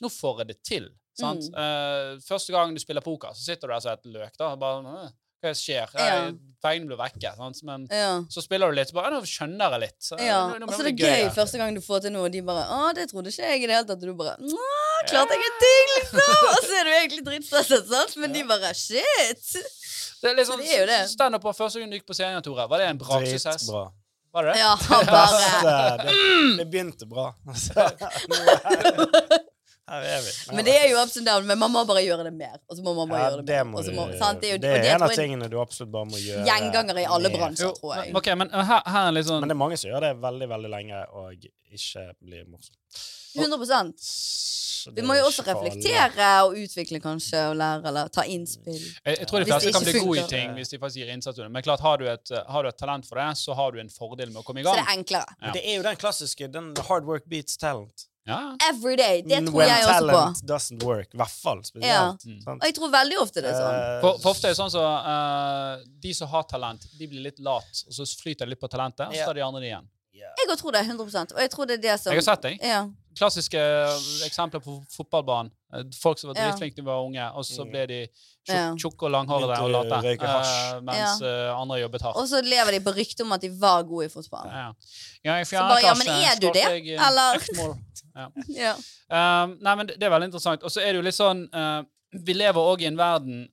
[0.00, 0.86] nå får jeg det til.
[1.20, 1.50] Sant?
[1.52, 4.36] Eh, første gang du spiller poker, så sitter du der som et løk.
[4.38, 5.10] da, og bare, «Åh,
[5.40, 5.88] Hva skjer?
[5.96, 6.28] Ja.
[6.60, 7.30] Pengene blir vekke.
[7.38, 7.62] Sant?
[7.64, 8.20] Men Ja.
[8.28, 9.96] så spiller du litt, så bare Nå skjønner jeg litt.
[10.04, 12.00] Så, Ja, nå- nå og så så er det gøy gøy første gang du får
[12.02, 14.00] til noe, og de bare 'Å, det trodde ikke jeg i det hele tatt.' Og
[14.00, 14.48] du bare 'Å,
[15.08, 16.20] klarte jeg en ting', liksom!
[16.52, 18.16] Og så er du egentlig dritstresset, sant?
[18.18, 19.56] Men de bare 'Shit'.
[20.20, 20.86] Det er litt sånn jo.
[21.08, 22.68] Standup på første gang du gikk på scenen, Tore.
[22.68, 23.62] Var det en braksuksess?
[23.64, 23.90] Dritbra.
[24.34, 24.60] Var det det?
[24.60, 26.12] Ja, bare det,
[26.58, 27.34] det begynte bra.
[30.54, 32.58] Men det er jo ups and down, men man må bare gjøre det mer.
[32.68, 33.82] Og så må man bare ja, gjøre det det mer.
[33.82, 34.40] du, må, sant?
[34.40, 36.44] Det er jo det er det en av tingene du absolutt bare må gjøre.
[36.46, 38.12] Gjenganger i alle bransjer, tror jeg.
[38.12, 40.50] men- ok, men her, her er sånn Men det er mange som gjør det veldig
[40.54, 42.76] veldig lenge og ikke blir morsomt.
[43.34, 48.78] 100 Så Vi må jo også reflektere og utvikle, kanskje, og lære, eller ta innspill.
[48.80, 51.12] Jeg, jeg tror de fleste det kan bli gode i ting hvis de faktisk gir
[51.12, 51.50] innsats under.
[51.52, 53.92] Men klart, har du, et, har du et talent for det, så har du en
[53.92, 54.78] fordel med å komme i gang.
[54.78, 55.36] Så det er enklere.
[55.36, 55.52] Ja.
[55.52, 58.06] Det er jo den klassiske den hard work beats talent.
[58.28, 58.56] Ja.
[58.70, 59.22] Every day.
[59.22, 60.06] Det tror When jeg også på.
[60.06, 61.14] talent doesn't work.
[61.14, 61.88] I hvert fall spesielt.
[61.88, 62.16] Ja.
[62.26, 62.58] Mm.
[62.58, 63.78] Og jeg tror veldig ofte det er sånn.
[63.78, 67.24] Eh, For, for ofte er det sånn så uh, De som har talent, de blir
[67.24, 69.72] litt lat, og så flyter de litt på talentet, og så tar de andre det
[69.72, 69.88] igjen.
[70.20, 70.34] Yeah.
[70.36, 70.82] Jeg tror det.
[70.84, 72.58] 100 Og jeg tror det er det som Jeg har sett deg.
[72.60, 72.82] Ja.
[73.20, 73.60] Klassiske
[74.24, 75.50] eksempler på fotballbanen.
[75.74, 77.98] Eh, Folk som var dritflinke da de var unge, og så ble de
[78.48, 82.16] tjukke tjukk- og langhårede og late, eh, mens eh, andre jobbet hardt.
[82.22, 84.48] Og så lever de på ryktet om at de var gode i fotball.
[84.48, 84.66] Ja.
[85.28, 86.64] Ja, i fjerde bare, ja, men er du det?
[86.64, 87.46] jeg, eh, Eller?
[88.16, 88.26] Ja.
[88.64, 88.74] Ja.
[89.44, 90.64] Um, nei, men det, det er veldig interessant.
[90.66, 91.82] Og så er det jo litt sånn uh,
[92.26, 93.44] Vi lever òg i en verden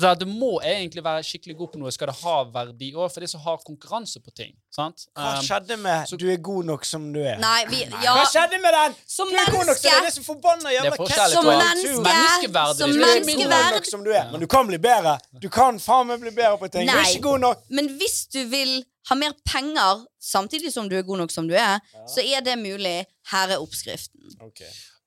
[0.00, 3.20] der du må egentlig være skikkelig god på noe skal det ha verdi òg, for
[3.24, 4.52] de som har konkurranse på ting.
[4.76, 5.06] sant?
[5.16, 7.38] Hva Um, skjedde med så- 'du er god nok som du er'?
[7.40, 8.12] Nei, vi Ja.
[8.16, 8.94] Hva skjedde med den?
[9.08, 10.96] Som Du er god nok som du er, det er så forbanna Det er jævla
[10.96, 13.36] forskjellig Som menneske Menneskeverd, Som menneskeverd.
[13.36, 15.18] Du er er god nok som du er, men du kan bli bedre.
[15.42, 16.88] Du kan faen meg bli bedre på ting.
[16.88, 17.56] Du er ikke god nok.
[17.70, 21.54] Men hvis du vil ha mer penger samtidig som du er god nok som du
[21.54, 23.04] er, så er det mulig.
[23.32, 24.20] Her er oppskriften.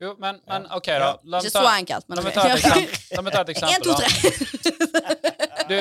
[0.01, 1.09] Jo, men, men OK, da.
[1.25, 2.41] La Ikke ta, så enkelt, men la meg ok.
[2.41, 2.99] ta et eksempel.
[3.17, 4.07] La meg ta et En, eksempel to, da.
[4.07, 5.09] tre.
[5.69, 5.77] Du,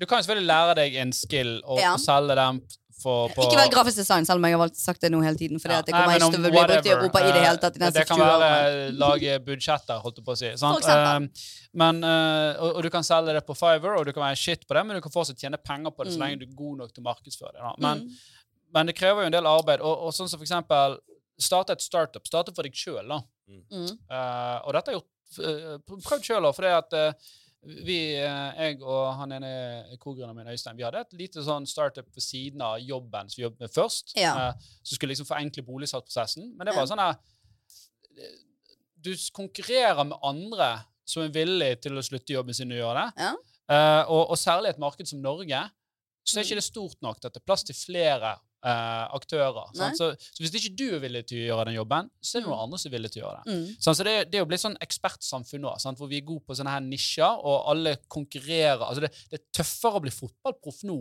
[0.00, 1.92] du kan jo selvfølgelig lære deg en skill og, Ja.
[1.96, 2.60] og selge den
[3.02, 5.36] for, på Ikke vel grafisk design, selv om jeg har valgt sagt det nå hele
[5.36, 5.60] tiden.
[5.60, 7.60] Fordi Ja, at det kommer ikke til å bli brukt i Europa i det hele
[7.60, 7.76] tatt.
[7.76, 10.52] i eh, Det kan være lage budsjetter, holdt jeg på å si.
[10.62, 10.94] For.
[10.94, 11.50] Eh,
[11.82, 14.64] men, uh, og, og du kan selge det på Fiverr, og du kan være shit
[14.66, 16.24] på det, men du kan fortsatt tjene penger på det så Mm.
[16.24, 17.60] lenge du er god nok til å markedsføre det.
[17.66, 17.74] Da.
[17.84, 18.16] Men, Mm.
[18.74, 19.80] men det krever jo en del arbeid.
[19.84, 20.96] Og, og sånn som for eksempel
[21.38, 22.26] starte et startup.
[22.26, 23.20] Starte for deg sjøl, da.
[23.48, 23.90] Mm.
[24.10, 27.34] Uh, og dette har jeg gjort, eh, prøvd sjøl òg, for det at uh,
[27.86, 29.50] vi, jeg og han ene
[29.98, 33.42] co-gründeren min, Øystein, vi hadde et lite sånn startup ved siden av jobben som vi
[33.46, 34.12] jobbet med først.
[34.16, 34.52] Ja.
[34.82, 36.52] som skulle liksom forenkle boligsatsprosessen.
[36.56, 36.90] Men det var Ja.
[36.92, 37.16] sånn her
[39.06, 40.70] du konkurrerer med andre
[41.06, 43.26] som er villige til å slutte jobben sin og gjøre det.
[43.26, 43.34] Ja.
[43.66, 45.60] Eh, og, og særlig et marked som Norge,
[46.26, 46.46] så er Mm.
[46.46, 48.32] ikke det stort nok til at det er plass til flere
[48.64, 49.68] eh, aktører.
[49.74, 52.46] Så, så hvis ikke du er villig til å gjøre den jobben, så er det
[52.46, 52.52] Mm.
[52.52, 53.52] noen andre som er villig til å gjøre det.
[53.52, 53.76] Mm.
[53.80, 55.98] Så det, det jo blitt sånn ekspertsamfunn nå, sant?
[55.98, 58.82] hvor vi er gode på sånne her nisjer, og alle konkurrerer.
[58.86, 61.00] Altså det, det er tøffere å bli fotballproff nå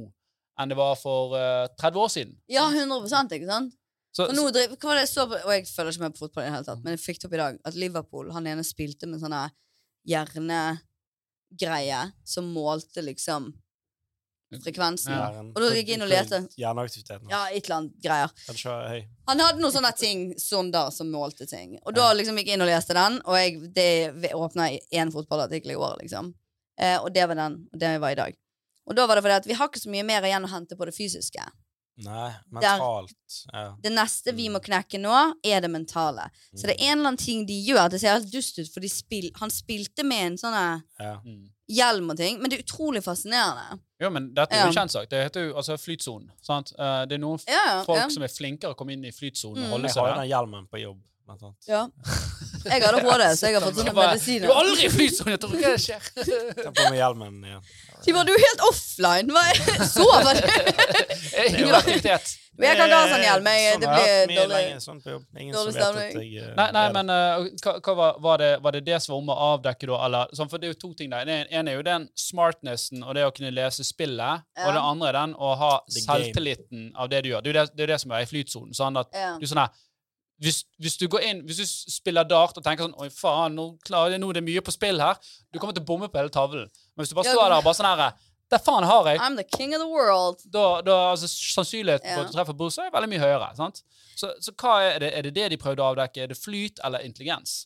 [0.55, 2.35] enn det var for uh, 30 år siden.
[2.47, 3.03] Ja, 100
[3.35, 3.73] ikke sant?
[4.15, 6.63] Så, Og driv, jeg så og jeg følger ikke med på fotball i det hele
[6.69, 9.41] tatt, men jeg fikk det opp i dag, at Liverpool, han ene spilte med sånne
[10.07, 13.49] hjernegreie som målte liksom
[14.63, 15.11] frekvensen.
[15.13, 15.41] Ja.
[15.43, 16.39] Og da gikk jeg inn og leste.
[16.57, 17.29] Hjerneaktiviteten.
[17.29, 18.29] Ja, et eller annet greier.
[19.27, 21.77] Han hadde noen sånne ting sånn da, som målte ting.
[21.85, 25.71] Og da liksom gikk jeg inn og leste den, og jeg, det åpna én fotballartikkel
[25.71, 26.33] i året, liksom.
[26.79, 28.33] Eh, og det var den, og det var i dag.
[28.85, 30.75] Og da var det fordi at vi har ikke så mye mer igjen å hente
[30.77, 31.41] på det fysiske.
[32.03, 33.15] Nei, mentalt.
[33.53, 33.69] Ja.
[33.81, 34.65] Det neste vi må Mm.
[34.65, 35.15] knekke nå,
[35.47, 36.29] er det mentale.
[36.53, 37.89] Så det er en eller annen ting de gjør.
[37.89, 41.21] Det ser helt dust ut, for de spil, han spilte med en sånn Ja.
[41.67, 43.79] Hjelm og ting, men det er utrolig fascinerende.
[44.01, 44.67] Jo, men dette er jo Ja.
[44.67, 45.09] en kjent sagt.
[45.09, 46.29] Det heter jo altså flytsonen.
[46.41, 46.73] sant?
[46.77, 47.83] Eh, det er noen Ja, ja.
[47.83, 48.09] folk ja.
[48.09, 49.71] som er flinkere å komme inn i flytsonen og Mm.
[49.71, 50.99] holde Jeg seg har jo har den hjelmen på jobb,
[51.67, 51.87] ja.
[52.65, 54.45] Jeg hadde HD, så jeg har fått sånne medisiner.
[54.47, 55.31] Du er aldri i flytsonen!
[55.31, 56.01] Jeg tror ikke det skjer.
[56.63, 57.61] Ta på meg hjelmen igjen.
[58.15, 59.29] Var du er helt offline.
[59.33, 60.47] Hva er- Sover du?
[61.45, 62.33] Ingen aktivitet.
[62.55, 63.47] Men jeg kan ikke ha sånn hjelm.
[63.51, 64.51] Jeg, Sånn det jeg hatt blir dårlig.
[64.55, 65.23] lenge, sånn på jobb.
[65.35, 66.29] Ingen dårlig som vet at stemning.
[66.31, 69.19] jeg eh, Nei, nei men uh, hva, hva var, det, var det det som var
[69.23, 69.97] om å avdekke, da?
[70.07, 71.27] Eller, sånn, for det er jo to ting der.
[71.27, 74.45] Den ene er jo den smartnessen og det å kunne lese spillet.
[74.55, 74.69] Ja.
[74.69, 77.43] Og det andre er den å ha selvtilliten av det du gjør.
[77.43, 78.71] Det er jo det, det, som er i flytsonen.
[78.77, 79.33] Sånn at Ja.
[79.41, 79.75] du sånn her
[80.43, 83.69] hvis, hvis du går inn, hvis du spiller dart og tenker sånn Oi, faen, nå,
[83.87, 85.15] klar, nå er det mye på spill her.
[85.51, 86.67] Du kommer til å bomme på hele tavlen.
[86.95, 88.13] Men hvis du bare står der og bare sånn her
[88.53, 89.19] Der faen har jeg!
[89.19, 90.43] I'm the king of the world.
[90.53, 92.25] Da, da altså, Sannsynligheten for Ja.
[92.25, 93.47] at du treffer Bruce er veldig mye høyere.
[93.57, 93.81] sant?
[94.15, 95.09] Så, så hva er det?
[95.17, 96.23] Er det det de prøvde å avdekke?
[96.23, 97.65] Er det flyt eller intelligens?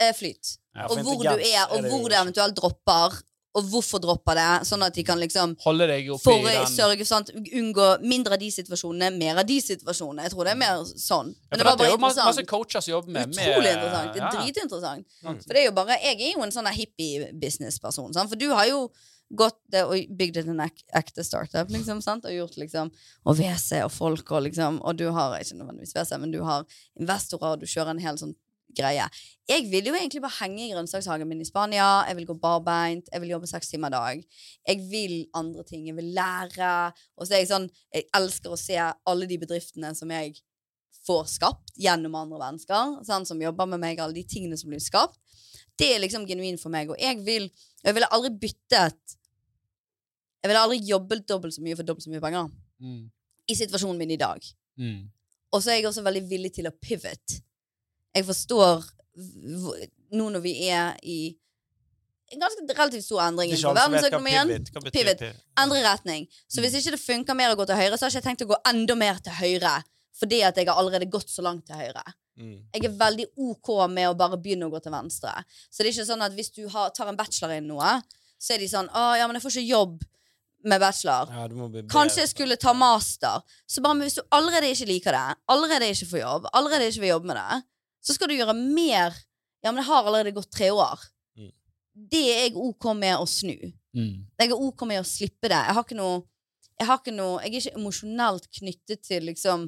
[0.00, 0.56] Eh, flyt.
[0.74, 3.20] Ja, og hvor du er, og hvor du eventuelt dropper,
[3.56, 6.68] og hvorfor dropper det, sånn at de kan liksom Holde deg oppi for å den
[6.68, 10.26] sørge sant, unngå mindre av de situasjonene, mer av de situasjonene.
[10.26, 11.32] Jeg tror det er mer sånn.
[11.32, 13.72] Men ja, det var dette er bare jo masse, masse coacher som jobber med Utrolig
[13.72, 14.12] interessant.
[14.12, 14.32] Det er ja.
[14.36, 15.18] dritinteressant.
[15.24, 15.42] Mm.
[15.42, 18.86] For det er jo bare Jeg er jo en sånn hippie-businessperson, for du har jo
[19.34, 22.26] gått det og bygd en ek ekte startup, liksom, sant?
[22.28, 22.92] og gjort liksom
[23.26, 26.62] Og WC og folk og liksom Og du har ikke nødvendigvis WC, men du har
[27.00, 28.36] investorer, og du kjører en hel sånn
[28.76, 29.06] greie.
[29.48, 32.04] Jeg vil jo egentlig bare henge i grønnsakshagen min i Spania.
[32.08, 33.08] Jeg vil gå barbeint.
[33.12, 34.22] Jeg vil jobbe seks timer dag.
[34.66, 35.86] Jeg vil andre ting.
[35.86, 36.72] Jeg vil lære.
[37.16, 40.34] Og så er jeg sånn Jeg elsker å se alle de bedriftene som jeg
[41.06, 44.82] får skapt gjennom andre mennesker, sånn, som jobber med meg, alle de tingene som blir
[44.82, 45.20] skapt.
[45.78, 46.90] Det er liksom genuint for meg.
[46.90, 47.50] Og jeg vil
[47.84, 49.16] Jeg ville aldri byttet
[50.42, 52.50] Jeg ville aldri jobbet dobbelt så mye for dobbelt så mye penger
[52.80, 53.10] Mm.
[53.48, 54.42] i situasjonen min i dag.
[54.76, 55.08] Mm.
[55.52, 57.38] Og så er jeg også veldig villig til å pivot.
[58.16, 58.84] Jeg forstår
[60.16, 61.18] nå når vi er i
[62.34, 64.48] en ganske relativt stor endring hva verdensøkonomien.
[64.90, 65.20] pivot- Pivot.
[65.62, 66.26] Endre retning.
[66.50, 68.42] Så hvis ikke det funker mer å gå til høyre, så har ikke jeg tenkt
[68.46, 69.76] å gå enda mer til høyre.
[70.16, 72.02] Fordi at jeg har allerede gått så langt til høyre.
[72.40, 72.56] Mm.
[72.74, 75.32] Jeg er veldig OK med å bare begynne å gå til venstre.
[75.70, 78.02] Så det er ikke sånn at hvis du har, tar en bachelor inn noe,
[78.38, 80.02] så er de sånn Å, ja, men jeg får ikke jobb
[80.66, 81.30] med bachelor.
[81.30, 81.82] Ja, du må bli.
[81.88, 83.40] Kanskje jeg skulle ta master.
[83.68, 87.04] Så bare men hvis du allerede ikke liker det, allerede ikke får jobb, allerede ikke
[87.06, 87.62] vil jobbe med det,
[88.06, 89.14] så skal du gjøre mer.
[89.64, 91.00] Ja, men det har allerede gått tre år.
[91.38, 91.50] Mm.
[92.12, 93.56] Det er jeg OK med å snu.
[93.96, 94.26] Mm.
[94.38, 95.58] Jeg er OK med å slippe det.
[95.58, 96.24] Jeg har ikke noe
[96.76, 99.62] Jeg, har ikke noe, jeg er ikke emosjonelt knyttet til liksom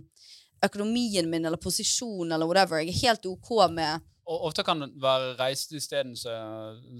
[0.66, 2.82] økonomien min eller posisjonen eller whatever.
[2.82, 6.34] Jeg er helt OK med Og ofte kan det være så,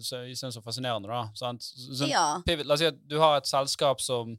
[0.01, 1.27] så, i stedet så fascinerende, da.
[1.37, 1.63] Sant?
[1.63, 2.41] Så, så, Ja.
[2.47, 4.33] pivot, la oss si at du har et selskap som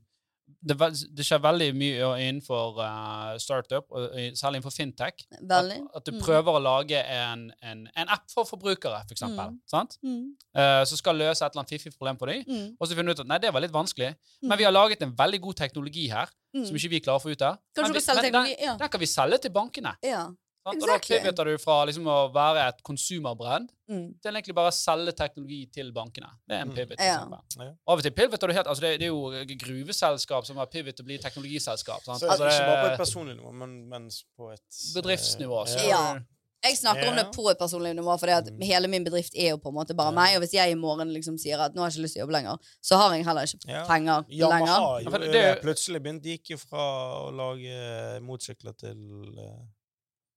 [0.61, 0.75] det,
[1.15, 5.23] det skjer veldig mye innenfor uh, startup, og særlig innenfor fintech.
[5.39, 6.19] At, at du Mm.
[6.21, 9.53] prøver å lage en, en, en app for forbrukere, for eksempel.
[9.53, 9.59] Mm.
[9.69, 9.97] Sant?
[10.03, 10.33] Mm.
[10.57, 12.43] Uh, som skal løse et eller annet fiffig problem på dem.
[12.47, 12.75] Mm.
[12.79, 14.49] Og så finner du ut at nei, det var litt vanskelig, Mm.
[14.49, 16.65] men vi har laget en veldig god teknologi her Mm.
[16.65, 17.57] som ikke vi klarer å få ut der.
[17.77, 18.31] Men vi- men?
[18.33, 18.75] Den, Ja.
[18.77, 19.95] den kan vi selge til bankene.
[20.03, 20.27] ja.
[20.65, 20.75] Sant?
[20.75, 21.15] Exactly.
[21.17, 24.13] Og da pivoter du fra liksom, å være et konsumerbrand Mm.
[24.21, 26.29] til egentlig bare selge teknologi til bankene.
[26.47, 26.75] Det er en Mm.
[26.75, 26.97] pivot.
[26.99, 27.63] Mm.
[27.63, 27.71] Ja.
[27.87, 29.31] Av og til pivoter du helt altså det, det er jo
[29.65, 32.03] gruveselskap som har pivot til å bli teknologiselskap.
[32.03, 32.19] Sant?
[32.21, 34.61] Så Altså, ikke bare på et er personlig nivå, men, men på et
[34.95, 35.65] bedriftsnivå.
[35.67, 36.19] Så eh, Ja.
[36.61, 38.61] Jeg snakker om det på et personlig nivå, for Mm.
[38.61, 40.19] hele min bedrift er jo på en måte bare Ja.
[40.19, 40.35] meg.
[40.35, 42.27] Og hvis jeg i morgen liksom sier at nå har jeg ikke lyst til å
[42.27, 43.85] jobbe lenger, så har jeg heller ikke Ja.
[43.87, 44.67] penger Yamaha lenger.
[44.67, 45.61] Ja, for gjorde det- det.
[45.63, 49.65] Plutselig begynte de gikk jo fra å lage motsykler til eh,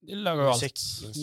[0.03, 0.81] De lager jo alt.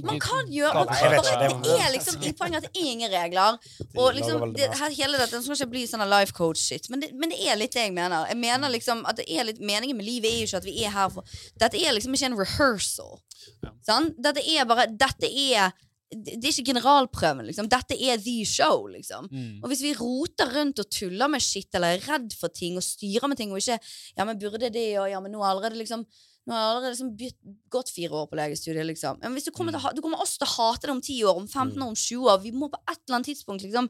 [0.08, 2.92] Man kan gjøre man vet Bare, ikke, det er liksom i poenget at det er
[2.94, 3.58] ingen regler.
[3.98, 7.04] Og liksom, det det, her, hele dette, Nå skal ikke bli sånn life coach-shit, men,
[7.20, 8.30] men det er litt det jeg mener.
[8.32, 10.78] Jeg mener liksom at det er litt Meningen med livet er jo ikke at vi
[10.86, 13.20] er her for Dette er liksom ikke en rehearsal.
[13.66, 13.76] Ja.
[13.92, 14.16] Sant?
[14.24, 15.76] Dette er bare Dette er
[16.10, 17.68] det det er ikke generalprøven, liksom.
[17.70, 19.28] Dette er the show, liksom.
[19.30, 19.60] Mm.
[19.62, 22.86] Og hvis vi roter rundt og tuller med shit eller er redd for ting og
[22.86, 23.78] styrer med ting og ikke
[24.18, 26.08] Ja, men burde det, og ja, men nå allerede liksom
[26.50, 27.36] nå har jeg allerede liksom bytt,
[27.70, 28.86] gått fire år på legestudiet.
[28.90, 29.20] liksom.
[29.22, 31.42] Men hvis du kommer, til, du kommer også til å hate det om 10 år,
[31.44, 32.40] om 15 år, om 20 år.
[32.42, 33.90] Vi må på et eller annet tidspunkt liksom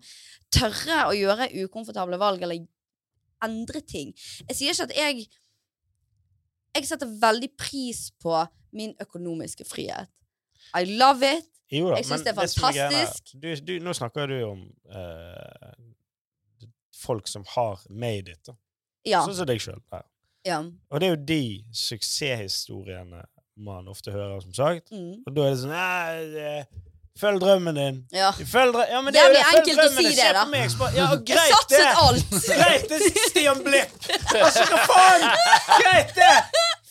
[0.51, 2.65] tørre å gjøre ukomfortable valg eller
[3.47, 4.11] endre ting.
[4.49, 5.29] Jeg sier ikke at jeg
[6.77, 8.35] Jeg setter veldig pris på
[8.77, 10.11] min økonomiske frihet.
[10.77, 11.47] I love it.
[11.73, 13.31] Jo da, Jeg synes det er fantastisk.
[13.33, 13.41] Det.
[13.41, 15.73] Du, du, nå snakker du om eh,
[16.93, 18.53] folk som har made it, da.
[19.07, 19.23] Ja.
[19.25, 19.81] sånn som deg sjøl.
[20.49, 20.59] Ja.
[20.91, 21.41] Og det er jo de
[21.85, 23.23] suksesshistoriene
[23.59, 24.91] man ofte hører, som sagt.
[24.91, 25.17] Mm.
[25.27, 26.85] Og da er det sånn «Nei, eh,
[27.19, 27.97] Følg drømmen din.
[28.15, 28.29] ja.
[28.31, 30.13] Følg drø ja, men Det jævlig enkelt å si din.
[30.15, 30.43] det, da.
[30.47, 31.81] meg, Ja, greit det!
[31.99, 32.37] alt!
[32.61, 33.97] Greit det, Stian Blipp!
[34.39, 35.25] Altså, hva faen?
[35.81, 36.31] Greit det!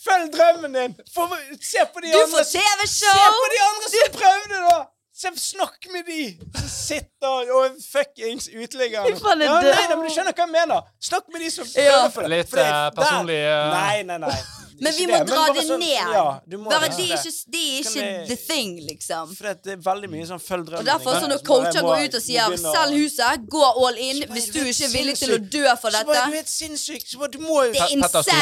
[0.03, 0.93] Følg drømmen din!
[1.15, 1.33] For,
[1.65, 3.33] se på de Du andre får Se TV-show!
[3.41, 4.77] på de andre som prøvde, da!
[5.19, 9.03] Se, snakk med de som sitter og fuckings uteliggere.
[9.09, 10.85] Det er Ja, nei, nei, men du skjønner hva jeg mener.
[11.03, 12.07] Snakk med de som prøver Ja.
[12.13, 12.29] for det.
[12.37, 13.73] Litt, For det- eh, personlig, uh...
[13.75, 14.31] Nei, nei, nei.
[14.81, 16.13] Men vi må det, dra det sånn- ned.
[16.13, 16.97] Ja, Bare, det.
[16.97, 19.35] det er ikke, det er ikke jeg- the thing, liksom.
[19.35, 22.15] For det er veldig mye sånn følg drømmen Og derfor sånn når coacher går ut
[22.15, 25.75] og sier 'selg huset', gå all in hvis du ikke er villig til å dø
[25.81, 26.29] for Så var dette.
[26.29, 27.31] du helt sinnssyk.
[27.31, 28.39] Du må jo Det er Petter insane.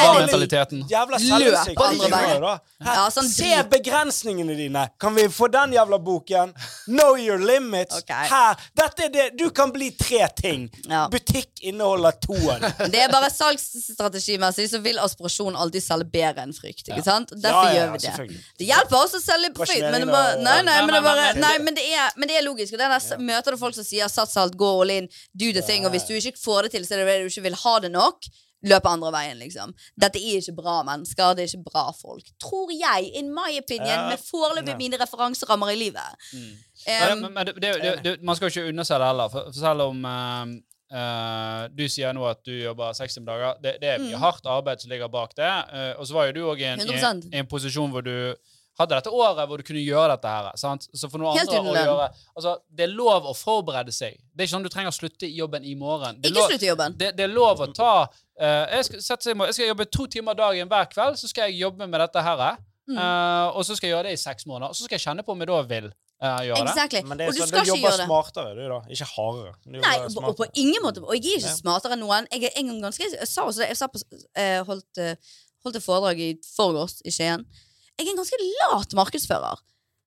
[1.38, 2.60] Løp andre veien.
[2.80, 4.90] Ja, sånn Se begrensningene dine.
[5.00, 6.54] Kan vi få den jævla boken?
[6.86, 8.02] Know your limits.
[8.08, 8.54] Her.
[8.76, 9.36] Dette er det.
[9.36, 10.70] Du kan bli tre ting.
[10.88, 11.08] Ja.
[11.08, 12.90] Butikk inneholder to av dem.
[12.90, 16.88] Det er bare salgsstrategimessig så vil aspirasjon alltid selge bedre enn frykt.
[16.88, 17.30] ikke sant?
[17.30, 18.44] Derfor Ja, ja, gjør vi det.
[18.58, 21.16] Det hjelper også å selge på frykt, men det, bare, nei, nei, men det, bare,
[21.16, 22.72] Men- men- nei, men det, er, men det er logisk.
[22.72, 25.52] Og det er der, Møter du folk som sier 'sats alt, gå all in, do
[25.52, 27.42] the thing', og hvis du ikke får det til, så er det fordi du ikke
[27.42, 28.22] vil ha det nok.
[28.64, 29.72] Løpe andre veien, liksom.
[30.00, 31.34] Dette er ikke bra mennesker.
[31.36, 32.24] Det er ikke bra folk.
[32.42, 34.08] Tror jeg, in my opinion, Ja.
[34.08, 36.02] med foreløpig mine referanserammer i livet.
[36.32, 36.58] Mm.
[36.88, 39.28] Um, men, men det, det, det, det, man skal jo ikke underse det heller.
[39.28, 40.46] For, for selv om eh,
[40.90, 44.22] eh, du sier nå at du jobber 60 dager, det, det er mye Mm.
[44.22, 45.48] hardt arbeid som ligger bak det.
[45.72, 46.64] Uh, og så var jo du òg i,
[47.34, 48.34] en- posisjon hvor du
[48.78, 50.50] hadde dette året hvor du kunne gjøre dette her.
[50.56, 50.86] Sant?
[50.94, 54.16] Så for noen Helt andre å gjøre Altså, det er lov å forberede seg.
[54.32, 56.20] Det er ikke sånn du trenger å slutte i jobben i morgen.
[56.22, 56.94] Det er lov, ikke jobben.
[56.96, 60.68] det, det er lov å ta uh, jeg, skal, jeg skal jobbe to timer dagen
[60.70, 62.56] hver kveld, så skal jeg jobbe med dette her.
[62.88, 62.96] Mm.
[63.52, 64.70] og så skal jeg gjøre det i seks måneder.
[64.72, 67.00] Og så skal jeg kjenne på om jeg da vil eh, exactly.
[67.00, 67.06] det.
[67.08, 68.06] Men det er Og du sånn, skal du ikke jobber gjøre det.
[68.08, 68.78] smartere, du, da.
[68.94, 69.52] Ikke hardere.
[69.66, 71.02] Nei, og, på ingen måte.
[71.04, 71.56] Og jeg er ikke Ja.
[71.62, 72.26] smartere enn noen.
[72.32, 73.68] Jeg er en gang ganske Jeg sa også det.
[73.68, 74.00] Jeg sa på,
[74.34, 75.14] eh, holdt, eh,
[75.64, 77.44] holdt et foredrag i forgårs i Skien.
[77.98, 79.56] Jeg er en ganske lat markedsfører.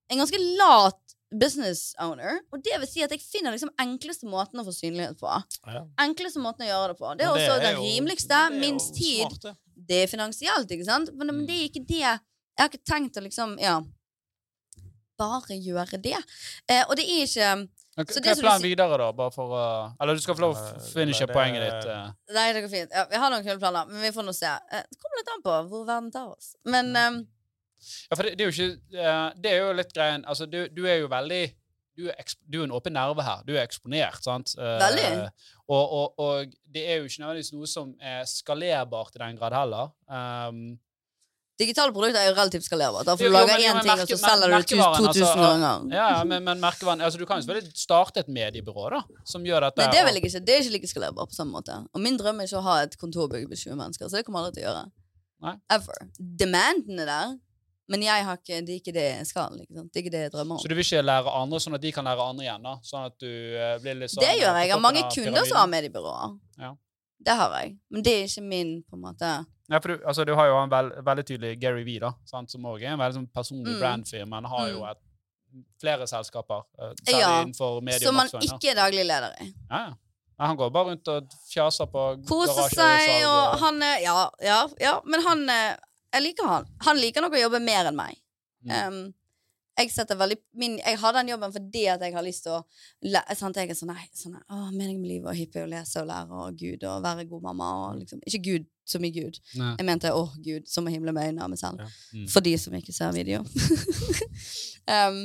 [0.10, 0.98] En ganske lat
[1.32, 2.42] business owner.
[2.52, 5.32] Og det vil si at jeg finner liksom enkleste måten å få synlighet på.
[5.68, 5.86] Ja.
[5.98, 7.18] Enkleste måten å gjøre det på.
[7.18, 8.28] Det er Men også den jo- rimeligste.
[8.28, 9.28] det er Minst tid.
[9.28, 9.42] Smarte.
[9.42, 9.56] det.
[9.88, 11.10] Det er finansielt, ikke sant?
[11.16, 12.00] Men, men det er ikke det.
[12.00, 12.20] Jeg
[12.60, 13.80] har ikke tenkt å liksom, ja
[15.22, 16.18] Bare gjøre det.
[16.68, 17.52] Eh, og det er ikke
[17.92, 19.10] Så Hva er planen videre, da?
[19.12, 19.64] Bare for å
[20.02, 21.90] Eller du skal få lov å Eh, finishe det- poenget ditt.
[21.92, 22.12] eh.
[22.38, 22.92] Nei, det går fint.
[22.96, 24.48] Ja, vi har noen kule planer, men vi får nå se.
[24.48, 26.56] Eh, Det kommer litt an på hvor verden tar oss.
[26.66, 27.22] Men eh,
[28.12, 30.68] Ja, for det, det er jo ikke eh, Det er jo litt greien Altså, du,
[30.70, 31.44] du er jo veldig
[31.98, 33.42] du er, eksp- du er en åpen nerve her.
[33.46, 34.54] Du er eksponert, sant?
[34.58, 35.30] Eh, Veldig.
[35.68, 39.52] Og, og, og det er jo ikke nødvendigvis noe som er skalerbart i den grad
[39.58, 39.92] heller.
[40.08, 40.80] Um,
[41.62, 43.08] digitale produkter er jo relativt skalerbart.
[43.08, 45.86] Da får du lage én ting, og så selger du det 2000 altså, ganger.
[45.96, 49.04] ja, ja, men, men merkevaren altså, Du kan jo selvfølgelig starte et mediebyrå da,
[49.34, 49.86] som gjør dette.
[49.86, 50.44] Nei, det vil jeg ikke.
[50.48, 51.78] Det er ikke like skalerbart på samme måte.
[51.94, 54.42] Og min drøm er ikke å ha et kontorbygg med 20 mennesker, så det kommer
[54.42, 54.84] jeg aldri til å gjøre.
[55.42, 55.56] Nei.
[55.74, 56.04] Ever.
[56.42, 57.34] Demanden er der,
[57.92, 59.58] men jeg har ikke, det er ikke det jeg skal.
[59.66, 59.90] Sant?
[59.92, 60.62] Det er ikke det jeg drømmer om.
[60.64, 62.68] Så du vil ikke lære andre, sånn at de kan lære andre igjen?
[62.68, 62.76] da?
[62.88, 64.68] Sånn at du uh, blir litt sånn Det gjør jeg.
[64.70, 66.38] Jeg har mange kunder som har mediebyråer.
[66.62, 66.72] Ja.
[67.22, 67.74] Det har jeg.
[67.92, 69.32] Men det er ikke min på en måte
[69.72, 72.66] Ja, for du, altså, du har jo en veld, veldig tydelig Gary da, sant, som
[72.68, 73.80] også er en veldig sånn personlig Mm.
[73.80, 74.30] brandfirma.
[74.42, 74.92] men har jo Mm.
[74.92, 74.98] et,
[75.82, 78.24] flere selskaper, eh, særlig Ja, innenfor medie- Som da.
[78.40, 79.54] ikke er daglig leder i.
[79.70, 79.94] Ja, ja.
[80.40, 85.00] Han går bare rundt og fjaser på Koser seg, og han er Ja, ja, ja.
[85.06, 85.78] Men han er,
[86.14, 86.66] Jeg liker han.
[86.82, 88.18] Han liker nok å jobbe mer enn meg.
[88.66, 88.88] Mm.
[88.88, 89.14] Um,
[89.82, 92.62] jeg veldig min, Jeg har den jobben fordi at jeg har lyst til å
[93.36, 93.58] sant?
[93.58, 96.44] Jeg er sånn, nei, sånn å, Meningen med livet og hippie og lese og lære
[96.44, 99.38] og Gud og være god mamma og liksom Ikke Gud som i Gud.
[99.56, 99.76] Nei.
[99.80, 101.80] Jeg mente åh, Gud, som å himle med øynene av meg selv.
[101.80, 102.18] Ja.
[102.18, 102.28] Mm.
[102.34, 103.44] For de som ikke ser video.
[104.96, 105.22] um,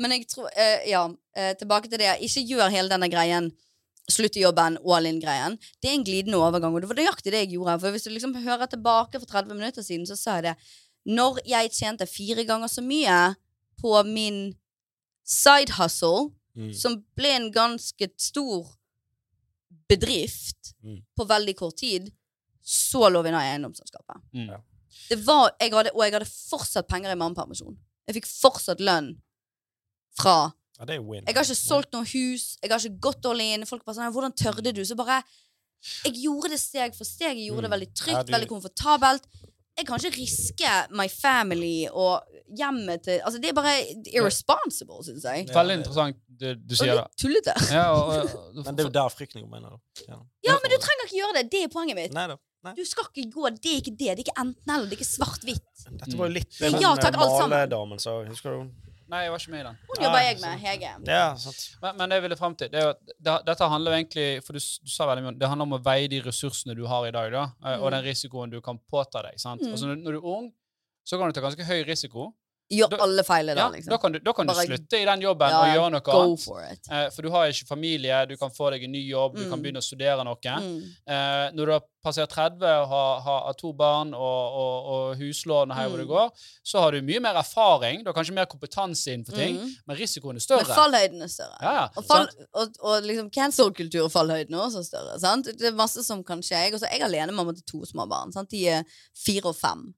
[0.00, 2.12] men jeg tror uh, Ja, uh, tilbake til det.
[2.26, 3.50] Ikke gjør hele denne greien.
[4.10, 5.56] Slutt i jobben, all in-greien.
[5.78, 6.74] Det er en glidende overgang.
[6.74, 7.78] Og det var nøyaktig det jeg gjorde.
[7.82, 10.56] For hvis du liksom hører tilbake for 30 minutter siden, så sa jeg det.
[11.10, 13.20] Når jeg tjente fire ganger så mye
[13.80, 14.54] på min
[15.24, 16.72] side hustle, Mm.
[16.74, 18.66] som ble en ganske stor
[19.88, 21.02] bedrift Mm.
[21.16, 22.10] på veldig kort tid,
[22.62, 24.20] så lå vi nå i eiendomsselskapet.
[24.34, 24.46] Mm.
[24.48, 24.58] Ja.
[25.08, 27.76] Det var, jeg hadde, og jeg hadde fortsatt penger i mammapermisjon.
[28.08, 29.20] Jeg fikk fortsatt lønn
[30.18, 31.24] fra Ja, det er win.
[31.26, 33.66] Jeg har ikke solgt noe hus, jeg har ikke gått all in.
[33.66, 35.22] Folk bare sånn 'Hvordan tørde du?' Så bare
[36.04, 37.36] Jeg gjorde det steg for steg.
[37.36, 39.22] Jeg gjorde det veldig veldig Ja, trygt, du- veldig komfortabelt.
[39.80, 42.26] Jeg kan ikke riske my family og
[42.56, 43.76] hjemmet til Altså, det er bare
[44.12, 45.46] irresponsible, syns jeg.
[45.54, 47.02] Veldig interessant du, du sier det.
[47.02, 47.54] litt tullete.
[47.72, 48.12] Ja, og,
[48.56, 50.06] og, Men det er jo der frykten mener, inn.
[50.08, 50.20] Ja.
[50.50, 51.44] Ja, men du trenger ikke gjøre det.
[51.52, 52.14] Det er poenget mitt.
[52.16, 52.38] Neida.
[52.60, 52.74] Nei.
[52.76, 53.98] Du skal ikke gå Det er ikke det.
[54.04, 54.88] Det er ikke enten-eller.
[54.88, 55.84] Det er ikke svart-hvitt.
[55.88, 57.16] Dette var jo litt den ja, takk,
[57.48, 58.89] maledamen, så husker du?
[59.10, 59.78] Nei, jeg var ikke med i den.
[59.88, 60.90] Hun Ja, jobber jeg med, Hege.
[61.10, 61.62] Ja, sant.
[61.82, 63.98] Men, men det jeg ville frem til, det er jo at det, dette handler jo
[63.98, 66.76] egentlig For du, du sa veldig mye om det handler om å veie de ressursene
[66.78, 67.44] du har i dag, da,
[67.76, 67.90] og Mm.
[67.96, 69.40] den risikoen du kan påta deg.
[69.42, 69.60] sant?
[69.62, 69.72] Mm.
[69.72, 70.52] Altså, når, når du er ung,
[71.04, 72.30] så kan du ta ganske høy risiko.
[72.70, 73.90] Gjør alle feiler da, Ja, liksom.
[73.90, 76.40] da kan, du, da kan du slutte i den jobben Ja, og gjøre noe annet.
[76.44, 76.60] for.
[76.62, 79.58] Eh, for du har ikke familie, du kan få deg en ny jobb, du kan
[79.58, 79.62] Mm.
[79.64, 80.36] begynne å studere noe.
[80.38, 80.84] Mm.
[81.06, 84.20] Eh, når du har passert 30 og har, har, to barn og,
[84.62, 86.14] og, og huslån og her hvor det Mm.
[86.14, 86.30] går,
[86.64, 88.04] så har du mye mer erfaring.
[88.04, 89.74] Du har kanskje mer kompetanse innenfor ting, Mm.
[89.86, 90.64] men risikoen er større.
[90.68, 91.58] Men fallhøyden er større.
[91.60, 95.18] Ja, ja, Og, fall, og, og liksom cancel-kultur og fallhøyden er også større.
[95.18, 95.44] Sant?
[95.46, 96.56] Det er masse som kan skje.
[96.56, 98.32] Jeg, også, jeg er alenemamma til to små barn.
[98.32, 98.48] Sant?
[98.50, 98.84] De er
[99.16, 99.92] fire og fem.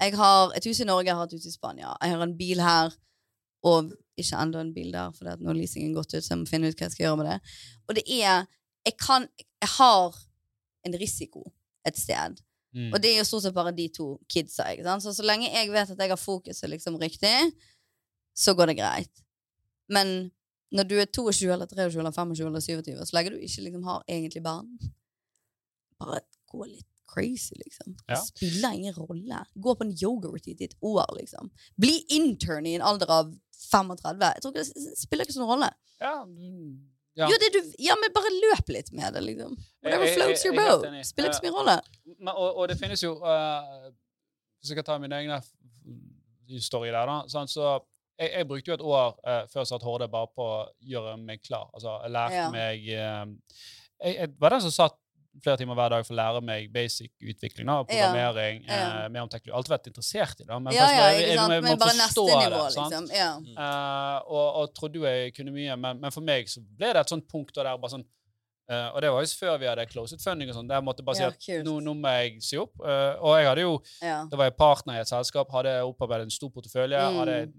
[0.00, 1.94] Jeg har et hus i Norge, jeg har et hus i Spania.
[2.02, 2.94] Jeg har en bil her,
[3.66, 6.48] og ikke enda en bil der, for nå har leasingen gått ut, så jeg må
[6.48, 7.38] finne ut hva jeg skal gjøre med det.
[7.88, 8.46] Og det er
[8.86, 9.26] Jeg kan
[9.62, 10.14] Jeg har
[10.86, 11.42] en risiko
[11.86, 12.38] et sted.
[12.74, 12.92] Mm.
[12.92, 14.68] Og det er jo stort sett bare de to kidsa.
[14.70, 15.02] Ikke sant?
[15.02, 17.52] Så så lenge jeg vet at jeg har fokuset liksom riktig,
[18.36, 19.22] så går det greit.
[19.88, 20.30] Men
[20.74, 23.86] når du er 22 eller 23 eller 25 eller 27, så lenge du ikke liksom
[23.86, 24.68] har egentlig barn
[25.96, 26.20] Bare
[26.50, 27.94] gå litt crazy, liksom.
[28.06, 28.14] Ja.
[28.14, 29.40] Det spiller ingen rolle.
[29.54, 31.50] Gå på en yoga-retreat i et år, liksom.
[31.80, 33.32] Bli intern i en alder av
[33.70, 34.20] 35.
[34.20, 35.70] Jeg tror ikke det spiller ikke sånn rolle.
[36.02, 36.76] Ja, mm,
[37.16, 37.30] ja.
[37.30, 39.56] Jo, det du, ja, men bare løp litt med det, liksom.
[39.84, 40.84] Whatever floats your boat.
[41.08, 41.76] Spiller ikke så mye rolle.
[42.18, 43.88] Men, og, og det finnes jo uh,
[44.60, 47.22] Hvis jeg kan ta min egen story der, da.
[47.32, 47.78] Sånn, så
[48.20, 50.60] jeg, jeg brukte jo et år uh, før jeg satt Horde bare på å
[50.92, 51.70] gjøre meg klar.
[51.72, 52.46] Altså, jeg lærte Ja.
[52.52, 53.56] meg uh,
[54.04, 55.00] jeg, jeg var den som satt
[55.42, 57.66] flere timer hver dag for å lære meg basic utvikling.
[57.66, 59.04] da, Programmering, Ja.
[59.04, 59.56] eh, mer om teknologi.
[59.56, 60.62] Alltid vært interessert i det.
[60.62, 62.92] Men Ja, ja, jeg- ikke jeg- jeg må bare forstå nivå, det, sant?
[62.92, 63.10] liksom.
[63.14, 64.16] Ja.
[64.16, 66.96] Eh, og, og trodde jo jeg kunne mye, men, men for meg så ble det
[66.96, 68.04] et sånt punkt der bare sånn
[68.68, 71.04] eh, Og det var jo før vi hadde closet funding og sånn, der jeg måtte
[71.04, 71.66] bare Ja, si at kult.
[71.68, 72.72] nå, nå må jeg si opp.
[72.84, 74.24] Eh, og jeg hadde jo ja.
[74.26, 76.98] Da var jeg partner i et selskap, hadde opparbeidet en stor portefølje.
[76.98, 77.18] Mm.
[77.20, 77.52] hadde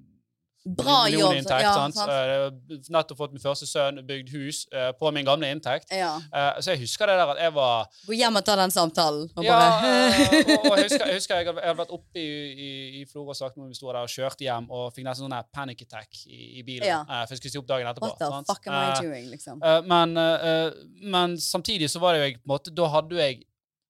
[0.76, 1.34] Bra jobb.
[1.38, 1.96] Inntekt, Ja, sant?
[1.96, 2.12] sant?
[2.12, 5.92] Eh, nettopp fått min første sønn, bygd hus uh, på min gamle inntekt.
[5.94, 6.16] Ja.
[6.34, 9.30] Uh, så jeg husker det der at jeg var Gå hjem og ta den samtalen.
[9.38, 10.22] Og ja, eh,
[10.58, 12.28] og, og jeg husker, jeg husker jeg hadde, vært oppe i,
[12.68, 12.70] i,
[13.02, 15.50] i Florø og sagt når vi sto der og kjørte hjem, og fikk nesten sånn
[15.54, 16.88] panic attack i, i bilen.
[16.88, 17.02] Ja.
[17.24, 18.12] for jeg skulle si opp dagen etterpå.
[18.12, 18.52] What the sant?
[18.52, 19.64] fuck am I doing, liksom?
[19.88, 20.18] Men,
[21.16, 23.44] men samtidig så var det jo jeg på en måte Da hadde jo jeg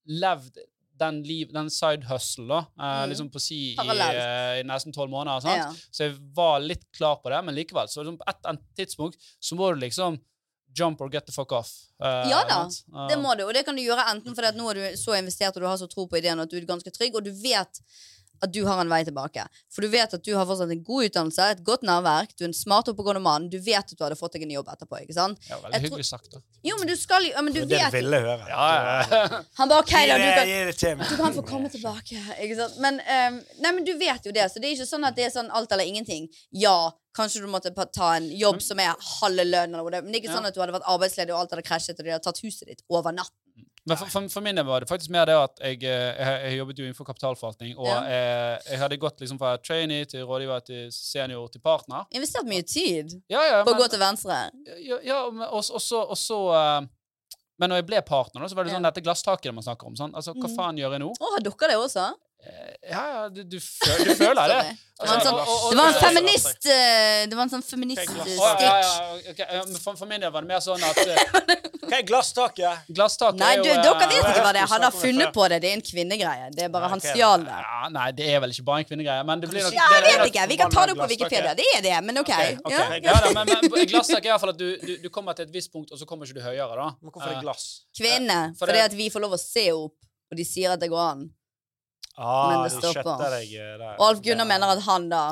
[0.08, 0.60] levd
[1.00, 3.10] den, liv, den side hustle, da, eh, Mm.
[3.10, 5.46] liksom på si i, eh, i nesten tolv måneder.
[5.58, 5.74] Ja.
[5.92, 9.16] Så jeg var litt klar på det, men likevel, så liksom på et et tidspunkt
[9.42, 10.20] så må du liksom
[10.78, 11.72] jump or get the fuck off.
[12.04, 12.66] Uh, Ja da?
[12.66, 14.98] Eh, Det må du, og det kan du gjøre enten fordi at nå er du
[14.98, 17.24] så investert og du har så tro på ideen at du er ganske trygg, og
[17.24, 17.80] du vet
[18.44, 19.46] at du har en vei tilbake.
[19.74, 22.52] For du vet at du har fortsatt en god utdannelse, et godt nærverk, du er
[22.52, 25.02] en smart oppegående mann, du vet at du hadde fått deg en jobb etterpå.
[25.04, 25.42] ikke sant?
[25.50, 26.44] ja, veldig tror- hyggelig sagt, da.
[26.68, 28.48] Jo, men du skal jo ja, men du Det er det ville høre.
[28.50, 29.42] Ja, ja.
[29.60, 31.04] Han bare OK, da, du kan.
[31.08, 32.22] Du kan få komme tilbake.
[32.44, 32.80] Ikke sant?
[32.84, 33.42] Men, um...
[33.64, 35.52] nei, men du vet jo det, så det er ikke sånn at det er sånn
[35.56, 36.28] alt eller ingenting.
[36.52, 40.36] Ja, kanskje du måtte ta en jobb som er halve lønn, men det er ikke
[40.36, 42.70] sånn at du hadde vært arbeidsledig og alt hadde krasjet, og de hadde tatt huset
[42.70, 43.34] ditt over natt.
[43.88, 46.42] Men for, for, for min del var det faktisk mer det at jeg, eh, jeg,
[46.44, 48.02] jeg jobbet jo innenfor kapitalforvaltning, og Ja.
[48.12, 52.04] jeg, jeg hadde gått liksom fra trainee til rådgiver til senior til partner.
[52.12, 54.42] Investert mye tid Ja, ja, på å gå til venstre.
[54.84, 56.82] ja, ja og, så, eh,
[57.60, 58.92] Men når jeg ble partner, så var det sånn Ja.
[58.92, 59.96] dette glasstaket man snakker om.
[59.96, 60.12] Sånn.
[60.14, 60.56] Altså, Hva Mm.
[60.56, 61.10] faen gjør jeg nå?
[61.18, 62.14] Å, har dere det også?
[62.46, 64.78] Eh, Ja, ja, du, du, føl, du føler det.
[65.00, 67.50] Det var en Altså, sånn, og- og- det var en feminist eh, Det var en
[67.50, 68.38] sånn feminist-stitch.
[68.38, 71.18] ja, ja, ja, men for, for min del var det mer sånn at eh,
[71.88, 72.88] Hva er glasstaket?
[72.98, 74.70] glasstaket Nei, er jo dere eh, vet ikke hva det er.
[74.74, 75.60] Han har funnet på det.
[75.64, 76.50] Det er en kvinnegreie.
[76.56, 77.58] Det er bare han stjal det.
[77.68, 80.04] Ja, nei, det er vel ikke bare en kvinnegreie, men det blir nok Ja, jeg
[80.08, 80.48] vet ikke.
[80.54, 81.54] Vi kan ta det opp på Wikipedia.
[81.58, 82.30] Det er det, men OK.
[82.34, 82.76] okay, okay.
[82.76, 83.14] Ja.
[83.14, 85.48] Ja, da, men, men glasstak er i hvert fall at du, du, du kommer til
[85.48, 86.90] et visst punkt, og så kommer ikke du høyere, da.
[87.02, 87.66] Men hvorfor er det Eh, glass?
[87.98, 88.40] Kvinne.
[88.58, 89.96] For Fordi det- at vi får lov å se opp,
[90.32, 91.28] og de sier at det går an.
[92.18, 93.30] Ah, Men det stopper.
[93.30, 95.24] deg eh, Alf Gunnar mener at han da,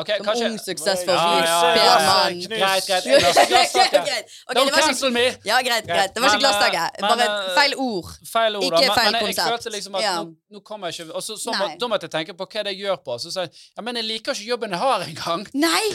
[0.00, 1.98] ok, som kanskje ung, suksessfull, Ja, ja, ja, ja.
[2.08, 3.04] mann Greit, greit.
[3.06, 5.24] Don't det var ikke cancel me!
[5.46, 6.14] Ja, greit, greit.
[6.14, 8.10] Det var ikke eh, Bare eh, feil ord.
[8.32, 9.50] Feil ord, Ikke feil men jeg, konsept.
[9.52, 10.24] følte liksom at nå,
[10.56, 12.74] nå kommer jeg ikke Og så, så må, da måtte jeg tenke på hva det
[12.78, 13.18] gjør på.
[13.22, 15.46] Så sa jeg ja, men jeg liker ikke jobben jeg har engang.
[15.54, 15.84] Nei!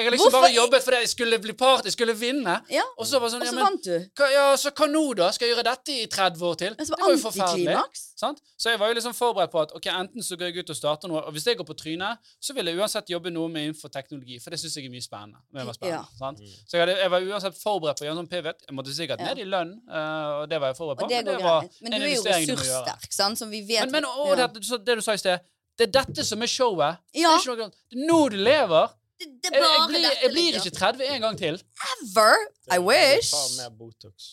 [0.00, 2.54] Jeg har liksom Hvorfor bare jobbet fordi jeg skulle bli part, jeg skulle vinne.
[2.72, 3.96] Ja, Og så var sånn, ja, men vant du.
[4.16, 5.30] hva, ja, så hva nå, da?
[5.34, 6.76] Skal jeg gjøre dette i 30 år til?
[6.78, 7.76] Det var var jo forferdelig.
[8.20, 8.40] Sant?
[8.60, 10.76] Så jeg var jo liksom forberedt på at ok, enten så går jeg ut og
[10.78, 13.48] starter noe, og hvis jeg går på trynet, så vil jeg uansett jobbe jobbe noe
[13.48, 15.38] med infoteknologi, for det syns jeg er mye spennende.
[15.54, 16.18] Det var spennende Ja.
[16.18, 16.38] sant?
[16.40, 16.46] Mm.
[16.66, 18.60] Så jeg, hadde, jeg var uansett forberedt på å gjøre en sånn pivot.
[18.68, 19.26] Jeg måtte sikkert Ja.
[19.34, 21.08] ned i lønn, eh, og det var jeg forberedt på.
[21.08, 21.68] Men, det men var.
[21.80, 24.46] Men en du er jo ressurssterk, sant, som vi vet Men, men og ja.
[24.46, 25.38] det, så det du sa i sted,
[25.78, 26.98] det er dette som er showet.
[27.12, 27.70] Det Ja, er ikke noe,
[28.06, 28.88] nå du lever.
[29.20, 31.62] det, det Jeg, jeg, blir, jeg blir ikke 30 en gang til.
[31.92, 32.36] Ever.
[32.72, 33.30] I wish.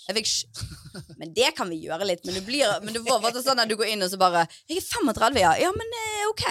[0.08, 0.30] Fikk
[1.18, 2.24] Men det kan vi gjøre litt.
[2.26, 4.78] Men du, blir, men du får sånn at du går inn og så bare 'Jeg
[4.78, 6.46] er 35, ja.' Ja, men eh, OK.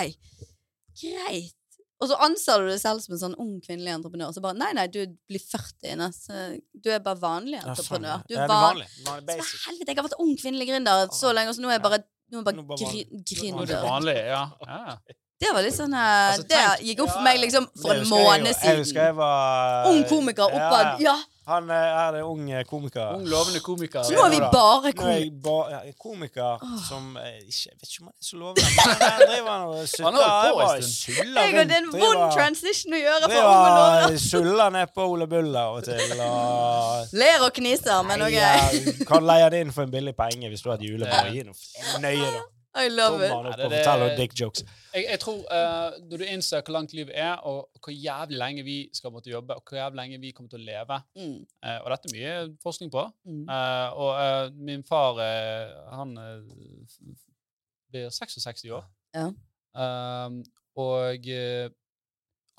[1.00, 1.55] Greit.
[1.96, 4.32] Og så anser du deg selv som en sånn ung kvinnelig entreprenør.
[4.36, 5.94] Så bare 'Nei, nei, du blir 40.
[5.94, 6.18] Ines.
[6.76, 8.24] Du er bare vanlig entreprenør.
[8.28, 8.82] Du er van...
[9.08, 9.38] vanlig.
[9.40, 11.86] Så helvete, jeg har vært ung kvinnelig gründer så lenge, og så nå er jeg
[11.86, 12.02] bare,
[12.32, 14.18] nå er jeg bare, er er gründer.
[14.26, 14.42] ja.
[14.66, 14.98] ja.
[15.36, 18.52] Det var litt sånn eh, Altså, Det gikk opp for meg liksom for en måned
[18.56, 18.70] siden.
[18.70, 21.02] Jeg husker jeg var Ung komiker oppad.
[21.04, 21.16] Ja,
[21.46, 23.12] Han eh, er en ung eh, komiker.
[23.14, 24.02] Ung, lovende komiker.
[24.02, 25.30] så nå er vi bare er komikere.
[25.44, 28.88] ba, ja, komiker som eh, ikke, Jeg vet ikke om han er så lovende, men
[29.06, 34.18] han driver og suller Jeg, det er en vond transition å gjøre for unge lovende.
[34.26, 36.18] suller ned på Ole Bull av og til.
[36.26, 39.06] Og Ler og kniser, men OK.
[39.06, 41.30] Kan leie det inn for en billig penge hvis du har et julebord.
[41.30, 42.42] Gi noe nøye, da.
[42.76, 43.30] I love it.
[43.32, 44.64] opp Nei, og det- forteller dick jokes.
[44.94, 48.62] Jeg, jeg tror uh, Når du innser hvor langt livet er, og hvor jævlig lenge
[48.64, 51.46] vi skal måtte jobbe, og hvor jævlig lenge vi kommer til å leve Mm.
[51.66, 53.04] uh, Og dette er mye forskning på.
[53.24, 53.42] Mm.
[53.48, 55.20] Uh, og min far,
[55.96, 56.14] han
[57.92, 58.84] blir 66 år.
[59.14, 59.30] Ja.
[60.76, 61.28] Og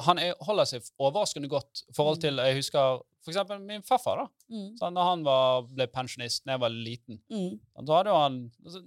[0.06, 4.18] han er, holder seg overraskende godt i forhold til Jeg husker for eksempel min farfar.
[4.18, 4.78] da, Mm.
[4.80, 7.18] Sånn, Når han var, ble pensjonist da jeg var liten.
[7.30, 7.60] Mm.
[7.86, 8.80] Da hadde jo han altså,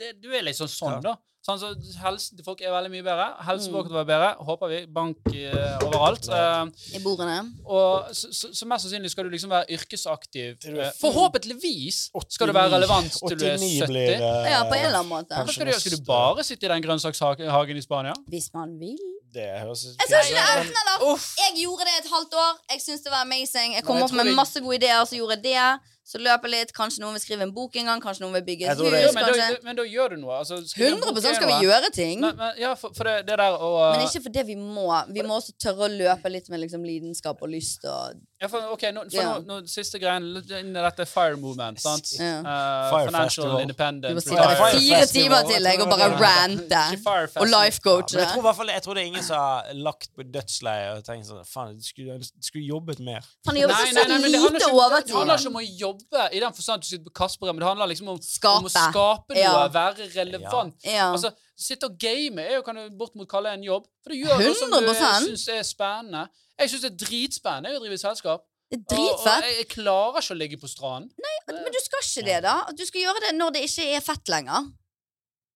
[0.00, 1.16] det, Du er liksom sånn sånn, da.
[1.46, 1.68] Sånn, så
[2.02, 3.26] helsen til folk er veldig mye bedre.
[3.46, 3.76] Helsen Mm.
[3.78, 4.30] vår være bedre.
[4.48, 4.78] Håper vi.
[4.86, 6.28] Bank eh, overalt.
[6.28, 7.38] Eh, I bordene.
[7.64, 10.58] og så, så, så mest sannsynlig skal du liksom være yrkesaktiv.
[11.00, 13.86] Forhåpentligvis skal du være relevant til du er 70.
[13.88, 15.34] blir uh, Ja, på en eller annen måte.
[15.34, 15.80] Hva skal du gjøre?
[15.84, 18.16] Skal du bare sitte i den grønnsakshagen i Spania?
[18.28, 18.98] Hvis man vil.
[19.32, 21.20] Det høres Jeg ikke det enten.
[21.38, 22.52] Jeg gjorde det et halvt år.
[22.72, 23.74] Jeg syns det var amazing.
[23.76, 25.96] Jeg kom opp med masse gode ideer, så gjorde jeg det.
[26.08, 26.70] Så løpe litt.
[26.72, 28.00] Kanskje noen vil skrive en bok en gang.
[28.00, 28.90] Kanskje noen vil bygge et hus.
[28.90, 29.14] det- hus.
[29.14, 30.38] men, da, men da gjør du noe.
[30.38, 31.66] Altså, skrive en bok 100 er skal vi noe.
[31.68, 32.20] gjøre ting.
[32.24, 34.88] Men, men, ja, for, for det, det der å Men ikke fordi vi må.
[35.12, 38.68] Vi må også tørre å løpe litt med liksom lidenskap og lyst og ja, for,
[38.70, 39.30] ok, nå, for yeah.
[39.42, 41.80] nå, nå, Siste greien inn i dette FIRE movement.
[41.82, 42.12] sant?
[42.14, 42.44] Yeah.
[42.46, 43.62] Uh, Fire financial Festival.
[43.64, 44.12] Independent.
[44.12, 46.82] Du må sitte der fire timer til jeg og bare rante.
[46.84, 47.50] Og Festival.
[47.56, 50.26] life Ja, jeg tror, hvert fall, jeg tror det er ingen som har lagt på
[50.36, 53.26] dødsleiet og tenkt sånn Faen, du skulle, du skulle jobbet mer.
[53.50, 55.60] Han jobber Nei, så nei, nei, men det handler lite ikke, det handler ikke om
[55.60, 58.22] å jobbe i den forstand du sitter på Kasper, men det handler liksom om,
[58.54, 59.52] om å skape noe, Ja.
[59.74, 60.78] være relevant.
[60.86, 61.10] Ja.
[61.10, 63.88] Altså, Sitte og game er jo, kan du bortimot kalle en jobb.
[64.04, 65.24] For det gjør noe som du 100%.
[65.26, 66.28] syns er spennende.
[66.58, 68.46] Jeg syns det er dritspennende å drive i selskap.
[68.68, 71.08] Det er Og, og jeg, jeg klarer ikke å ligge på stranden.
[71.24, 72.56] Nei, Men du skal ikke det, da.
[72.76, 74.66] Du skal gjøre det når det ikke er fett lenger.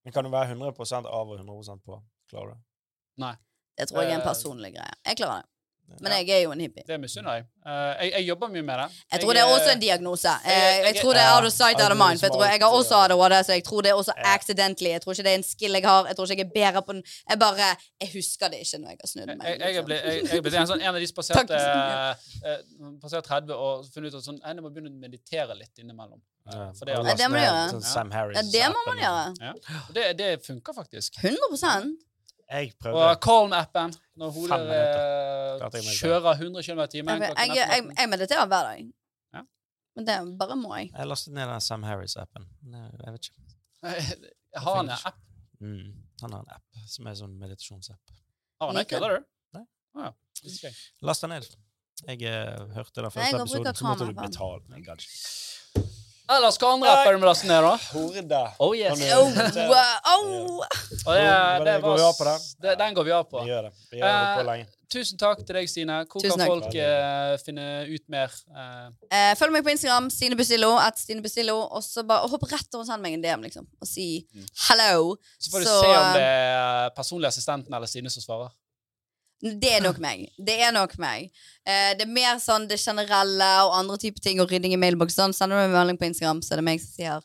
[0.07, 1.99] Men kan du være 100% av og 100% på?
[2.33, 2.63] Klarer du det?
[3.23, 3.35] Nei.
[3.79, 4.95] Det tror jeg er en Eh, personlig greie.
[5.09, 5.52] Jeg klarer det.
[6.01, 6.19] Men Ja.
[6.19, 6.83] jeg er jo en hippie.
[6.87, 7.45] Det misunner jeg.
[7.67, 8.13] Eh, jeg.
[8.17, 8.87] Jeg jobber mye med det.
[9.13, 10.29] Jeg tror det er også en diagnose.
[10.45, 12.19] Eh, jeg- Jeg tror det er out of sight, out of mind.
[12.19, 14.23] For jeg, tror, jeg har også ADHD, så jeg tror det er også Ja.
[14.35, 14.91] accidentally.
[14.91, 16.07] Jeg tror ikke det er en skill jeg har.
[16.07, 17.03] Jeg tror ikke jeg er bedre på den.
[17.31, 19.47] Jeg bare Jeg husker det ikke når jeg har snudd meg.
[19.47, 19.85] jeg, jeg, er liksom.
[19.87, 22.15] blitt- jeg, jeg en, sånn, en av de som passerte, eh,
[22.51, 26.21] eh, 30 og funnet ut at sånn, jeg må begynne å meditere litt innimellom.
[26.47, 26.73] Ja.
[26.73, 27.71] For det, er- det må du gjøre.
[27.71, 29.37] Sånn Sam Ja, det må man gjøre.
[29.41, 29.53] Ja.
[29.93, 31.15] Det, det funker faktisk.
[31.23, 31.97] 100
[32.53, 33.05] Jeg prøvde.
[33.09, 38.47] Og Calm-appen, når hodet eh, kjører 100 km i timen jeg, jeg, jeg, jeg mediterer
[38.51, 38.83] hver dag.
[39.33, 39.43] Ja.
[39.97, 40.91] Men det bare må jeg.
[40.93, 42.49] Jeg lastet ned den Sam Harris-appen.
[42.75, 43.47] Jeg vet ikke.
[43.83, 45.23] Jeg har en app.
[45.63, 45.93] Mm.
[46.23, 48.17] Han har en app som er sånn meditasjonsapp.
[48.61, 49.23] Har han ikke, eller?
[49.57, 49.65] Nei.
[49.97, 50.73] Ah, ja.
[51.09, 51.49] Last den ned.
[52.03, 54.83] Jeg uh, hørte den første episoden, så måtte du betale.
[56.37, 57.77] Ellers, hva andre apper er, da?
[57.93, 58.43] Horde.
[58.61, 59.01] Oh yes.
[59.13, 59.29] Oh,
[59.69, 60.63] wow.
[61.07, 62.41] Og det, Går det det- går vi av på den?
[62.63, 63.43] det, den går vi av på.
[63.45, 63.73] Vi gjør det.
[63.91, 64.67] Vi gjør det på Eh, lenge.
[64.93, 66.05] Tusen takk til deg, Stine.
[66.07, 66.49] Hvor Tusen kan takk.
[66.49, 68.31] folk eh, finne ut mer?
[68.55, 72.31] eh, Eh, følg meg på Instagram, Stine Bustillo, at Stine Bustillo, og så bare og
[72.31, 74.47] hopp rett over og send meg en DM, liksom, og si Mm.
[74.69, 75.17] hello.
[75.41, 78.51] så får du Så, se om eh, det er personlig assistenten eller Stine som svarer.
[79.43, 80.29] Det er nok meg.
[80.39, 81.33] Det er nok meg.
[81.63, 85.35] Eh, det er mer sånn det generelle og andre typer ting og rydding i mailboksen.
[85.37, 87.23] Sender du meg en melding på Instagram, så er det meg som sier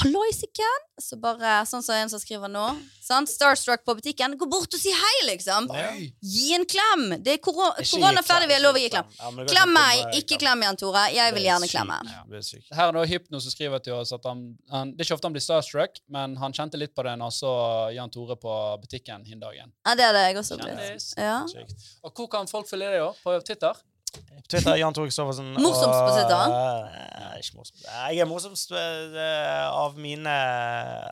[0.00, 0.82] 'halloisiken'.
[1.00, 2.64] Så bare sånn som en som skriver nå.
[3.02, 4.36] Sånn, Starstruck på butikken.
[4.38, 5.66] Gå bort og si hei, liksom.
[5.66, 6.12] Nei.
[6.22, 7.22] Gi en klem.
[7.22, 9.08] Det er koro Ikke korona ferdig, vi har lov å gi klem.
[9.18, 11.02] Ja, Klem meg, ikke klem Jan Tore.
[11.12, 11.98] Jeg vil er gjerne klemme.
[12.06, 12.62] Ja, er.
[12.78, 15.26] Her er nå Hypno som skriver til oss at han, han Det er ikke ofte
[15.28, 17.54] han blir starstruck, men han kjente litt på det når han så
[17.96, 19.74] Jan Tore på butikken hin dagen.
[19.84, 20.60] Ja, det er det jeg også.
[20.62, 21.10] Kjendis.
[21.18, 21.42] Ja.
[22.04, 23.18] Og hvor kan folk følge deg?
[23.24, 23.73] På Twitter?
[24.14, 25.52] På Twitter Jan Tore Kristoffersen.
[25.64, 26.54] Morsomst på og- Twitter?
[26.54, 27.84] Eh, Ikke morsomst.
[27.88, 30.34] Jeg er morsomst eh, av mine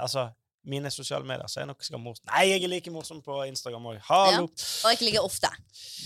[0.02, 0.28] Altså,
[0.64, 2.24] mine sosiale medier, så er jeg nok skal morsom.
[2.30, 4.00] Nei, jeg er like morsom på Instagram òg.
[4.06, 4.44] Hallo!
[4.46, 5.50] Og ikke like ofte.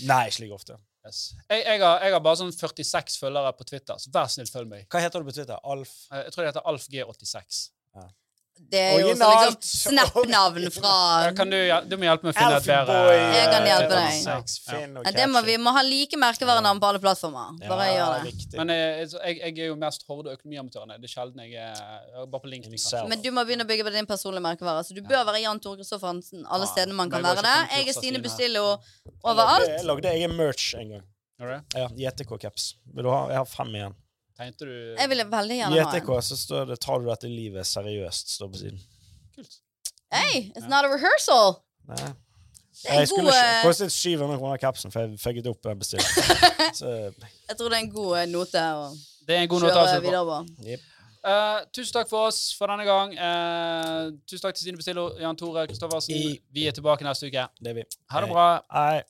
[0.09, 0.77] Nei, ikke like ofte.
[1.05, 1.19] Yes.
[1.49, 4.67] Jeg, jeg, har, jeg har bare sånn 46 følgere på Twitter, så vær snill, følg
[4.71, 4.87] meg.
[4.91, 5.59] Hva heter du på Twitter?
[5.63, 5.93] Alf?
[6.11, 7.61] Eh, Jeg tror det heter AlfG86.
[8.71, 10.93] Det er jo også liksom Snap-navn fra
[11.37, 11.57] Kan du,
[11.87, 14.97] du må hjelpe meg å finne et bedre Jeg kan hjelpe eh, deg.
[14.97, 17.55] Og ja, Det må vi må ha like merkevarenavn på alle plattformer.
[17.63, 18.57] Bare Ja, gjør det.
[18.59, 20.97] Men jeg, jeg, jeg er jo mest Horde og Økonomiamatørene.
[20.99, 23.07] Det er sjelden jeg er bare på LinkedIn.
[23.11, 24.83] Men du må begynne å bygge på din personlige merkevare.
[24.87, 27.55] Så du bør være Jan Tore Kristoffersen alle stedene man kan være det.
[27.75, 28.23] Jeg er Stine.
[28.23, 28.65] Bustillo
[29.23, 29.63] overalt.
[29.63, 31.05] lagde- Jeg lagde egen merch en gang.
[31.75, 32.75] Ja, JTK-caps.
[32.95, 33.27] Vil du ha?
[33.29, 33.95] Jeg har fem igjen.
[34.37, 36.21] Tegnte du Jeg ville veldig gjerne ha en.
[36.21, 38.79] så står det 'Tar du dette livet seriøst', står på siden.
[39.35, 39.53] Kult.
[40.13, 41.55] Hey, it's not a rehearsal!
[41.87, 41.95] Nei.
[41.97, 42.15] Det
[42.91, 45.79] er Jeg skulle god ikke eh, kostet 700 kroner kapsen, for jeg fikk opp en
[45.79, 46.23] bestillingen.
[46.79, 46.85] Så,
[47.49, 48.93] Jeg tror det er en god eh, note å
[49.27, 50.05] Det er en god note å kjøre avslutte på.
[50.05, 50.45] videre på.
[50.69, 50.79] jep.
[51.27, 53.13] Eh, tusen takk for oss for denne gang.
[53.17, 56.15] Eh, tusen takk til Stine Bestillo, Jan Tore Kristoffersen.
[56.15, 57.47] I- Vi er tilbake neste uke.
[57.59, 57.83] Det er vi.
[58.11, 58.33] Ha det Hei.
[58.33, 58.61] bra.
[58.71, 59.03] Hei.